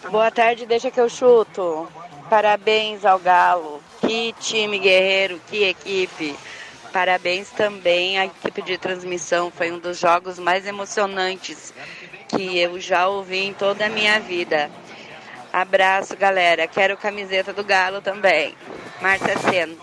Boa 0.09 0.31
tarde, 0.31 0.65
deixa 0.65 0.89
que 0.89 0.99
eu 0.99 1.07
chuto. 1.07 1.87
Parabéns 2.29 3.05
ao 3.05 3.19
Galo. 3.19 3.81
Que 4.01 4.33
time 4.39 4.79
guerreiro, 4.79 5.39
que 5.47 5.63
equipe. 5.63 6.35
Parabéns 6.91 7.49
também 7.51 8.17
à 8.17 8.25
equipe 8.25 8.61
de 8.63 8.77
transmissão. 8.77 9.51
Foi 9.51 9.71
um 9.71 9.77
dos 9.77 9.99
jogos 9.99 10.39
mais 10.39 10.65
emocionantes 10.65 11.73
que 12.27 12.57
eu 12.57 12.79
já 12.79 13.07
ouvi 13.07 13.45
em 13.45 13.53
toda 13.53 13.85
a 13.85 13.89
minha 13.89 14.19
vida. 14.19 14.71
Abraço, 15.53 16.17
galera. 16.17 16.67
Quero 16.67 16.97
camiseta 16.97 17.53
do 17.53 17.63
Galo 17.63 18.01
também. 18.01 18.55
Márcia 18.99 19.37
Seno. 19.37 19.77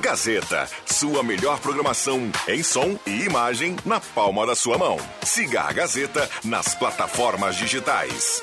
Gazeta, 0.00 0.68
sua 0.86 1.22
melhor 1.24 1.58
programação 1.58 2.30
em 2.46 2.62
som 2.62 2.96
e 3.04 3.24
imagem 3.24 3.76
na 3.84 3.98
palma 3.98 4.46
da 4.46 4.54
sua 4.54 4.78
mão. 4.78 4.96
Siga 5.24 5.62
a 5.62 5.72
Gazeta 5.72 6.30
nas 6.44 6.74
plataformas 6.74 7.56
digitais. 7.56 8.42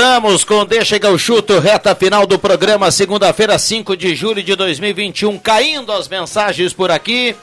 Voltamos 0.00 0.44
com 0.44 0.64
Deixa 0.64 0.96
eu 0.96 1.18
chuto, 1.18 1.58
reta 1.58 1.94
final 1.94 2.26
do 2.26 2.38
programa, 2.38 2.90
segunda-feira, 2.90 3.58
5 3.58 3.94
de 3.94 4.16
julho 4.16 4.42
de 4.42 4.56
2021. 4.56 5.38
Caindo 5.38 5.92
as 5.92 6.08
mensagens 6.08 6.72
por 6.72 6.90
aqui 6.90 7.36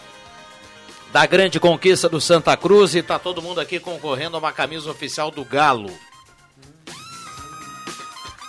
da 1.14 1.24
grande 1.28 1.60
conquista 1.60 2.10
do 2.10 2.20
Santa 2.20 2.58
Cruz 2.58 2.96
e 2.96 3.04
tá 3.04 3.20
todo 3.20 3.44
mundo 3.44 3.62
aqui 3.62 3.80
concorrendo 3.80 4.38
a 4.38 4.40
uma 4.40 4.52
camisa 4.52 4.90
oficial 4.90 5.30
do 5.30 5.46
Galo. 5.46 5.92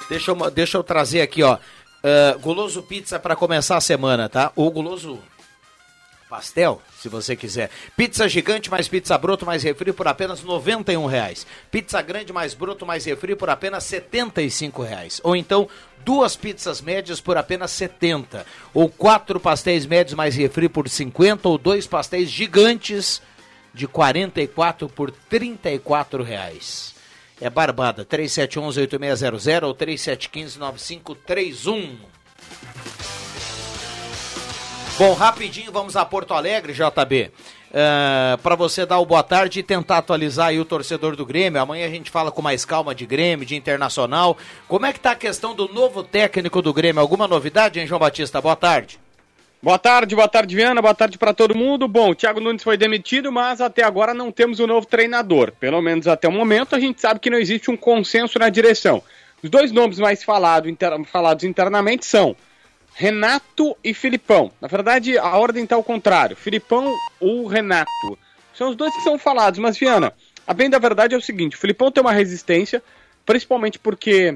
Deixa 0.09 0.31
eu, 0.31 0.51
deixa 0.51 0.79
eu 0.79 0.83
trazer 0.83 1.21
aqui, 1.21 1.43
ó. 1.43 1.57
Uh, 1.57 2.39
guloso 2.39 2.83
Pizza 2.83 3.19
para 3.19 3.37
começar 3.37 3.77
a 3.77 3.81
semana, 3.83 4.27
tá? 4.27 4.51
O 4.57 4.71
Guloso 4.71 5.19
Pastel, 6.29 6.83
se 7.01 7.09
você 7.09 7.35
quiser. 7.35 7.71
Pizza 7.97 8.29
gigante 8.29 8.71
mais 8.71 8.87
pizza 8.87 9.17
broto 9.17 9.47
mais 9.47 9.63
refri 9.63 9.95
por 9.95 10.07
apenas 10.07 10.43
91 10.43 11.07
reais. 11.07 11.47
Pizza 11.71 12.03
grande 12.03 12.35
mais 12.35 12.53
broto 12.53 12.85
mais 12.85 13.07
refri 13.07 13.35
por 13.35 13.49
apenas 13.49 13.85
75 13.85 14.83
reais. 14.83 15.23
Ou 15.25 15.35
então 15.35 15.67
duas 16.05 16.37
pizzas 16.37 16.83
médias 16.83 17.19
por 17.19 17.39
apenas 17.39 17.71
70. 17.71 18.45
Ou 18.75 18.91
quatro 18.91 19.41
pastéis 19.41 19.87
médios 19.87 20.15
mais 20.15 20.37
refri 20.37 20.69
por 20.69 20.87
50 20.87 21.49
ou 21.49 21.57
dois 21.57 21.87
pastéis 21.87 22.29
gigantes 22.29 23.23
de 23.73 23.87
44 23.87 24.87
por 24.89 25.11
34 25.11 26.23
reais. 26.23 26.95
É 27.41 27.49
Barbada, 27.49 28.05
3711-8600 28.05 29.63
ou 29.63 29.75
3715-9531. 29.75 31.97
Bom, 34.99 35.13
rapidinho 35.13 35.71
vamos 35.71 35.95
a 35.95 36.05
Porto 36.05 36.35
Alegre, 36.35 36.73
JB. 36.73 37.31
para 38.43 38.57
você 38.57 38.85
dar 38.85 38.99
o 38.99 39.07
boa 39.07 39.23
tarde 39.23 39.61
e 39.61 39.63
tentar 39.63 39.99
atualizar 39.99 40.49
aí 40.49 40.59
o 40.59 40.65
torcedor 40.65 41.15
do 41.15 41.25
Grêmio. 41.25 41.61
Amanhã 41.61 41.87
a 41.87 41.91
gente 41.91 42.11
fala 42.11 42.33
com 42.33 42.43
mais 42.43 42.65
calma 42.65 42.93
de 42.93 43.07
Grêmio, 43.07 43.47
de 43.47 43.55
Internacional. 43.55 44.37
Como 44.67 44.87
é 44.87 44.93
que 44.93 44.99
tá 44.99 45.13
a 45.13 45.15
questão 45.15 45.55
do 45.55 45.73
novo 45.73 46.03
técnico 46.03 46.61
do 46.61 46.75
Grêmio? 46.75 47.01
Alguma 47.01 47.29
novidade, 47.29 47.79
hein, 47.79 47.87
João 47.87 48.01
Batista? 48.01 48.41
Boa 48.41 48.57
tarde. 48.57 48.99
Boa 49.63 49.79
tarde, 49.79 50.17
boa 50.17 50.27
tarde, 50.27 50.57
Viana, 50.57 50.83
boa 50.83 50.95
tarde 50.95 51.17
para 51.17 51.33
todo 51.33 51.55
mundo. 51.55 51.87
Bom, 51.87 52.11
o 52.11 52.15
Thiago 52.17 52.41
Nunes 52.41 52.65
foi 52.65 52.77
demitido, 52.77 53.31
mas 53.31 53.61
até 53.61 53.85
agora 53.85 54.13
não 54.13 54.33
temos 54.33 54.59
um 54.59 54.67
novo 54.67 54.85
treinador. 54.85 55.53
Pelo 55.61 55.81
menos 55.81 56.09
até 56.09 56.27
o 56.27 56.33
momento, 56.33 56.75
a 56.75 56.81
gente 56.81 57.01
sabe 57.01 57.21
que 57.21 57.31
não 57.31 57.39
existe 57.39 57.71
um 57.71 57.77
consenso 57.77 58.37
na 58.37 58.49
direção. 58.49 59.01
Os 59.45 59.49
dois 59.49 59.71
nomes 59.71 60.01
mais 60.01 60.25
falado, 60.25 60.69
inter, 60.69 60.93
falados 61.05 61.45
internamente 61.45 62.05
são 62.05 62.35
Renato 62.99 63.77
e 63.85 63.95
Filipão. 63.95 64.51
Na 64.61 64.67
verdade, 64.67 65.17
a 65.17 65.37
ordem 65.37 65.63
está 65.63 65.77
ao 65.77 65.85
contrário. 65.85 66.35
Filipão 66.35 66.93
ou 67.21 67.47
Renato. 67.47 68.19
São 68.53 68.71
os 68.71 68.77
dois 68.77 68.93
que 68.93 69.03
são 69.03 69.17
falados, 69.17 69.61
mas 69.61 69.79
Viana, 69.79 70.13
a 70.45 70.53
bem 70.53 70.69
da 70.69 70.81
verdade 70.81 71.15
é 71.15 71.17
o 71.17 71.23
seguinte, 71.23 71.55
o 71.55 71.61
Filipão 71.61 71.93
tem 71.93 72.01
uma 72.01 72.11
resistência, 72.11 72.83
principalmente 73.25 73.79
porque 73.79 74.31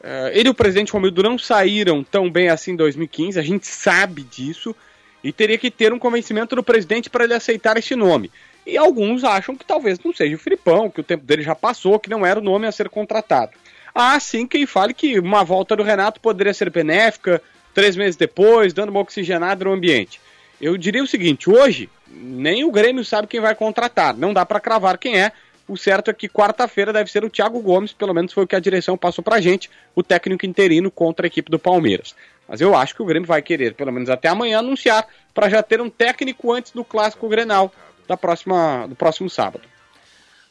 uh, 0.00 0.28
ele 0.32 0.48
e 0.48 0.50
o 0.50 0.54
presidente 0.54 0.92
Romildo 0.92 1.22
não 1.22 1.36
saíram 1.36 2.02
tão 2.02 2.30
bem 2.30 2.48
assim 2.48 2.70
em 2.70 2.76
2015, 2.76 3.38
a 3.38 3.42
gente 3.42 3.66
sabe 3.66 4.22
disso, 4.22 4.74
e 5.22 5.30
teria 5.30 5.58
que 5.58 5.70
ter 5.70 5.92
um 5.92 5.98
convencimento 5.98 6.56
do 6.56 6.62
presidente 6.62 7.10
para 7.10 7.24
ele 7.24 7.34
aceitar 7.34 7.76
esse 7.76 7.94
nome. 7.94 8.30
E 8.66 8.78
alguns 8.78 9.24
acham 9.24 9.54
que 9.54 9.64
talvez 9.66 9.98
não 10.02 10.14
seja 10.14 10.36
o 10.36 10.38
Filipão, 10.38 10.90
que 10.90 11.02
o 11.02 11.04
tempo 11.04 11.26
dele 11.26 11.42
já 11.42 11.54
passou, 11.54 12.00
que 12.00 12.08
não 12.08 12.24
era 12.24 12.40
o 12.40 12.42
nome 12.42 12.66
a 12.66 12.72
ser 12.72 12.88
contratado. 12.88 13.52
Há 13.94 14.18
sim 14.18 14.46
quem 14.46 14.64
fale 14.64 14.94
que 14.94 15.18
uma 15.18 15.44
volta 15.44 15.76
do 15.76 15.82
Renato 15.82 16.18
poderia 16.18 16.54
ser 16.54 16.70
benéfica, 16.70 17.42
três 17.76 17.94
meses 17.94 18.16
depois, 18.16 18.72
dando 18.72 18.88
uma 18.88 19.00
oxigenada 19.00 19.66
no 19.66 19.72
ambiente. 19.72 20.18
Eu 20.58 20.78
diria 20.78 21.02
o 21.02 21.06
seguinte: 21.06 21.50
hoje, 21.50 21.90
nem 22.08 22.64
o 22.64 22.70
Grêmio 22.72 23.04
sabe 23.04 23.28
quem 23.28 23.38
vai 23.38 23.54
contratar, 23.54 24.16
não 24.16 24.32
dá 24.32 24.46
para 24.46 24.58
cravar 24.58 24.96
quem 24.96 25.20
é. 25.20 25.30
O 25.68 25.76
certo 25.76 26.10
é 26.10 26.14
que 26.14 26.28
quarta-feira 26.28 26.92
deve 26.92 27.10
ser 27.10 27.24
o 27.24 27.28
Thiago 27.28 27.60
Gomes, 27.60 27.92
pelo 27.92 28.14
menos 28.14 28.32
foi 28.32 28.44
o 28.44 28.46
que 28.46 28.56
a 28.56 28.60
direção 28.60 28.96
passou 28.96 29.22
pra 29.22 29.40
gente, 29.40 29.68
o 29.96 30.02
técnico 30.02 30.46
interino 30.46 30.90
contra 30.90 31.26
a 31.26 31.28
equipe 31.28 31.50
do 31.50 31.58
Palmeiras. 31.58 32.14
Mas 32.48 32.60
eu 32.60 32.74
acho 32.74 32.94
que 32.94 33.02
o 33.02 33.04
Grêmio 33.04 33.26
vai 33.26 33.42
querer, 33.42 33.74
pelo 33.74 33.92
menos 33.92 34.08
até 34.08 34.28
amanhã, 34.28 34.60
anunciar 34.60 35.06
para 35.34 35.48
já 35.48 35.62
ter 35.62 35.80
um 35.80 35.90
técnico 35.90 36.52
antes 36.52 36.70
do 36.70 36.84
clássico 36.84 37.28
Grenal 37.28 37.74
da 38.06 38.16
próxima, 38.16 38.86
do 38.88 38.94
próximo 38.94 39.28
sábado. 39.28 39.64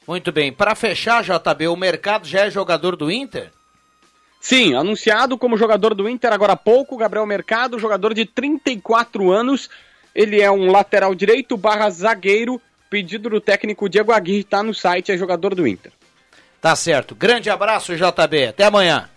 Muito 0.06 0.32
bem. 0.34 0.52
Para 0.52 0.76
fechar, 0.76 1.24
JB, 1.24 1.70
o 1.70 1.78
mercado 1.78 2.28
já 2.28 2.42
é 2.42 2.52
jogador 2.52 2.98
do 2.98 3.10
Inter? 3.10 3.50
Sim, 4.46 4.76
anunciado 4.76 5.40
como 5.40 5.58
jogador 5.58 5.96
do 5.96 6.08
Inter 6.08 6.32
agora 6.32 6.54
há 6.54 6.56
pouco, 6.56 6.96
Gabriel 6.98 7.26
Mercado, 7.26 7.80
jogador 7.80 8.14
de 8.14 8.28
34 8.28 9.32
anos. 9.32 9.72
Ele 10.14 10.40
é 10.40 10.52
um 10.52 10.72
lateral 10.72 11.16
direito 11.16 11.58
barra 11.58 11.90
zagueiro. 11.90 12.62
Pedido 12.88 13.28
do 13.28 13.42
técnico 13.42 13.90
Diego 13.90 14.12
Aguirre, 14.12 14.42
está 14.42 14.62
no 14.62 14.72
site, 14.72 15.12
é 15.12 15.18
jogador 15.18 15.56
do 15.56 15.68
Inter. 15.68 15.92
Tá 16.62 16.76
certo. 16.76 17.16
Grande 17.16 17.50
abraço, 17.50 17.96
JB. 17.96 18.50
Até 18.50 18.66
amanhã. 18.66 19.10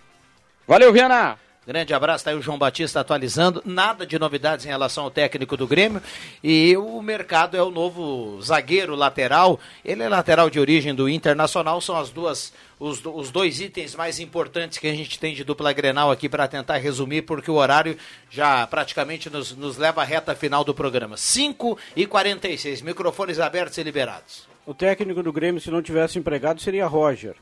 Valeu, 0.67 0.91
Viana. 0.91 1.37
Grande 1.69 1.93
abraço, 1.93 2.25
tá 2.25 2.31
aí 2.31 2.35
o 2.35 2.41
João 2.41 2.57
Batista 2.57 2.99
atualizando. 2.99 3.61
Nada 3.63 4.03
de 4.03 4.17
novidades 4.17 4.65
em 4.65 4.69
relação 4.69 5.03
ao 5.03 5.11
técnico 5.11 5.55
do 5.55 5.67
Grêmio. 5.67 6.01
E 6.43 6.75
o 6.75 6.99
mercado 6.99 7.55
é 7.55 7.61
o 7.61 7.69
novo 7.69 8.41
zagueiro 8.41 8.95
lateral. 8.95 9.59
Ele 9.85 10.01
é 10.01 10.09
lateral 10.09 10.49
de 10.49 10.59
origem 10.59 10.95
do 10.95 11.07
Internacional. 11.07 11.79
São 11.79 11.95
as 11.95 12.09
duas, 12.09 12.51
os, 12.79 13.05
os 13.05 13.29
dois 13.29 13.61
itens 13.61 13.93
mais 13.93 14.19
importantes 14.19 14.79
que 14.79 14.87
a 14.87 14.95
gente 14.95 15.19
tem 15.19 15.35
de 15.35 15.43
dupla 15.43 15.71
Grenal 15.71 16.09
aqui 16.09 16.27
para 16.27 16.47
tentar 16.47 16.77
resumir, 16.77 17.21
porque 17.21 17.51
o 17.51 17.57
horário 17.57 17.95
já 18.31 18.65
praticamente 18.65 19.29
nos, 19.29 19.55
nos 19.55 19.77
leva 19.77 20.01
à 20.01 20.03
reta 20.03 20.33
final 20.33 20.63
do 20.63 20.73
programa. 20.73 21.17
5 21.17 21.77
e 21.95 22.07
46 22.07 22.81
microfones 22.81 23.39
abertos 23.39 23.77
e 23.77 23.83
liberados. 23.83 24.47
O 24.65 24.73
técnico 24.73 25.21
do 25.21 25.31
Grêmio, 25.31 25.61
se 25.61 25.69
não 25.69 25.83
tivesse 25.83 26.17
empregado, 26.17 26.59
seria 26.59 26.87
Roger. 26.87 27.35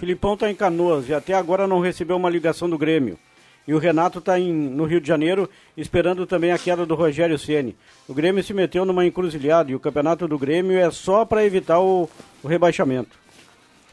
Filipão 0.00 0.32
está 0.32 0.50
em 0.50 0.54
Canoas 0.54 1.10
e 1.10 1.12
até 1.12 1.34
agora 1.34 1.66
não 1.66 1.78
recebeu 1.78 2.16
uma 2.16 2.30
ligação 2.30 2.70
do 2.70 2.78
Grêmio. 2.78 3.18
E 3.68 3.74
o 3.74 3.78
Renato 3.78 4.18
está 4.18 4.38
no 4.38 4.86
Rio 4.86 4.98
de 4.98 5.06
Janeiro 5.06 5.48
esperando 5.76 6.26
também 6.26 6.52
a 6.52 6.58
queda 6.58 6.86
do 6.86 6.94
Rogério 6.94 7.38
Ceni. 7.38 7.76
O 8.08 8.14
Grêmio 8.14 8.42
se 8.42 8.54
meteu 8.54 8.86
numa 8.86 9.04
encruzilhada 9.04 9.70
e 9.70 9.74
o 9.74 9.78
campeonato 9.78 10.26
do 10.26 10.38
Grêmio 10.38 10.78
é 10.78 10.90
só 10.90 11.26
para 11.26 11.44
evitar 11.44 11.80
o, 11.80 12.08
o, 12.42 12.48
rebaixamento. 12.48 13.10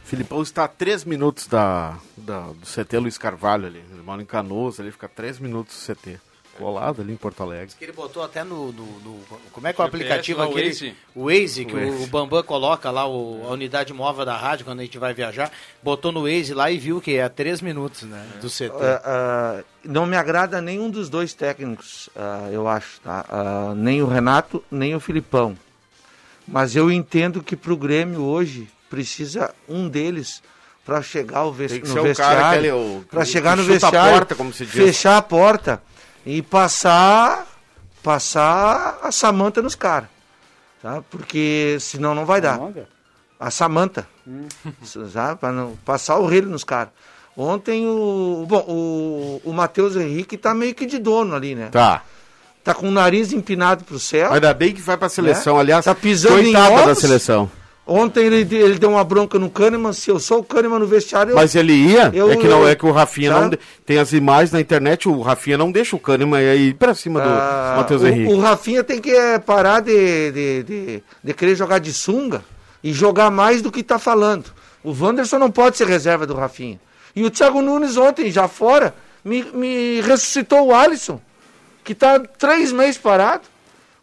Filipão 0.06 0.42
está 0.42 0.64
a 0.64 0.70
três 0.70 1.04
minutos 1.04 1.46
da, 1.46 1.98
da, 2.16 2.40
do 2.54 2.66
CT 2.66 3.00
Luiz 3.00 3.18
Carvalho 3.18 3.68
ali. 3.68 3.84
Ele 3.92 4.02
mora 4.02 4.22
em 4.22 4.26
Canoas, 4.26 4.80
ele 4.80 4.94
fica 4.94 5.10
três 5.10 5.38
minutos 5.40 5.76
do 5.76 5.94
CT 5.94 6.22
colado 6.58 7.02
ali 7.02 7.14
em 7.14 7.18
Porto 7.18 7.42
Alegre. 7.44 7.74
Que 7.78 7.86
ele 7.86 7.92
botou 7.92 8.24
até 8.24 8.44
no, 8.44 8.72
no, 8.72 8.86
no 9.00 9.20
como 9.52 9.68
é 9.68 9.74
que 9.74 9.80
é 9.80 9.84
o 9.84 9.88
aplicativo 9.88 10.42
aquele? 10.42 10.70
Waze. 10.70 10.96
O 11.16 11.26
Waze, 11.26 11.66
que 11.66 11.76
o, 11.76 12.04
o 12.04 12.08
Bambam 12.08 12.44
coloca 12.44 12.90
lá, 12.90 13.08
o, 13.08 13.46
a 13.48 13.52
unidade 13.52 13.94
móvel 13.94 14.26
da 14.26 14.36
rádio 14.36 14.66
quando 14.66 14.80
a 14.80 14.84
gente 14.84 14.98
vai 14.98 15.14
viajar, 15.14 15.52
botou 15.82 16.12
no 16.12 16.24
Waze 16.24 16.54
lá 16.54 16.70
e 16.72 16.78
viu 16.78 17.00
que 17.00 17.16
é 17.18 17.30
três 17.30 17.62
minutos, 17.62 18.04
né, 18.04 18.26
do 18.42 18.50
CT. 18.50 18.66
Uh, 18.66 18.70
uh, 18.70 19.64
não 19.84 20.06
me 20.06 20.18
agrada 20.18 20.60
nenhum 20.60 20.90
dos 20.90 21.10
dois 21.10 21.34
técnicos, 21.34 22.08
uh, 22.16 22.52
eu 22.52 22.68
acho, 22.68 23.00
tá? 23.02 23.26
nem 23.76 24.02
o 24.02 24.08
Renato, 24.08 24.64
nem 24.72 24.96
o 24.96 25.00
Filipão. 25.00 25.58
Mas 26.48 26.76
eu 26.76 26.90
entendo 26.92 27.44
que 27.44 27.56
para 27.56 27.74
o 27.74 27.78
Grêmio 27.78 28.24
hoje 28.24 28.70
precisa 28.90 29.54
um 29.68 29.90
deles 29.90 30.42
para 30.86 31.02
chegar 31.02 31.40
ao 31.40 31.52
vesti 31.52 31.80
no 31.86 32.02
vestiário, 32.02 33.06
para 33.12 33.26
chegar 33.26 33.58
no 33.58 33.64
vestiário, 33.64 34.14
porta, 34.14 34.36
como 34.36 34.54
se 34.54 34.66
diz. 34.66 34.74
fechar 34.74 35.18
a 35.18 35.22
porta 35.22 35.82
e 36.28 36.42
passar 36.42 37.48
passar 38.04 39.00
a 39.02 39.12
Samanta 39.12 39.62
nos 39.62 39.76
caras. 39.76 40.10
Tá? 40.82 41.02
Porque 41.10 41.78
senão 41.80 42.14
não 42.14 42.26
vai 42.26 42.42
dar. 42.42 42.60
A 43.40 43.50
Samanta. 43.50 44.08
Hum. 44.28 44.48
Para 45.40 45.52
não 45.54 45.78
passar 45.86 46.18
o 46.18 46.28
relho 46.28 46.50
nos 46.50 46.64
caras. 46.64 46.92
Ontem 47.36 47.88
o. 47.88 48.46
Bom, 48.48 48.66
o, 48.68 49.42
o 49.46 49.54
Matheus 49.54 49.96
Henrique 49.96 50.38
tá 50.38 50.54
meio 50.54 50.76
que 50.76 50.86
de 50.86 51.00
dono 51.00 51.36
ali, 51.36 51.56
né? 51.56 51.70
Tá. 51.72 52.04
Tá 52.64 52.74
com 52.74 52.90
o 52.90 52.92
nariz 52.92 53.32
empinado 53.32 53.86
pro 53.86 54.00
céu. 54.00 54.34
Ainda 54.34 54.54
bem 54.54 54.74
que 54.74 54.82
vai 54.82 54.98
pra 54.98 55.08
seleção, 55.08 55.56
né? 55.56 55.62
aliás. 55.62 55.86
Tá 55.86 55.96
pisando 55.96 56.42
coitada 56.42 56.70
em 56.70 56.74
ovos. 56.74 56.88
da 56.88 56.96
seleção. 56.96 57.50
Ontem 57.88 58.26
ele, 58.26 58.42
ele 58.54 58.78
deu 58.78 58.90
uma 58.90 59.04
bronca 59.04 59.40
no 59.40 59.50
Kahneman, 59.50 59.94
se 59.94 60.12
eu 60.12 60.20
sou 60.20 60.40
o 60.40 60.44
Kahneman 60.44 60.80
no 60.80 60.86
vestiário... 60.86 61.34
Mas 61.34 61.56
ele 61.56 61.72
ia, 61.72 62.12
eu, 62.14 62.30
é 62.30 62.36
que 62.36 62.46
não 62.46 62.64
eu, 62.64 62.68
é 62.68 62.76
que 62.76 62.86
o 62.86 62.92
Rafinha 62.92 63.32
tá? 63.32 63.42
não... 63.42 63.52
Tem 63.86 63.98
as 63.98 64.12
imagens 64.12 64.52
na 64.52 64.60
internet, 64.60 65.08
o 65.08 65.22
Rafinha 65.22 65.58
não 65.58 65.72
deixa 65.72 65.96
o 65.96 66.00
Kahneman 66.00 66.42
ir 66.54 66.74
pra 66.74 66.94
cima 66.94 67.22
do 67.22 67.30
ah, 67.30 67.76
Matheus 67.78 68.04
Henrique. 68.04 68.34
O 68.34 68.42
Rafinha 68.42 68.84
tem 68.84 69.00
que 69.00 69.12
é, 69.12 69.40
parar 69.40 69.80
de, 69.80 70.32
de, 70.32 70.64
de, 70.64 71.04
de, 71.24 71.34
querer 71.34 71.56
jogar 71.56 71.80
de 71.80 71.94
sunga 71.94 72.44
e 72.84 72.92
jogar 72.92 73.32
mais 73.32 73.62
do 73.62 73.72
que 73.72 73.82
tá 73.82 73.98
falando. 73.98 74.52
O 74.84 74.92
Wanderson 74.92 75.40
não 75.40 75.50
pode 75.50 75.78
ser 75.78 75.88
reserva 75.88 76.28
do 76.28 76.34
Rafinha. 76.34 76.78
E 77.16 77.24
o 77.24 77.32
Thiago 77.32 77.62
Nunes 77.62 77.96
ontem, 77.96 78.30
já 78.30 78.50
fora, 78.50 78.94
me, 79.24 79.44
me 79.54 80.02
ressuscitou 80.02 80.68
o 80.68 80.76
Alisson, 80.76 81.22
que 81.86 81.96
tá 81.96 82.20
três 82.20 82.74
meses 82.74 82.98
parado. 82.98 83.44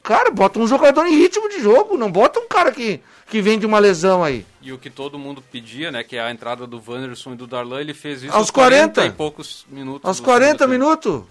Cara, 0.03 0.31
bota 0.31 0.59
um 0.59 0.67
jogador 0.67 1.07
em 1.07 1.19
ritmo 1.19 1.51
de 1.51 1.61
jogo, 1.61 1.99
não 1.99 2.11
bota 2.11 2.41
um 2.41 2.49
cara 2.49 2.73
que 2.73 3.01
que 3.27 3.41
vem 3.41 3.59
de 3.59 3.67
uma 3.67 3.79
lesão 3.79 4.23
aí. 4.23 4.47
E 4.61 4.73
o 4.73 4.79
que 4.79 4.91
todo 4.91 5.19
mundo 5.19 5.43
pedia, 5.43 5.91
né, 5.91 6.03
que 6.03 6.17
é 6.17 6.21
a 6.21 6.31
entrada 6.31 6.67
do 6.67 6.83
Wanderson 6.87 7.33
e 7.33 7.37
do 7.37 7.47
Darlan, 7.47 7.81
ele 7.81 7.95
fez 7.95 8.23
isso 8.23 8.35
aos 8.35 8.51
40, 8.51 8.95
40 8.95 9.07
e 9.07 9.17
poucos 9.17 9.67
minutos. 9.69 10.09
Aos 10.09 10.21
40 10.21 10.67
minutos. 10.67 11.23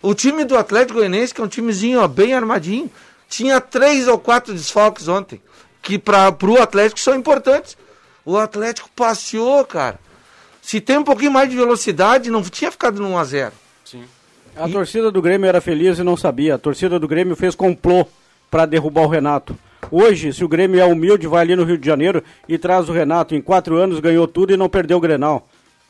O 0.00 0.14
time 0.14 0.44
do 0.44 0.56
Atlético 0.56 0.98
Goianiense, 0.98 1.34
que 1.34 1.40
é 1.40 1.44
um 1.44 1.48
timezinho 1.48 2.00
ó, 2.00 2.06
bem 2.06 2.32
armadinho, 2.34 2.90
tinha 3.28 3.60
três 3.60 4.06
ou 4.06 4.18
quatro 4.18 4.54
desfalques 4.54 5.08
ontem, 5.08 5.40
que 5.82 5.98
para 5.98 6.34
o 6.42 6.62
Atlético 6.62 7.00
são 7.00 7.14
importantes. 7.14 7.76
O 8.24 8.36
Atlético 8.36 8.88
passeou, 8.94 9.64
cara. 9.64 9.98
Se 10.62 10.80
tem 10.80 10.98
um 10.98 11.04
pouquinho 11.04 11.32
mais 11.32 11.48
de 11.48 11.56
velocidade, 11.56 12.30
não 12.30 12.42
tinha 12.42 12.70
ficado 12.70 13.00
no 13.00 13.08
1 13.08 13.18
a 13.18 13.24
0 13.24 13.52
Sim. 13.84 14.04
A 14.54 14.68
e... 14.68 14.72
torcida 14.72 15.10
do 15.10 15.22
Grêmio 15.22 15.48
era 15.48 15.60
feliz 15.60 15.98
e 15.98 16.02
não 16.02 16.16
sabia. 16.16 16.56
A 16.56 16.58
torcida 16.58 16.98
do 16.98 17.08
Grêmio 17.08 17.34
fez 17.34 17.54
complô 17.54 18.06
para 18.50 18.66
derrubar 18.66 19.02
o 19.02 19.08
Renato. 19.08 19.58
Hoje, 19.90 20.32
se 20.32 20.44
o 20.44 20.48
Grêmio 20.48 20.80
é 20.80 20.84
humilde, 20.84 21.26
vai 21.26 21.42
ali 21.42 21.56
no 21.56 21.64
Rio 21.64 21.78
de 21.78 21.86
Janeiro 21.86 22.22
e 22.48 22.58
traz 22.58 22.88
o 22.88 22.92
Renato. 22.92 23.34
Em 23.34 23.40
quatro 23.40 23.76
anos 23.76 24.00
ganhou 24.00 24.26
tudo 24.26 24.52
e 24.52 24.56
não 24.56 24.68
perdeu 24.68 24.98
o 24.98 25.00
Grenal. 25.00 25.46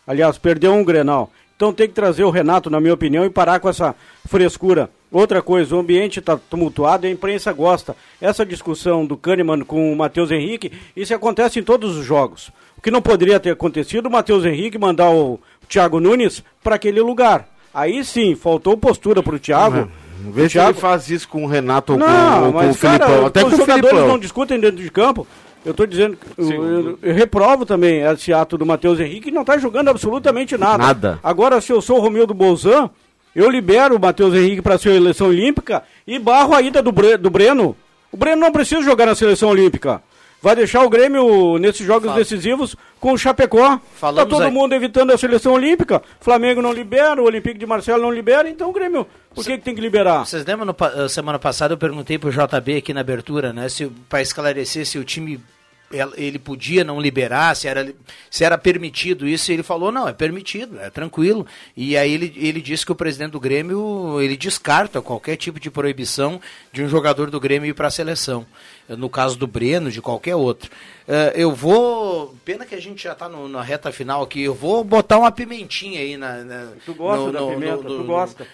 Aliás, 0.07 0.39
perdeu 0.39 0.73
um 0.73 0.85
Grenal. 0.85 1.31
Então 1.57 1.73
tem 1.73 1.89
que 1.89 1.95
trazer 1.95 2.23
o 2.23 2.31
Renato, 2.31 2.71
na 2.71 2.81
minha 2.81 2.95
opinião, 2.95 3.25
e 3.25 3.31
parar 3.31 3.59
com 3.59 3.69
essa 3.69 3.95
frescura. 4.27 4.89
Outra 5.11 5.43
coisa, 5.43 5.75
o 5.75 5.81
ambiente 5.81 6.21
está 6.21 6.37
tumultuado 6.37 7.05
e 7.05 7.09
a 7.09 7.13
imprensa 7.13 7.53
gosta. 7.53 7.97
Essa 8.21 8.47
discussão 8.47 9.05
do 9.05 9.17
Kahneman 9.17 9.61
com 9.65 9.93
o 9.93 9.97
Matheus 9.97 10.31
Henrique, 10.31 10.71
isso 10.97 11.15
acontece 11.15 11.59
em 11.59 11.63
todos 11.65 11.97
os 11.97 12.05
jogos. 12.05 12.53
O 12.77 12.81
que 12.81 12.91
não 12.91 13.03
poderia 13.03 13.41
ter 13.41 13.51
acontecido, 13.51 14.07
o 14.07 14.11
Matheus 14.11 14.45
Henrique 14.45 14.79
mandar 14.79 15.11
o 15.11 15.41
Thiago 15.69 15.99
Nunes 15.99 16.45
para 16.63 16.77
aquele 16.77 17.01
lugar. 17.01 17.49
Aí 17.75 18.05
sim, 18.05 18.37
faltou 18.37 18.77
postura 18.77 19.23
para 19.23 19.35
o 19.35 19.39
Thiago. 19.39 19.79
Uhum 19.79 20.08
Vê 20.33 20.49
se 20.49 20.59
ele 20.59 20.75
faz 20.75 21.09
isso 21.11 21.29
com 21.29 21.45
o 21.45 21.47
Renato 21.47 21.93
ou 21.93 21.99
não, 21.99 22.53
com, 22.53 22.59
com 22.59 22.71
o 22.71 22.75
Filipão. 22.75 23.09
Cara, 23.09 23.27
Até 23.27 23.41
com 23.43 23.49
os 23.49 23.57
jogadores 23.57 23.89
Filipão. 23.89 24.09
não 24.09 24.19
discutem 24.19 24.59
dentro 24.61 24.83
de 24.83 24.91
campo. 24.91 25.27
Eu 25.65 25.73
estou 25.73 25.87
dizendo, 25.87 26.17
eu, 26.37 26.51
eu, 26.51 26.99
eu, 27.03 27.15
reprovo 27.15 27.67
também 27.67 28.01
esse 28.01 28.33
ato 28.33 28.57
do 28.57 28.65
Matheus 28.65 29.01
Henrique, 29.01 29.23
que 29.23 29.31
não 29.31 29.43
está 29.43 29.59
jogando 29.59 29.89
absolutamente 29.89 30.57
nada. 30.57 30.79
Nada. 30.79 31.19
Agora, 31.23 31.61
se 31.61 31.73
eu 31.73 31.83
sou 31.83 31.99
o 31.99 32.01
Romildo 32.01 32.33
Bolzan, 32.33 32.89
eu 33.35 33.51
libero 33.51 33.97
o 33.97 34.01
Matheus 34.01 34.35
Henrique 34.35 34.63
para 34.63 34.77
a 34.77 34.79
seleção 34.79 35.29
olímpica 35.29 35.83
e 36.07 36.19
barro 36.19 36.55
a 36.55 36.63
ida 36.63 36.81
do, 36.81 36.93
Bre 36.93 37.17
do 37.17 37.29
Breno. 37.29 37.77
O 38.11 38.17
Breno 38.17 38.41
não 38.41 38.53
precisa 38.53 38.83
jogar 38.83 39.07
na 39.07 39.15
seleção 39.15 39.51
olímpica 39.51 40.01
vai 40.41 40.57
deixar 40.57 40.85
o 40.85 40.89
Grêmio 40.89 41.59
nesses 41.59 41.87
jogos 41.87 42.07
Fala. 42.07 42.19
decisivos 42.19 42.77
com 43.01 43.13
o 43.13 43.19
Chapecó. 43.19 43.81
Falamos 43.95 44.31
tá 44.31 44.37
todo 44.37 44.47
aí. 44.47 44.53
mundo 44.53 44.75
evitando 44.75 45.13
a 45.13 45.19
seleção 45.19 45.53
olímpica. 45.53 46.03
Flamengo 46.21 46.63
não 46.63 46.73
libera, 46.73 47.21
o 47.21 47.27
Olympique 47.27 47.59
de 47.59 47.67
Marcelo 47.67 48.03
não 48.03 48.11
libera, 48.11 48.49
então 48.49 48.71
o 48.71 48.73
Grêmio, 48.73 49.07
por 49.35 49.45
que, 49.45 49.59
que 49.59 49.65
tem 49.65 49.75
que 49.75 49.81
liberar? 49.81 50.25
Vocês 50.25 50.45
lembram, 50.45 50.67
no, 50.67 50.77
eh, 51.05 51.09
semana 51.09 51.39
passada 51.39 51.75
eu 51.75 51.79
perguntei 51.79 52.19
pro 52.19 52.31
JB 52.31 52.77
aqui 52.77 52.95
na 52.95 53.01
abertura, 53.01 53.53
né, 53.53 53.69
se 53.69 53.87
para 54.09 54.23
esclarecer 54.23 54.87
se 54.87 54.99
o 54.99 55.05
time 55.05 55.41
ele 56.19 56.39
podia 56.39 56.85
não 56.85 57.01
liberar, 57.01 57.57
se 57.57 57.67
era, 57.67 57.95
se 58.31 58.45
era 58.45 58.59
permitido 58.59 59.27
isso, 59.27 59.51
e 59.51 59.55
ele 59.55 59.63
falou, 59.63 59.91
não, 59.91 60.07
é 60.07 60.13
permitido, 60.13 60.79
é 60.81 60.91
tranquilo. 60.91 61.47
E 61.75 61.97
aí 61.97 62.13
ele, 62.13 62.31
ele 62.37 62.61
disse 62.61 62.85
que 62.85 62.93
o 62.93 62.95
presidente 62.95 63.33
do 63.33 63.41
Grêmio, 63.41 64.21
ele 64.21 64.37
descarta 64.37 65.01
qualquer 65.01 65.37
tipo 65.37 65.59
de 65.59 65.71
proibição 65.71 66.41
de 66.73 66.83
um 66.83 66.89
jogador 66.91 67.31
do 67.31 67.41
Grêmio 67.41 67.71
ir 67.71 67.73
para 67.73 67.89
a 67.89 67.91
seleção 67.91 68.47
no 68.97 69.11
caso 69.11 69.37
do 69.37 69.47
Breno, 69.47 69.91
de 69.91 70.01
qualquer 70.01 70.35
outro. 70.35 70.71
Uh, 71.09 71.33
eu 71.35 71.55
vou. 71.55 72.35
Pena 72.45 72.67
que 72.67 72.75
a 72.75 72.81
gente 72.81 73.03
já 73.03 73.13
está 73.13 73.29
na 73.29 73.63
reta 73.63 73.91
final 73.91 74.23
aqui. 74.23 74.43
Eu 74.43 74.55
vou 74.55 74.85
botar 74.85 75.19
uma 75.19 75.33
pimentinha 75.33 76.01
aí 76.01 76.17
na. 76.17 76.45
na 76.45 76.69
tu 76.85 76.93
gosta 76.95 77.27
no, 77.27 77.33
da 77.33 77.41
no, 77.41 77.49
pimenta, 77.49 77.77
no, 77.77 77.83
tu 77.83 78.05
gosta. 78.05 78.47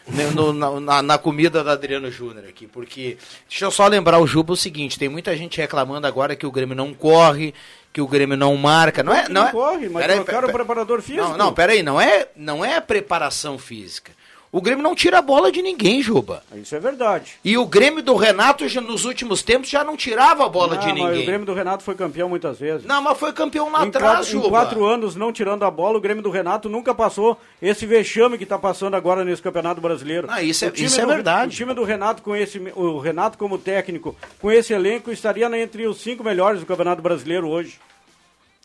Na, 0.80 1.02
na, 1.02 1.18
comida 1.18 1.64
da 1.64 1.72
Adriano 1.72 2.10
Júnior 2.10 2.44
aqui. 2.48 2.66
Porque. 2.66 3.18
Deixa 3.48 3.64
eu 3.64 3.72
só 3.72 3.88
lembrar 3.88 4.20
o 4.20 4.26
Juba 4.26 4.52
o 4.52 4.56
seguinte: 4.56 4.98
tem 4.98 5.08
muita 5.08 5.36
gente 5.36 5.60
reclamando 5.60 6.06
agora 6.06 6.36
que 6.36 6.46
o 6.46 6.52
Grêmio 6.52 6.76
não 6.76 6.94
corre, 6.94 7.52
que 7.92 8.00
o 8.00 8.06
Grêmio 8.06 8.36
não 8.36 8.56
marca. 8.56 9.02
Não, 9.02 9.12
é, 9.12 9.28
não, 9.28 9.42
não 9.42 9.48
é, 9.48 9.50
corre, 9.50 9.88
mas 9.88 10.02
peraí, 10.02 10.16
trocaram 10.18 10.48
o 10.48 10.52
preparador 10.52 11.02
físico. 11.02 11.26
Não, 11.28 11.36
não, 11.36 11.52
peraí, 11.52 11.82
não 11.82 12.00
é, 12.00 12.28
não 12.36 12.64
é 12.64 12.76
a 12.76 12.80
preparação 12.80 13.58
física. 13.58 14.12
O 14.56 14.60
Grêmio 14.62 14.84
não 14.84 14.94
tira 14.94 15.18
a 15.18 15.22
bola 15.22 15.50
de 15.50 15.60
ninguém, 15.60 16.00
Juba. 16.00 16.44
Isso 16.54 16.76
é 16.76 16.78
verdade. 16.78 17.32
E 17.44 17.58
o 17.58 17.66
Grêmio 17.66 18.00
do 18.04 18.14
Renato, 18.14 18.68
já, 18.68 18.80
nos 18.80 19.04
últimos 19.04 19.42
tempos, 19.42 19.68
já 19.68 19.82
não 19.82 19.96
tirava 19.96 20.46
a 20.46 20.48
bola 20.48 20.76
Não, 20.76 20.80
de 20.80 20.92
ninguém. 20.92 21.22
O 21.22 21.26
Grêmio 21.26 21.44
do 21.44 21.52
Renato 21.52 21.82
foi 21.82 21.96
campeão 21.96 22.28
muitas 22.28 22.60
vezes. 22.60 22.86
Não, 22.86 23.02
mas 23.02 23.18
foi 23.18 23.32
campeão 23.32 23.68
lá 23.68 23.84
em 23.84 23.88
atrás, 23.88 24.14
quatro, 24.18 24.30
Juba. 24.30 24.46
Em 24.46 24.50
quatro 24.50 24.84
anos 24.84 25.16
não 25.16 25.32
tirando 25.32 25.64
a 25.64 25.70
bola, 25.72 25.98
o 25.98 26.00
Grêmio 26.00 26.22
do 26.22 26.30
Renato 26.30 26.68
nunca 26.68 26.94
passou 26.94 27.36
esse 27.60 27.84
vexame 27.84 28.38
que 28.38 28.44
está 28.44 28.56
passando 28.56 28.94
agora 28.94 29.24
nesse 29.24 29.42
Campeonato 29.42 29.80
Brasileiro. 29.80 30.28
Não, 30.28 30.38
isso 30.38 30.64
é- 30.64 30.72
isso 30.76 31.00
é 31.00 31.02
do- 31.04 31.08
verdade. 31.08 31.52
O 31.52 31.56
time 31.56 31.74
do 31.74 31.82
Renato, 31.82 32.22
com 32.22 32.36
esse, 32.36 32.58
o 32.76 33.00
Renato 33.00 33.36
como 33.36 33.58
técnico, 33.58 34.14
com 34.40 34.52
esse 34.52 34.72
elenco, 34.72 35.10
estaria 35.10 35.46
entre 35.60 35.84
os 35.88 36.00
cinco 36.00 36.22
melhores 36.22 36.60
do 36.60 36.66
Campeonato 36.66 37.02
Brasileiro 37.02 37.48
hoje. 37.48 37.80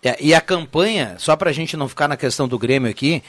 É, 0.04 0.16
e 0.22 0.36
a 0.36 0.40
campanha, 0.40 1.16
só 1.18 1.36
pra 1.36 1.52
gente 1.52 1.76
não 1.76 1.90
ficar 1.90 2.08
na 2.08 2.16
questão 2.16 2.48
do 2.48 2.60
Grêmio 2.60 2.90
aqui, 2.92 3.24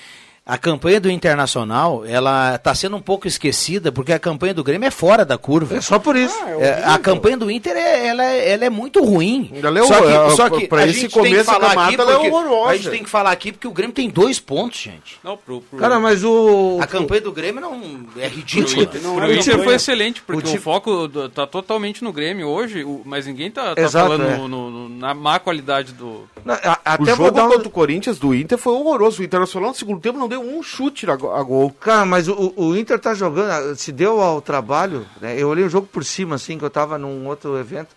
a 0.44 0.58
campanha 0.58 0.98
do 1.00 1.08
Internacional, 1.10 2.04
ela 2.04 2.58
tá 2.58 2.74
sendo 2.74 2.96
um 2.96 3.00
pouco 3.00 3.28
esquecida, 3.28 3.92
porque 3.92 4.12
a 4.12 4.18
campanha 4.18 4.52
do 4.52 4.64
Grêmio 4.64 4.86
é 4.86 4.90
fora 4.90 5.24
da 5.24 5.38
curva. 5.38 5.76
É 5.76 5.80
só 5.80 5.98
por 5.98 6.16
isso. 6.16 6.36
É, 6.58 6.82
a 6.84 6.98
campanha 6.98 7.36
do 7.36 7.50
Inter, 7.50 7.76
é, 7.76 8.08
ela, 8.08 8.24
é- 8.24 8.50
ela 8.52 8.64
é 8.64 8.70
muito 8.70 9.04
ruim. 9.04 9.50
Ela 9.62 9.78
é 9.78 9.82
só 9.84 9.94
que, 9.94 10.02
horror- 10.08 10.30
só 10.36 10.50
que 10.50 10.66
pra 10.66 10.80
a 10.80 10.86
esse 10.86 11.00
gente 11.02 11.12
tem 11.14 11.22
que 11.22 11.28
começo 11.30 11.44
falar 11.44 11.68
camada, 11.70 11.88
aqui 11.92 12.00
ela 12.00 12.10
é 12.10 12.14
porque, 12.16 12.30
horrorosa. 12.30 12.70
a 12.70 12.76
gente 12.76 12.90
tem 12.90 13.02
que 13.04 13.10
falar 13.10 13.30
aqui 13.30 13.52
porque 13.52 13.68
o 13.68 13.72
Grêmio 13.72 13.94
tem 13.94 14.08
dois 14.10 14.40
pontos, 14.40 14.80
gente. 14.80 15.18
Não, 15.22 15.36
pro, 15.36 15.60
pro... 15.60 15.78
Cara, 15.78 16.00
mas 16.00 16.24
o. 16.24 16.78
A 16.80 16.86
campanha 16.86 17.20
do 17.20 17.32
Grêmio 17.32 17.60
não 17.60 17.74
é 18.16 18.28
Pro 18.28 18.36
ridícula. 18.38 18.82
Inter, 18.82 19.00
pro 19.00 19.32
Inter 19.32 19.62
foi 19.64 19.74
excelente, 19.74 20.22
porque 20.22 20.42
o, 20.42 20.44
time- 20.44 20.58
foco 20.58 21.06
do- 21.06 21.28
tá 21.28 21.46
totalmente 21.46 22.02
no 22.02 22.12
Grêmio 22.12 22.48
hoje, 22.48 22.82
o- 22.82 23.02
mas 23.04 23.26
ninguém 23.26 23.50
tá, 23.50 23.74
tá 23.74 23.80
Exato, 23.80 24.08
falando 24.08 24.24
é. 24.28 24.36
no- 24.36 24.48
no- 24.48 24.88
na 24.88 25.14
má 25.14 25.38
qualidade 25.38 25.92
do. 25.92 26.28
Não, 26.44 26.54
a- 26.54 26.58
O 26.58 26.78
até 26.84 27.14
vou 27.14 27.26
jogo 27.26 27.30
dar 27.36 27.46
um- 27.46 27.50
contra 27.50 27.68
o 27.68 27.70
Corinthians 27.70 28.18
do 28.18 28.34
Inter 28.34 28.58
foi 28.58 28.72
horroroso. 28.72 29.22
O 29.22 29.24
Internacional 29.24 29.70
no 29.70 29.76
segundo 29.76 30.00
tempo 30.00 30.18
não 30.18 30.28
deu 30.30 30.40
um 30.40 30.62
chute 30.62 31.10
a, 31.10 31.16
go- 31.16 31.32
a 31.32 31.42
gol. 31.42 31.70
Cara, 31.70 32.06
mas 32.06 32.26
o, 32.28 32.52
o 32.56 32.74
Inter 32.76 32.98
tá 32.98 33.12
jogando, 33.14 33.76
se 33.76 33.92
deu 33.92 34.20
ao 34.20 34.40
trabalho, 34.40 35.06
né? 35.20 35.34
Eu 35.38 35.48
olhei 35.48 35.64
o 35.64 35.68
jogo 35.68 35.86
por 35.86 36.04
cima, 36.04 36.36
assim, 36.36 36.56
que 36.58 36.64
eu 36.64 36.70
tava 36.70 36.96
num 36.96 37.26
outro 37.26 37.58
evento. 37.58 37.88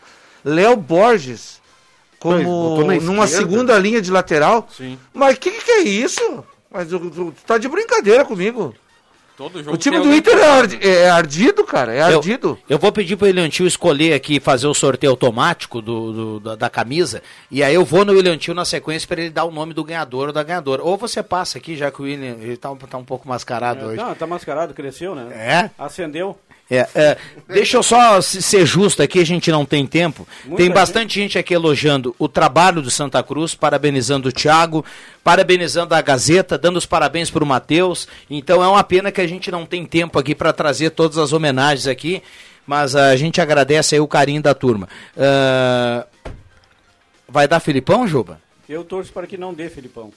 Léo 0.44 0.76
Borges, 0.76 1.62
como 2.20 2.84
numa 3.02 3.26
esquerda. 3.26 3.28
segunda 3.28 3.80
linha 3.80 4.02
de 4.02 4.12
lateral. 4.12 4.68
Sim. 4.76 5.00
Mas 5.14 5.38
que 5.38 5.52
que 5.52 5.72
é 5.72 5.82
isso? 5.84 6.44
Mas 6.72 6.90
tu, 6.90 7.00
tu- 7.00 7.12
tu 7.32 7.34
tá 7.46 7.58
de 7.58 7.68
brincadeira 7.70 8.26
comigo. 8.26 8.74
Todo 9.36 9.64
jogo 9.64 9.76
O 9.76 9.78
time 9.78 10.00
do 10.00 10.14
Inter 10.14 10.38
é, 10.38 10.46
ardi- 10.48 10.80
é 10.88 11.10
ardido, 11.10 11.64
cara, 11.64 11.94
é 11.94 12.02
Eu- 12.12 12.18
ardido. 12.18 12.60
Eu, 12.70 12.78
vou 12.78 12.92
pedir 12.92 13.16
pro 13.16 13.26
William 13.26 13.50
Tio 13.50 13.66
escolher 13.66 14.14
aqui, 14.14 14.40
fazer 14.40 14.68
o 14.68 14.74
sorteio 14.74 15.10
automático 15.12 15.82
do, 15.82 16.12
do- 16.14 16.40
da, 16.40 16.56
da 16.56 16.70
camisa. 16.70 17.24
E 17.50 17.64
aí 17.64 17.74
eu 17.74 17.84
vou 17.84 18.06
no 18.06 18.14
William 18.14 18.38
Tio 18.38 18.54
na 18.54 18.64
sequência 18.64 19.08
para 19.08 19.22
ele 19.22 19.30
dar 19.32 19.46
o 19.46 19.52
nome 19.52 19.74
do 19.74 19.84
ganhador 19.84 20.28
ou 20.28 20.34
da 20.34 20.44
ganhadora. 20.44 20.84
Ou 20.84 20.98
você 20.98 21.24
passa 21.24 21.58
aqui, 21.58 21.76
já 21.76 21.90
que 21.90 22.00
o 22.02 22.06
William 22.06 22.36
ele 22.40 22.58
tá, 22.58 22.70
um- 22.72 22.76
tá 22.78 22.98
um 22.98 23.04
pouco 23.04 23.28
mascarado 23.28 23.86
hoje. 23.88 23.98
Não, 23.98 24.14
tá 24.14 24.28
mascarado, 24.28 24.74
cresceu, 24.74 25.16
né? 25.16 25.28
É? 25.34 25.70
Acendeu. 25.84 26.38
É, 26.76 26.88
é, 26.96 27.18
deixa 27.48 27.78
eu 27.78 27.84
só 27.84 28.20
se- 28.22 28.42
ser 28.42 28.66
justo 28.66 29.04
aqui, 29.04 29.20
a 29.20 29.26
gente 29.26 29.52
não 29.52 29.66
tem 29.66 29.86
tempo. 29.86 30.28
Tem 30.56 30.70
bastante 30.72 31.16
gente 31.16 31.38
aqui 31.38 31.54
elogiando 31.54 32.16
o 32.18 32.28
trabalho 32.28 32.82
do 32.82 32.90
Santa 32.90 33.22
Cruz, 33.22 33.54
parabenizando 33.54 34.30
o 34.30 34.32
Thiago, 34.32 34.84
parabenizando 35.24 35.94
a 35.94 36.02
Gazeta, 36.02 36.58
dando 36.58 36.78
os 36.78 36.86
parabéns 36.86 37.30
para 37.30 37.44
o 37.44 37.48
Matheus. 37.48 38.08
Então 38.30 38.64
é 38.64 38.68
uma 38.68 38.84
pena 38.84 39.12
que 39.12 39.22
a 39.22 39.28
gente 39.28 39.52
não 39.52 39.66
tem 39.66 39.86
tempo 39.86 40.18
aqui 40.18 40.34
para 40.34 40.52
trazer 40.54 40.90
todas 40.92 41.18
as 41.18 41.32
homenagens 41.34 41.86
aqui, 41.88 42.24
mas 42.66 42.96
a 42.96 43.16
gente 43.16 43.40
agradece 43.40 43.96
aí 43.96 44.02
o 44.02 44.08
carinho 44.08 44.42
da 44.42 44.54
turma. 44.54 44.88
Ah, 45.18 46.08
vai 47.28 47.48
dar 47.48 47.60
Filipão, 47.60 48.08
Juba? 48.08 48.42
Eu 48.68 48.84
torço 48.84 49.12
para 49.12 49.28
que 49.28 49.38
não 49.38 49.54
dê, 49.54 49.70
Filipão. 49.70 50.12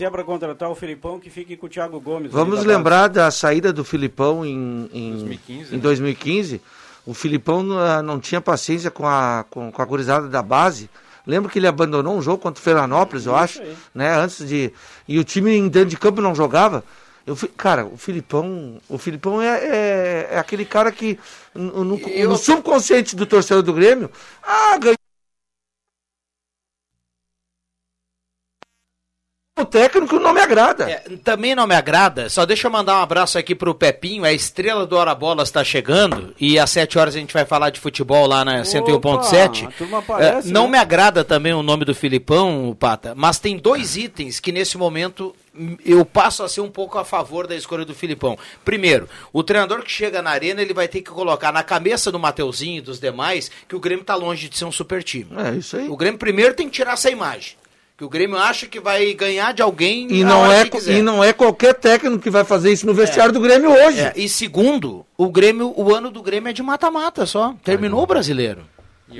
Se 0.00 0.04
é 0.06 0.08
para 0.08 0.24
contratar 0.24 0.70
o 0.70 0.74
Filipão, 0.74 1.20
que 1.20 1.28
fique 1.28 1.58
com 1.58 1.66
o 1.66 1.68
Thiago 1.68 2.00
Gomes. 2.00 2.32
Vamos 2.32 2.64
da 2.64 2.66
lembrar 2.66 3.06
da 3.08 3.30
saída 3.30 3.70
do 3.70 3.84
Filipão 3.84 4.46
em, 4.46 4.88
em 4.94 5.10
2015, 5.10 5.74
em 5.74 5.76
né? 5.76 5.82
2015. 5.82 6.62
O 7.04 7.12
Filipão 7.12 7.78
ah, 7.78 8.00
não 8.02 8.18
tinha 8.18 8.40
paciência 8.40 8.90
com 8.90 9.06
a, 9.06 9.44
com, 9.50 9.70
com 9.70 9.82
a 9.82 9.84
gurizada 9.84 10.26
da 10.26 10.42
base. 10.42 10.88
Lembra 11.26 11.52
que 11.52 11.58
ele 11.58 11.66
abandonou 11.66 12.16
um 12.16 12.22
jogo 12.22 12.38
contra 12.38 12.58
o 12.58 12.64
Florianópolis, 12.64 13.26
eu 13.26 13.36
acho, 13.36 13.60
né? 13.94 14.16
Antes 14.16 14.48
de 14.48 14.72
e 15.06 15.18
o 15.18 15.22
time 15.22 15.54
em 15.54 15.68
dentro 15.68 15.90
de 15.90 15.98
campo 15.98 16.22
não 16.22 16.34
jogava. 16.34 16.82
Eu, 17.26 17.36
cara, 17.54 17.84
o 17.84 17.98
Filipão, 17.98 18.80
o 18.88 18.96
Filipão 18.96 19.42
é, 19.42 19.58
é, 19.58 20.28
é 20.30 20.38
aquele 20.38 20.64
cara 20.64 20.90
que 20.90 21.18
no, 21.54 21.84
no- 21.84 21.98
no 21.98 22.36
subconsciente 22.38 23.14
do 23.14 23.26
torcedor 23.26 23.62
do 23.62 23.74
Grêmio, 23.74 24.10
ah, 24.42 24.78
ganhou 24.78 24.96
o 29.60 29.64
técnico 29.64 30.18
não 30.18 30.32
me 30.32 30.40
agrada. 30.40 30.90
É, 30.90 31.02
também 31.22 31.54
não 31.54 31.66
me 31.66 31.74
agrada, 31.74 32.28
só 32.28 32.44
deixa 32.44 32.66
eu 32.66 32.70
mandar 32.70 32.98
um 32.98 33.02
abraço 33.02 33.38
aqui 33.38 33.54
pro 33.54 33.74
Pepinho, 33.74 34.24
a 34.24 34.32
estrela 34.32 34.86
do 34.86 34.96
Hora 34.96 35.14
Bolas 35.14 35.48
está 35.48 35.62
chegando 35.62 36.34
e 36.40 36.58
às 36.58 36.70
7 36.70 36.98
horas 36.98 37.14
a 37.14 37.18
gente 37.18 37.32
vai 37.34 37.44
falar 37.44 37.70
de 37.70 37.80
futebol 37.80 38.26
lá 38.26 38.44
na 38.44 38.62
101.7. 38.62 39.66
a 39.66 39.70
turma 39.70 40.04
É, 40.18 40.42
não 40.46 40.64
né? 40.64 40.72
me 40.72 40.78
agrada 40.78 41.24
também 41.24 41.52
o 41.52 41.62
nome 41.62 41.84
do 41.84 41.94
Filipão, 41.94 42.76
Pata, 42.78 43.14
mas 43.14 43.38
tem 43.38 43.56
dois 43.56 43.96
itens 43.96 44.40
que 44.40 44.52
nesse 44.52 44.76
momento 44.78 45.34
eu 45.84 46.04
passo 46.04 46.42
a 46.42 46.48
ser 46.48 46.60
um 46.60 46.70
pouco 46.70 46.98
a 46.98 47.04
favor 47.04 47.46
da 47.46 47.56
escolha 47.56 47.84
do 47.84 47.94
Filipão. 47.94 48.38
Primeiro, 48.64 49.08
o 49.32 49.42
treinador 49.42 49.82
que 49.82 49.90
chega 49.90 50.22
na 50.22 50.30
arena, 50.30 50.62
ele 50.62 50.72
vai 50.72 50.86
ter 50.88 51.02
que 51.02 51.10
colocar 51.10 51.52
na 51.52 51.62
cabeça 51.62 52.10
do 52.12 52.18
Mateuzinho 52.18 52.78
e 52.78 52.80
dos 52.80 53.00
demais 53.00 53.50
que 53.68 53.74
o 53.74 53.80
Grêmio 53.80 54.02
está 54.02 54.14
longe 54.14 54.48
de 54.48 54.56
ser 54.56 54.64
um 54.64 54.72
super 54.72 55.02
time. 55.02 55.28
É 55.36 55.56
isso 55.56 55.76
aí. 55.76 55.88
O 55.88 55.96
Grêmio 55.96 56.18
primeiro 56.18 56.54
tem 56.54 56.66
que 56.68 56.74
tirar 56.76 56.92
essa 56.92 57.10
imagem. 57.10 57.54
Que 58.00 58.04
o 58.06 58.08
Grêmio 58.08 58.38
acha 58.38 58.64
que 58.64 58.80
vai 58.80 59.12
ganhar 59.12 59.52
de 59.52 59.60
alguém 59.60 60.10
E 60.10 60.24
não, 60.24 60.50
é, 60.50 60.62
e 60.86 61.02
não 61.02 61.22
é 61.22 61.34
qualquer 61.34 61.74
técnico 61.74 62.18
que 62.18 62.30
vai 62.30 62.44
fazer 62.44 62.72
isso 62.72 62.86
no 62.86 62.94
vestiário 62.94 63.30
do 63.30 63.38
Grêmio 63.38 63.70
hoje. 63.70 64.00
É, 64.00 64.14
e 64.16 64.26
segundo, 64.26 65.04
o 65.18 65.28
Grêmio, 65.28 65.74
o 65.76 65.94
ano 65.94 66.10
do 66.10 66.22
Grêmio 66.22 66.48
é 66.48 66.52
de 66.54 66.62
mata-mata 66.62 67.26
só. 67.26 67.54
Terminou 67.62 68.02
o 68.02 68.06
brasileiro. 68.06 68.62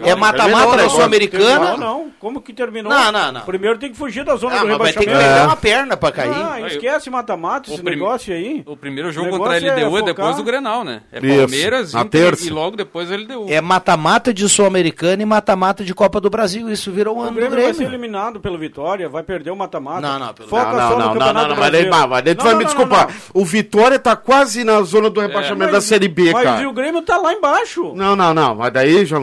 É 0.02 0.14
mata-mata 0.14 0.76
da 0.76 0.88
Sul-Americana. 0.88 1.70
Não, 1.72 1.76
não. 1.76 2.10
Como 2.20 2.40
que 2.40 2.52
terminou? 2.52 2.92
Não, 2.92 3.10
não, 3.12 3.32
não. 3.32 3.40
Primeiro 3.42 3.78
tem 3.78 3.90
que 3.90 3.96
fugir 3.96 4.24
da 4.24 4.36
zona 4.36 4.56
Ah, 4.56 4.58
do 4.60 4.68
mas 4.68 4.78
vai 4.78 4.92
ter 4.92 4.98
que 5.00 5.06
rebaixamento. 5.06 5.34
perder 5.34 5.46
uma 5.48 5.56
perna 5.56 5.96
pra 5.96 6.12
cair. 6.12 6.30
Ah, 6.34 6.60
esquece 6.66 7.08
mata-mata, 7.10 7.70
esse 7.72 7.82
prim- 7.82 7.94
negócio 7.96 8.34
aí. 8.34 8.62
O 8.66 8.76
primeiro 8.76 9.10
jogo 9.10 9.28
O 9.28 9.38
contra 9.38 9.54
a 9.54 9.56
é 9.56 9.60
LDU 9.60 9.80
é, 9.80 9.84
focar- 10.00 10.04
depois 10.04 10.36
do 10.36 10.42
Grenal, 10.44 10.84
né? 10.84 11.02
É 11.12 11.18
Isso, 11.18 11.38
Palmeiras, 11.38 11.92
na 11.94 12.00
Inter 12.02 12.20
terça. 12.26 12.46
e 12.46 12.50
logo 12.50 12.76
depois 12.76 13.10
a 13.10 13.14
LDU. 13.16 13.46
É 13.48 13.60
mata-mata 13.60 14.34
de 14.34 14.46
Sul-Americana 14.48 15.22
e 15.22 15.26
mata-mata 15.26 15.82
de 15.82 15.94
Copa 15.94 16.20
do 16.20 16.28
Brasil. 16.28 16.70
Isso 16.70 16.90
virou 16.92 17.16
o 17.16 17.18
O 17.18 17.22
ano 17.22 17.30
do 17.32 17.36
Grêmio 17.36 17.62
vai 17.62 17.74
ser 17.74 17.84
eliminado 17.84 18.38
pelo 18.40 18.58
Vitória, 18.58 19.08
vai 19.08 19.22
perder 19.22 19.50
o 19.50 19.56
mata-mata. 19.56 20.00
Não, 20.00 20.18
não, 20.18 20.34
pelo- 20.34 20.48
Foca 20.48 20.64
não, 20.72 20.72
só 20.72 20.78
não, 20.78 20.88
no 20.90 20.90
não, 20.90 20.98
não, 21.06 21.12
Campeonato 21.14 21.48
não, 21.48 21.56
mas 21.56 21.72
daí, 21.72 21.84
Brasileiro. 21.86 22.08
mas 22.10 22.24
daí 22.24 22.34
tu 22.34 22.44
vai 22.44 22.54
me 22.54 22.64
desculpar. 22.64 23.08
O 23.32 23.44
Vitória 23.44 23.98
tá 23.98 24.14
quase 24.14 24.62
na 24.62 24.82
zona 24.82 25.08
do 25.08 25.20
rebaixamento 25.20 25.72
da 25.72 25.78
Mas- 25.78 25.84
Série 25.84 26.08
B, 26.08 26.32
mas 26.32 26.42
cara. 26.44 26.62
e 26.62 26.66
o 26.66 26.72
Grêmio 26.72 27.00
tá 27.02 27.16
lá 27.16 27.32
embaixo. 27.32 27.92
Não, 27.94 28.14
não, 28.14 28.34
não. 28.34 28.54
Mas 28.56 28.72
daí 28.72 29.04
já, 29.06 29.18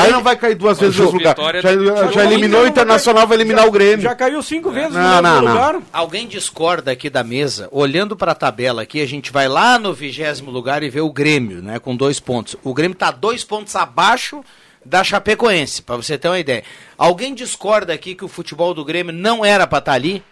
O 0.00 0.02
Raio 0.02 0.12
não 0.14 0.22
vai 0.22 0.36
cair 0.36 0.54
duas 0.54 0.78
vezes 0.78 0.96
no 0.96 1.08
o 1.08 1.10
lugar. 1.12 1.34
Vitória- 1.36 1.60
Já, 1.62 1.72
já, 1.76 2.12
já 2.12 2.24
eliminou 2.24 2.62
o 2.62 2.66
Internacional, 2.66 3.26
vai 3.26 3.36
eliminar 3.36 3.66
o 3.66 3.70
Grêmio. 3.70 4.00
Já 4.02 4.14
caiu 4.14 4.42
cinco 4.42 4.70
vezes 4.70 4.92
Não, 4.92 5.16
no 5.16 5.22
não, 5.22 5.32
mesmo 5.34 5.46
não. 5.48 5.54
lugar. 5.54 5.80
Alguém 5.92 6.26
discorda 6.26 6.90
aqui 6.92 7.08
da 7.10 7.22
mesa, 7.22 7.68
olhando 7.70 8.16
para 8.16 8.32
a 8.32 8.34
tabela 8.34 8.82
aqui, 8.82 9.00
a 9.00 9.06
gente 9.06 9.30
vai 9.30 9.48
lá 9.48 9.78
no 9.78 9.92
vigésimo 9.92 10.50
lugar 10.50 10.82
e 10.82 10.90
vê 10.90 11.00
o 11.00 11.10
Grêmio, 11.12 11.62
né, 11.62 11.78
com 11.78 11.94
dois 11.96 12.18
pontos. 12.20 12.56
O 12.64 12.72
Grêmio 12.74 12.94
está 12.94 13.10
dois 13.10 13.44
pontos 13.44 13.74
abaixo 13.76 14.42
da 14.84 15.04
Chapecoense, 15.04 15.82
para 15.82 15.96
você 15.96 16.16
ter 16.16 16.28
uma 16.28 16.38
ideia. 16.38 16.64
Alguém 16.96 17.34
discorda 17.34 17.92
aqui 17.92 18.14
que 18.14 18.24
o 18.24 18.28
futebol 18.28 18.72
do 18.72 18.84
Grêmio 18.84 19.12
não 19.12 19.44
era 19.44 19.66
para 19.66 19.78
estar 19.78 19.92
ali? 19.92 20.22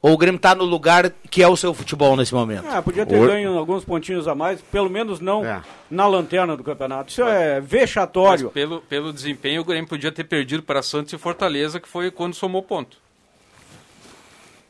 Ou 0.00 0.12
o 0.12 0.16
Grêmio 0.16 0.36
está 0.36 0.54
no 0.54 0.64
lugar 0.64 1.10
que 1.28 1.42
é 1.42 1.48
o 1.48 1.56
seu 1.56 1.74
futebol 1.74 2.16
nesse 2.16 2.32
momento? 2.32 2.64
Ah, 2.70 2.80
podia 2.80 3.04
ter 3.04 3.18
ganho 3.18 3.58
alguns 3.58 3.84
pontinhos 3.84 4.28
a 4.28 4.34
mais, 4.34 4.60
pelo 4.60 4.88
menos 4.88 5.18
não 5.18 5.42
na 5.90 6.06
lanterna 6.06 6.56
do 6.56 6.62
campeonato. 6.62 7.10
Isso 7.10 7.22
é 7.22 7.60
Mas 7.60 7.68
vexatório. 7.68 8.48
pelo, 8.50 8.80
pelo 8.82 9.12
desempenho, 9.12 9.60
o 9.62 9.64
Grêmio 9.64 9.88
podia 9.88 10.12
ter 10.12 10.22
perdido 10.24 10.62
para 10.62 10.82
Santos 10.82 11.12
e 11.12 11.18
Fortaleza, 11.18 11.80
que 11.80 11.88
foi 11.88 12.12
quando 12.12 12.34
somou 12.34 12.62
ponto. 12.62 12.96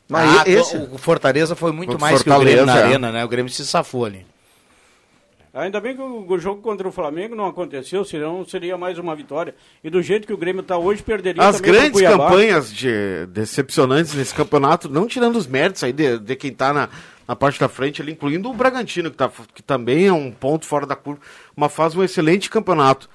Mas 0.07 0.39
Ah, 0.39 0.43
esse- 0.49 0.75
o 0.77 0.97
Fortaleza 0.97 1.55
foi 1.55 1.71
muito 1.71 1.99
mais 2.01 2.23
que 2.23 2.29
o 2.31 2.39
Grêmio 2.39 2.65
na 2.65 2.79
é. 2.79 2.83
arena, 2.83 3.11
né? 3.11 3.23
O 3.23 3.27
Grêmio 3.27 3.51
se 3.51 3.63
safou 3.67 4.05
ali. 4.05 4.25
Ainda 5.53 5.79
bem 5.81 5.95
que 5.95 6.01
o, 6.01 6.37
jogo 6.37 6.61
contra 6.61 6.87
o 6.87 6.91
Flamengo 6.91 7.35
não 7.35 7.47
aconteceu, 7.47 8.05
senão 8.05 8.45
seria 8.45 8.77
mais 8.77 8.99
uma 8.99 9.15
vitória. 9.15 9.55
E 9.83 9.89
do 9.89 10.01
jeito 10.01 10.27
que 10.27 10.33
o 10.33 10.37
Grêmio 10.37 10.61
está 10.61 10.77
hoje, 10.77 11.01
perderia 11.01 11.41
As 11.43 11.59
grandes 11.59 11.99
campanhas 11.99 12.71
de, 12.71 13.25
decepcionantes 13.27 14.13
nesse 14.13 14.33
campeonato, 14.33 14.87
não 14.87 15.07
tirando 15.07 15.37
os 15.37 15.47
méritos 15.47 15.83
aí 15.83 15.91
de, 15.91 16.19
de 16.19 16.35
quem 16.35 16.53
tá 16.53 16.71
na, 16.71 16.89
na 17.27 17.35
parte 17.35 17.59
da 17.59 17.67
frente 17.67 17.99
ali, 18.01 18.11
incluindo 18.11 18.47
o 18.49 18.53
Bragantino, 18.53 19.09
que, 19.09 19.17
tá, 19.17 19.31
que 19.53 19.63
também 19.63 20.05
é 20.05 20.13
um 20.13 20.31
ponto 20.31 20.67
fora 20.67 20.85
da 20.85 20.95
curva, 20.95 21.21
mas 21.55 21.73
faz 21.73 21.95
um 21.95 22.03
excelente 22.03 22.47
campeonato. 22.47 23.09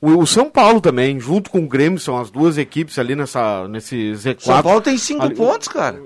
O, 0.00 0.18
o 0.18 0.26
São 0.26 0.48
Paulo 0.48 0.80
também, 0.80 1.18
junto 1.18 1.50
com 1.50 1.58
o 1.58 1.68
Grêmio, 1.68 1.98
são 1.98 2.16
as 2.16 2.30
duas 2.30 2.56
equipes 2.56 2.98
ali 3.00 3.16
nessa, 3.16 3.66
nesse 3.66 4.12
Z4. 4.12 4.40
São 4.40 4.62
Paulo 4.62 4.80
tem 4.80 4.96
cinco 4.96 5.24
Ali- 5.24 5.34
pontos, 5.34 5.66
cara. 5.66 6.00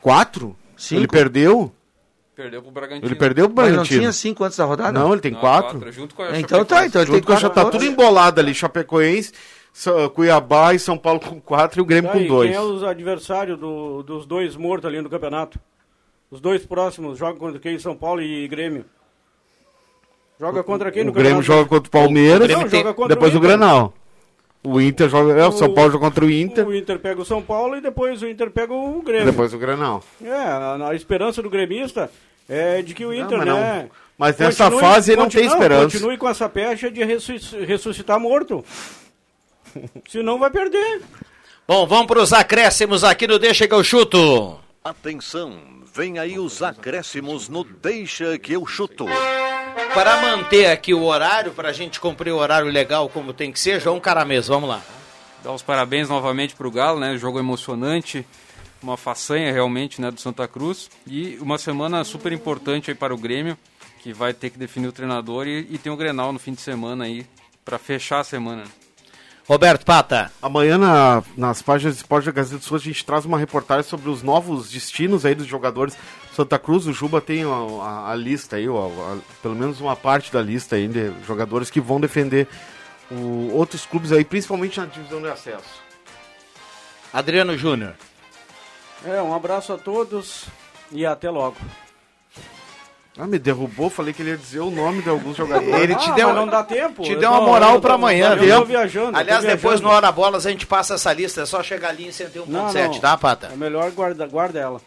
Quatro? 0.00 0.56
Cinco. 0.76 1.00
Ele 1.00 1.08
perdeu? 1.08 1.72
Perdeu 2.36 2.60
pro 2.62 2.70
Bragantino. 2.70 3.06
Ele 3.08 3.14
perdeu 3.14 3.46
pro 3.48 3.56
Mas 3.56 3.66
não 3.68 3.72
Bragantino. 3.76 4.00
tinha 4.00 4.12
cinco 4.12 4.44
antes 4.44 4.58
da 4.58 4.64
rodada? 4.66 4.92
Não, 4.92 5.10
ele 5.12 5.22
tem 5.22 5.32
Não, 5.32 5.40
quatro. 5.40 5.78
quatro, 5.78 5.90
junto 5.92 6.14
com 6.14 6.22
a 6.22 6.38
Então 6.38 6.64
tá, 6.66 6.84
então 6.86 7.00
ele 7.00 7.10
tem 7.10 7.16
Junto 7.16 7.26
com 7.26 7.32
a 7.32 7.36
quatro 7.36 7.50
tá 7.50 7.64
pontos. 7.64 7.80
tudo 7.80 7.90
embolado 7.90 8.38
ali, 8.40 8.52
Chapecoense, 8.54 9.32
Cuiabá 10.14 10.74
e 10.74 10.78
São 10.78 10.98
Paulo 10.98 11.18
com 11.18 11.40
quatro 11.40 11.80
e 11.80 11.82
o 11.82 11.84
Grêmio 11.86 12.10
Tá, 12.10 12.16
com 12.18 12.22
e 12.22 12.28
dois. 12.28 12.50
Quem 12.50 12.58
é 12.58 12.60
os 12.60 12.82
adversários 12.84 13.58
do- 13.58 14.02
dos 14.02 14.26
dois 14.26 14.54
mortos 14.54 14.86
ali 14.86 15.00
no 15.00 15.08
campeonato? 15.08 15.58
Os 16.30 16.38
dois 16.40 16.66
próximos 16.66 17.16
jogam 17.18 17.38
contra 17.38 17.58
quem? 17.58 17.78
São 17.78 17.96
Paulo 17.96 18.20
e 18.20 18.46
Grêmio. 18.48 18.84
Joga 20.38 20.62
contra 20.62 20.92
quem 20.92 21.02
O 21.02 21.06
no 21.06 21.12
Grêmio 21.12 21.36
campeonato? 21.38 21.46
joga 21.64 21.68
contra 21.70 21.88
o 21.88 21.90
Palmeiras, 21.90 22.48
Não, 22.50 22.68
joga 22.68 22.92
contra 22.92 23.14
depois 23.14 23.32
o, 23.34 23.38
Inter. 23.38 23.48
Grenal. 23.48 23.94
O 24.68 24.80
Inter 24.80 25.08
joga. 25.08 25.32
É, 25.40 25.46
o 25.46 25.52
São 25.52 25.72
Paulo 25.72 25.90
joga 25.92 26.04
contra 26.06 26.24
o 26.24 26.30
Inter, 26.30 26.66
O 26.66 26.74
Inter 26.74 26.98
pega 26.98 27.20
o 27.20 27.24
São 27.24 27.40
Paulo 27.42 27.76
e 27.76 27.80
depois 27.80 28.20
o 28.22 28.28
Inter 28.28 28.50
pega 28.50 28.72
o 28.72 29.00
Grêmio. 29.02 29.26
depois 29.26 29.52
o 29.54 29.58
Grenal. 29.58 30.02
É, 30.24 30.30
a, 30.32 30.88
a 30.90 30.94
esperança 30.94 31.40
do 31.42 31.48
gremista 31.50 32.10
é 32.48 32.82
de 32.82 32.94
que 32.94 33.04
o 33.04 33.12
Inter, 33.14 33.38
mas 33.38 33.46
não. 33.46 33.56
né? 33.60 33.88
Mas 34.18 34.36
nessa 34.38 34.70
fase 34.70 35.14
não 35.14 35.28
tem 35.28 35.44
esperança. 35.44 35.84
Continue 35.98 36.16
com 36.16 36.28
essa 36.28 36.48
pecha 36.48 36.90
de 36.90 37.04
ressusc- 37.04 37.54
ressuscitar 37.66 38.18
morto. 38.18 38.64
Senão 40.08 40.38
vai 40.38 40.50
perder. 40.50 41.02
Bom, 41.68 41.86
vamos 41.86 42.06
para 42.06 42.20
os 42.20 42.32
acréscimos 42.32 43.04
aqui 43.04 43.26
no 43.26 43.38
Deixa 43.38 43.66
que 43.68 43.74
eu 43.74 43.84
chuto. 43.84 44.58
Atenção, 44.82 45.58
vem 45.94 46.18
aí 46.18 46.38
os 46.38 46.62
acréscimos 46.62 47.48
no 47.48 47.62
Deixa 47.64 48.38
que 48.38 48.52
eu 48.54 48.64
chuto. 48.66 49.04
Para 49.92 50.22
manter 50.22 50.66
aqui 50.66 50.94
o 50.94 51.04
horário, 51.04 51.52
para 51.52 51.68
a 51.68 51.72
gente 51.72 52.00
cumprir 52.00 52.32
o 52.32 52.36
horário 52.36 52.70
legal 52.70 53.08
como 53.08 53.34
tem 53.34 53.52
que 53.52 53.60
ser, 53.60 53.80
João 53.80 54.00
Caramês, 54.00 54.48
vamos 54.48 54.68
lá. 54.68 54.82
Dar 55.44 55.52
os 55.52 55.62
parabéns 55.62 56.08
novamente 56.08 56.54
para 56.54 56.66
o 56.66 56.70
Galo, 56.70 56.98
né? 56.98 57.16
Jogo 57.18 57.38
emocionante, 57.38 58.26
uma 58.82 58.96
façanha 58.96 59.52
realmente, 59.52 60.00
né, 60.00 60.10
do 60.10 60.20
Santa 60.20 60.48
Cruz 60.48 60.88
e 61.06 61.36
uma 61.40 61.58
semana 61.58 62.04
super 62.04 62.32
importante 62.32 62.90
aí 62.90 62.94
para 62.94 63.14
o 63.14 63.18
Grêmio, 63.18 63.56
que 64.00 64.12
vai 64.12 64.32
ter 64.32 64.50
que 64.50 64.58
definir 64.58 64.88
o 64.88 64.92
treinador 64.92 65.46
e, 65.46 65.66
e 65.70 65.78
tem 65.78 65.92
o 65.92 65.96
Grenal 65.96 66.32
no 66.32 66.38
fim 66.38 66.52
de 66.52 66.60
semana 66.60 67.04
aí 67.04 67.26
para 67.64 67.78
fechar 67.78 68.20
a 68.20 68.24
semana. 68.24 68.64
Roberto 69.48 69.84
Pata. 69.84 70.32
Amanhã 70.42 70.76
na- 70.76 71.22
nas 71.36 71.62
páginas 71.62 71.94
de 71.94 72.00
Esporte 72.00 72.24
da 72.26 72.32
Gazeta 72.32 72.58
do 72.58 72.64
Sul 72.64 72.76
a 72.76 72.80
gente 72.80 73.04
traz 73.04 73.24
uma 73.24 73.38
reportagem 73.38 73.84
sobre 73.88 74.10
os 74.10 74.22
novos 74.22 74.70
destinos 74.70 75.24
aí 75.24 75.34
dos 75.36 75.46
jogadores. 75.46 75.96
Santa 76.34 76.58
Cruz, 76.58 76.86
o 76.86 76.92
Juba 76.92 77.20
tem 77.20 77.44
a, 77.44 77.46
a- 77.48 78.10
a 78.10 78.14
lista 78.16 78.56
aí, 78.56 78.68
ó, 78.68 78.88
a- 78.88 79.18
pelo 79.40 79.54
menos 79.54 79.80
uma 79.80 79.94
parte 79.94 80.32
da 80.32 80.42
lista 80.42 80.74
aí 80.74 80.88
de 80.88 81.12
jogadores 81.24 81.70
que 81.70 81.80
vão 81.80 82.00
defender 82.00 82.48
o- 83.08 83.52
outros 83.52 83.86
clubes 83.86 84.10
aí, 84.10 84.24
principalmente 84.24 84.80
na 84.80 84.86
divisão 84.86 85.20
de 85.22 85.28
acesso. 85.28 85.80
Adriano 87.12 87.56
Júnior. 87.56 87.94
É, 89.04 89.22
um 89.22 89.32
abraço 89.32 89.72
a 89.72 89.78
todos 89.78 90.46
e 90.90 91.06
até 91.06 91.30
logo. 91.30 91.56
Ah, 93.18 93.26
me 93.26 93.38
derrubou, 93.38 93.88
falei 93.88 94.12
que 94.12 94.20
ele 94.20 94.30
ia 94.30 94.36
dizer 94.36 94.60
o 94.60 94.70
nome 94.70 95.00
de 95.02 95.08
alguns 95.08 95.36
jogadores. 95.36 95.74
Ele 95.74 95.94
te 95.94 96.12
deu, 96.12 96.28
mas 96.28 96.36
não 96.36 96.46
dá 96.46 96.62
tempo. 96.62 97.02
Te 97.02 97.12
Eu 97.12 97.18
deu 97.18 97.30
uma 97.30 97.40
moral 97.40 97.74
eu 97.76 97.80
para 97.80 97.94
amanhã, 97.94 98.32
eu 98.34 98.38
viu? 98.38 98.58
tô 98.58 98.64
viajando, 98.66 99.12
eu 99.12 99.20
Aliás, 99.20 99.40
tô 99.40 99.46
depois 99.46 99.62
viajando. 99.80 99.88
no 99.88 99.90
Hora 99.94 100.12
Bolas 100.12 100.44
a 100.46 100.50
gente 100.50 100.66
passa 100.66 100.94
essa 100.94 101.12
lista, 101.14 101.40
é 101.40 101.46
só 101.46 101.62
chegar 101.62 101.88
ali 101.88 102.06
em 102.06 102.10
101.7, 102.10 102.44
Não, 102.46 102.72
não. 102.72 103.00
tá, 103.00 103.16
Pata? 103.16 103.48
É 103.52 103.56
melhor 103.56 103.90
guarda, 103.92 104.26
guarda 104.26 104.58
ela. 104.60 104.80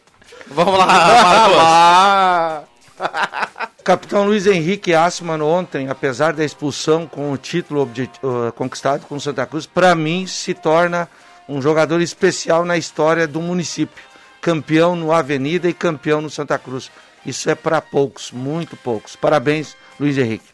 Vamos 0.47 0.77
lá, 0.77 0.85
Marcos. 2.59 2.69
Capitão 3.83 4.25
Luiz 4.25 4.45
Henrique 4.45 4.93
Assman 4.93 5.41
ontem, 5.41 5.89
apesar 5.89 6.33
da 6.33 6.43
expulsão 6.43 7.07
com 7.07 7.31
o 7.31 7.37
título 7.37 7.83
uh, 7.89 8.51
conquistado 8.53 9.05
com 9.07 9.15
o 9.15 9.19
Santa 9.21 9.45
Cruz, 9.45 9.65
para 9.65 9.95
mim 9.95 10.27
se 10.27 10.53
torna 10.53 11.07
um 11.47 11.61
jogador 11.61 11.99
especial 12.01 12.63
na 12.65 12.77
história 12.77 13.27
do 13.27 13.41
município. 13.41 14.03
Campeão 14.41 14.95
no 14.95 15.11
Avenida 15.11 15.67
e 15.67 15.73
campeão 15.73 16.21
no 16.21 16.29
Santa 16.29 16.59
Cruz. 16.59 16.91
Isso 17.29 17.49
é 17.49 17.53
para 17.53 17.79
poucos, 17.79 18.31
muito 18.31 18.75
poucos. 18.75 19.15
Parabéns, 19.15 19.75
Luiz 19.99 20.17
Henrique. 20.17 20.45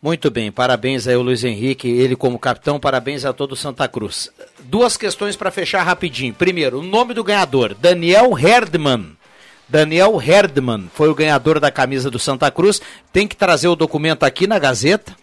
Muito 0.00 0.30
bem, 0.30 0.52
parabéns 0.52 1.08
aí 1.08 1.14
ao 1.14 1.22
Luiz 1.22 1.42
Henrique, 1.42 1.88
ele 1.88 2.14
como 2.14 2.38
capitão, 2.38 2.78
parabéns 2.78 3.24
a 3.24 3.32
todo 3.32 3.52
o 3.52 3.56
Santa 3.56 3.88
Cruz. 3.88 4.30
Duas 4.60 4.96
questões 4.96 5.34
para 5.34 5.50
fechar 5.50 5.82
rapidinho. 5.82 6.34
Primeiro, 6.34 6.80
o 6.80 6.82
nome 6.82 7.14
do 7.14 7.24
ganhador, 7.24 7.74
Daniel 7.74 8.38
Herdman. 8.38 9.16
Daniel 9.66 10.20
Herdman 10.22 10.90
foi 10.94 11.08
o 11.08 11.14
ganhador 11.14 11.58
da 11.58 11.70
camisa 11.70 12.10
do 12.10 12.18
Santa 12.18 12.50
Cruz. 12.50 12.80
Tem 13.12 13.26
que 13.26 13.34
trazer 13.34 13.66
o 13.66 13.74
documento 13.74 14.24
aqui 14.24 14.46
na 14.46 14.58
Gazeta. 14.58 15.16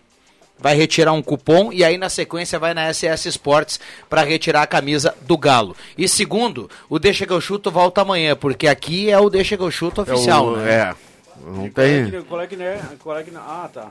Vai 0.62 0.76
retirar 0.76 1.12
um 1.14 1.22
cupom 1.24 1.72
e 1.74 1.84
aí 1.84 1.98
na 1.98 2.08
sequência 2.10 2.60
vai 2.60 2.74
na 2.74 2.88
SS 2.94 3.28
Sports 3.30 3.80
para 4.10 4.22
retirar 4.24 4.62
a 4.62 4.68
camisa 4.68 5.16
do 5.22 5.38
Galo. 5.38 5.76
E 5.98 6.08
segundo, 6.08 6.70
o 6.88 7.00
Deixa 7.00 7.26
que 7.26 7.34
eu 7.34 7.42
chuto 7.42 7.72
volta 7.72 8.02
amanhã, 8.02 8.36
porque 8.36 8.68
aqui 8.68 9.10
é 9.10 9.18
o 9.20 9.30
Deixa 9.30 9.58
que 9.58 9.64
eu 9.64 9.72
chuto 9.72 10.02
oficial, 10.04 10.46
o- 10.48 10.58
né? 10.58 10.72
é, 10.72 10.96
não 11.44 11.54
Qual 11.54 11.66
é 11.66 11.70
tem, 11.70 12.22
Qual 12.24 12.42
é 12.42 12.48
que? 12.48 12.58
Qual 13.00 13.18
é 13.18 13.24
que 13.24 13.32
Ah, 13.36 13.70
tá. 13.74 13.88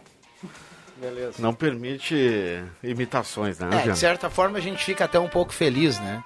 Beleza. 0.97 1.35
não 1.39 1.55
permite 1.55 2.63
imitações, 2.85 3.59
né, 3.59 3.69
É, 3.87 3.91
de 3.91 3.99
certa 3.99 4.29
forma 4.29 4.59
a 4.59 4.61
gente 4.61 4.85
fica 4.85 5.07
até 5.07 5.19
um 5.19 5.29
pouco 5.29 5.53
feliz, 5.53 5.99
né? 5.99 6.23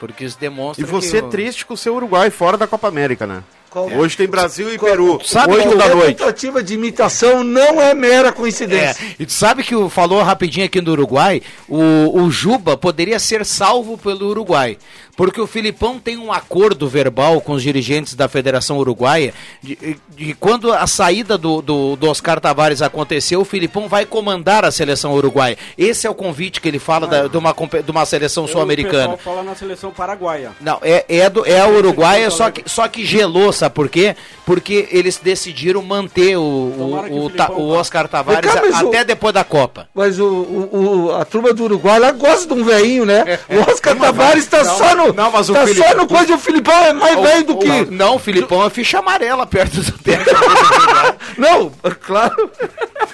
Porque 0.00 0.24
isso 0.24 0.36
demonstra 0.38 0.84
E 0.84 0.88
você 0.88 1.18
é 1.18 1.20
que 1.20 1.26
o- 1.26 1.30
triste 1.30 1.64
com 1.64 1.74
o 1.74 1.76
seu 1.76 1.94
Uruguai 1.94 2.28
fora 2.30 2.56
da 2.56 2.66
Copa 2.66 2.88
América, 2.88 3.26
né? 3.26 3.44
Qual- 3.70 3.88
Hoje 3.88 4.16
tem 4.16 4.26
Brasil 4.26 4.72
e 4.74 4.76
Qual- 4.76 4.90
Peru, 4.90 5.20
Sabe 5.24 5.54
8 5.54 5.68
que 5.70 5.74
da 5.76 5.84
a 5.84 5.94
noite. 5.94 6.16
tentativa 6.18 6.62
de 6.62 6.74
imitação 6.74 7.44
não 7.44 7.80
é 7.80 7.94
mera 7.94 8.32
coincidência. 8.32 9.00
É, 9.02 9.14
e 9.22 9.24
tu 9.26 9.32
sabe 9.32 9.62
que 9.62 9.74
o, 9.76 9.88
falou 9.88 10.20
rapidinho 10.22 10.66
aqui 10.66 10.80
do 10.80 10.90
Uruguai, 10.92 11.40
o, 11.68 12.22
o 12.22 12.30
Juba 12.30 12.76
poderia 12.76 13.18
ser 13.20 13.44
salvo 13.46 13.96
pelo 13.96 14.28
Uruguai. 14.28 14.76
Porque 15.20 15.38
o 15.38 15.46
Filipão 15.46 15.98
tem 15.98 16.16
um 16.16 16.32
acordo 16.32 16.88
verbal 16.88 17.42
com 17.42 17.52
os 17.52 17.62
dirigentes 17.62 18.14
da 18.14 18.26
Federação 18.26 18.78
Uruguaia 18.78 19.34
de, 19.62 19.98
de 20.16 20.32
quando 20.32 20.72
a 20.72 20.86
saída 20.86 21.36
do, 21.36 21.60
do, 21.60 21.94
do 21.94 22.08
Oscar 22.08 22.40
Tavares 22.40 22.80
aconteceu, 22.80 23.42
o 23.42 23.44
Filipão 23.44 23.86
vai 23.86 24.06
comandar 24.06 24.64
a 24.64 24.70
seleção 24.70 25.12
uruguaia. 25.12 25.58
Esse 25.76 26.06
é 26.06 26.10
o 26.10 26.14
convite 26.14 26.58
que 26.58 26.66
ele 26.66 26.78
fala 26.78 27.06
da- 27.06 27.26
de, 27.26 27.36
uma, 27.36 27.52
de 27.84 27.90
uma 27.90 28.06
seleção 28.06 28.44
O 28.44 28.48
sul-americana. 28.48 29.16
pessoal 29.16 29.18
fala 29.18 29.42
na 29.42 29.54
seleção 29.54 29.90
paraguaia. 29.90 30.52
Não, 30.58 30.78
é, 30.80 31.04
é, 31.06 31.28
do, 31.28 31.44
é 31.46 31.60
a 31.60 31.68
Uruguaia, 31.68 32.30
só 32.30 32.50
que, 32.50 32.62
só 32.64 32.88
que 32.88 33.04
gelou, 33.04 33.52
sabe 33.52 33.74
por 33.74 33.90
quê? 33.90 34.16
Porque 34.46 34.88
eles 34.90 35.18
decidiram 35.18 35.82
manter 35.82 36.38
o, 36.38 36.40
o, 36.40 36.94
o 37.10 37.24
o, 37.26 37.30
Ta- 37.30 37.48
Filipão 37.48 37.64
o 37.66 37.68
Oscar 37.72 38.08
Tavares 38.08 38.50
cá, 38.50 38.62
até 38.80 39.04
depois 39.04 39.34
da 39.34 39.44
Copa. 39.44 39.86
Mas 39.94 40.18
o, 40.18 41.14
a 41.20 41.26
turma 41.26 41.52
do 41.52 41.64
Uruguai 41.64 41.98
lá 41.98 42.10
gosta 42.10 42.54
de 42.54 42.58
um 42.58 42.64
veinho, 42.64 43.04
né? 43.04 43.38
O 43.50 43.70
Oscar 43.70 43.94
Tavares 43.98 44.46
tá 44.46 44.64
Não, 44.64 44.78
só 44.78 44.94
no. 44.94 45.09
Não, 45.12 45.30
mas 45.30 45.48
o 45.48 45.52
tá 45.54 45.66
Fili- 45.66 45.78
só 45.82 45.94
no 45.94 46.06
coisa 46.06 46.34
o 46.34 46.38
Filipão 46.38 46.74
é 46.84 46.92
mais 46.92 47.16
O- 47.16 47.22
velho 47.22 47.44
do 47.44 47.54
o- 47.54 47.58
que. 47.58 47.84
Não, 47.90 48.16
o 48.16 48.18
Filipão 48.18 48.64
é 48.64 48.70
ficha 48.70 48.98
amarela 48.98 49.46
perto 49.46 49.80
do 49.82 49.92
técnico. 49.98 50.30
Não, 51.38 51.70
claro. 52.04 52.50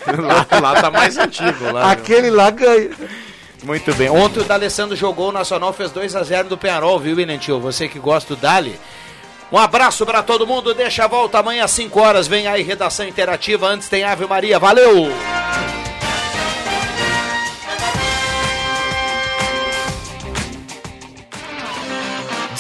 lá, 0.07 0.47
lá 0.61 0.81
tá 0.81 0.91
mais 0.91 1.17
antigo. 1.19 1.73
Lá, 1.73 1.91
Aquele 1.93 2.31
lá 2.31 2.51
ganha. 2.51 2.91
Muito 3.63 3.93
bem. 3.95 4.09
Ontem 4.09 4.41
o 4.41 4.45
D'Alessandro 4.45 4.97
jogou, 4.97 5.29
o 5.29 5.33
Nacional 5.33 5.73
fez 5.73 5.91
2 5.91 6.15
a 6.17 6.23
0 6.23 6.49
do 6.49 6.57
Penarol, 6.59 6.99
viu, 6.99 7.19
Inentil? 7.19 7.61
Você 7.61 7.89
que 7.89 7.99
gosta 7.99 8.35
do 8.35 8.41
Dali. 8.41 8.79
Um 9.51 9.59
abraço 9.59 10.05
pra 10.05 10.23
todo 10.23 10.47
mundo, 10.47 10.75
deixa 10.75 11.05
a 11.05 11.09
volta 11.09 11.39
amanhã 11.39 11.65
às 11.65 11.71
5 11.71 12.01
horas. 12.01 12.27
Vem 12.27 12.47
aí, 12.49 12.63
redação 12.63 13.07
interativa. 13.07 13.67
Antes 13.69 13.89
tem 13.89 14.03
Ave 14.05 14.27
Maria. 14.27 14.59
Valeu! 14.59 15.09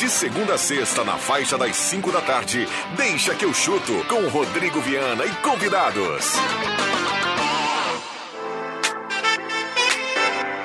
De 0.06 0.12
segunda 0.12 0.54
a 0.54 0.58
sexta, 0.58 1.02
na 1.02 1.18
faixa 1.18 1.58
das 1.58 1.74
5 1.74 2.12
da 2.12 2.20
tarde, 2.20 2.64
deixa 2.96 3.34
que 3.34 3.44
eu 3.44 3.52
chuto 3.52 3.92
com 4.04 4.28
Rodrigo 4.28 4.80
Viana 4.80 5.26
e 5.26 5.30
convidados. 5.42 6.32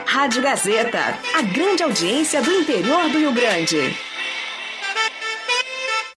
Rádio 0.06 0.44
Gazeta, 0.44 1.18
a 1.34 1.42
grande 1.42 1.82
audiência 1.82 2.39
do 2.39 2.52
interior 2.52 3.10
do 3.10 3.18
Rio 3.18 3.34
Grande. 3.34 3.98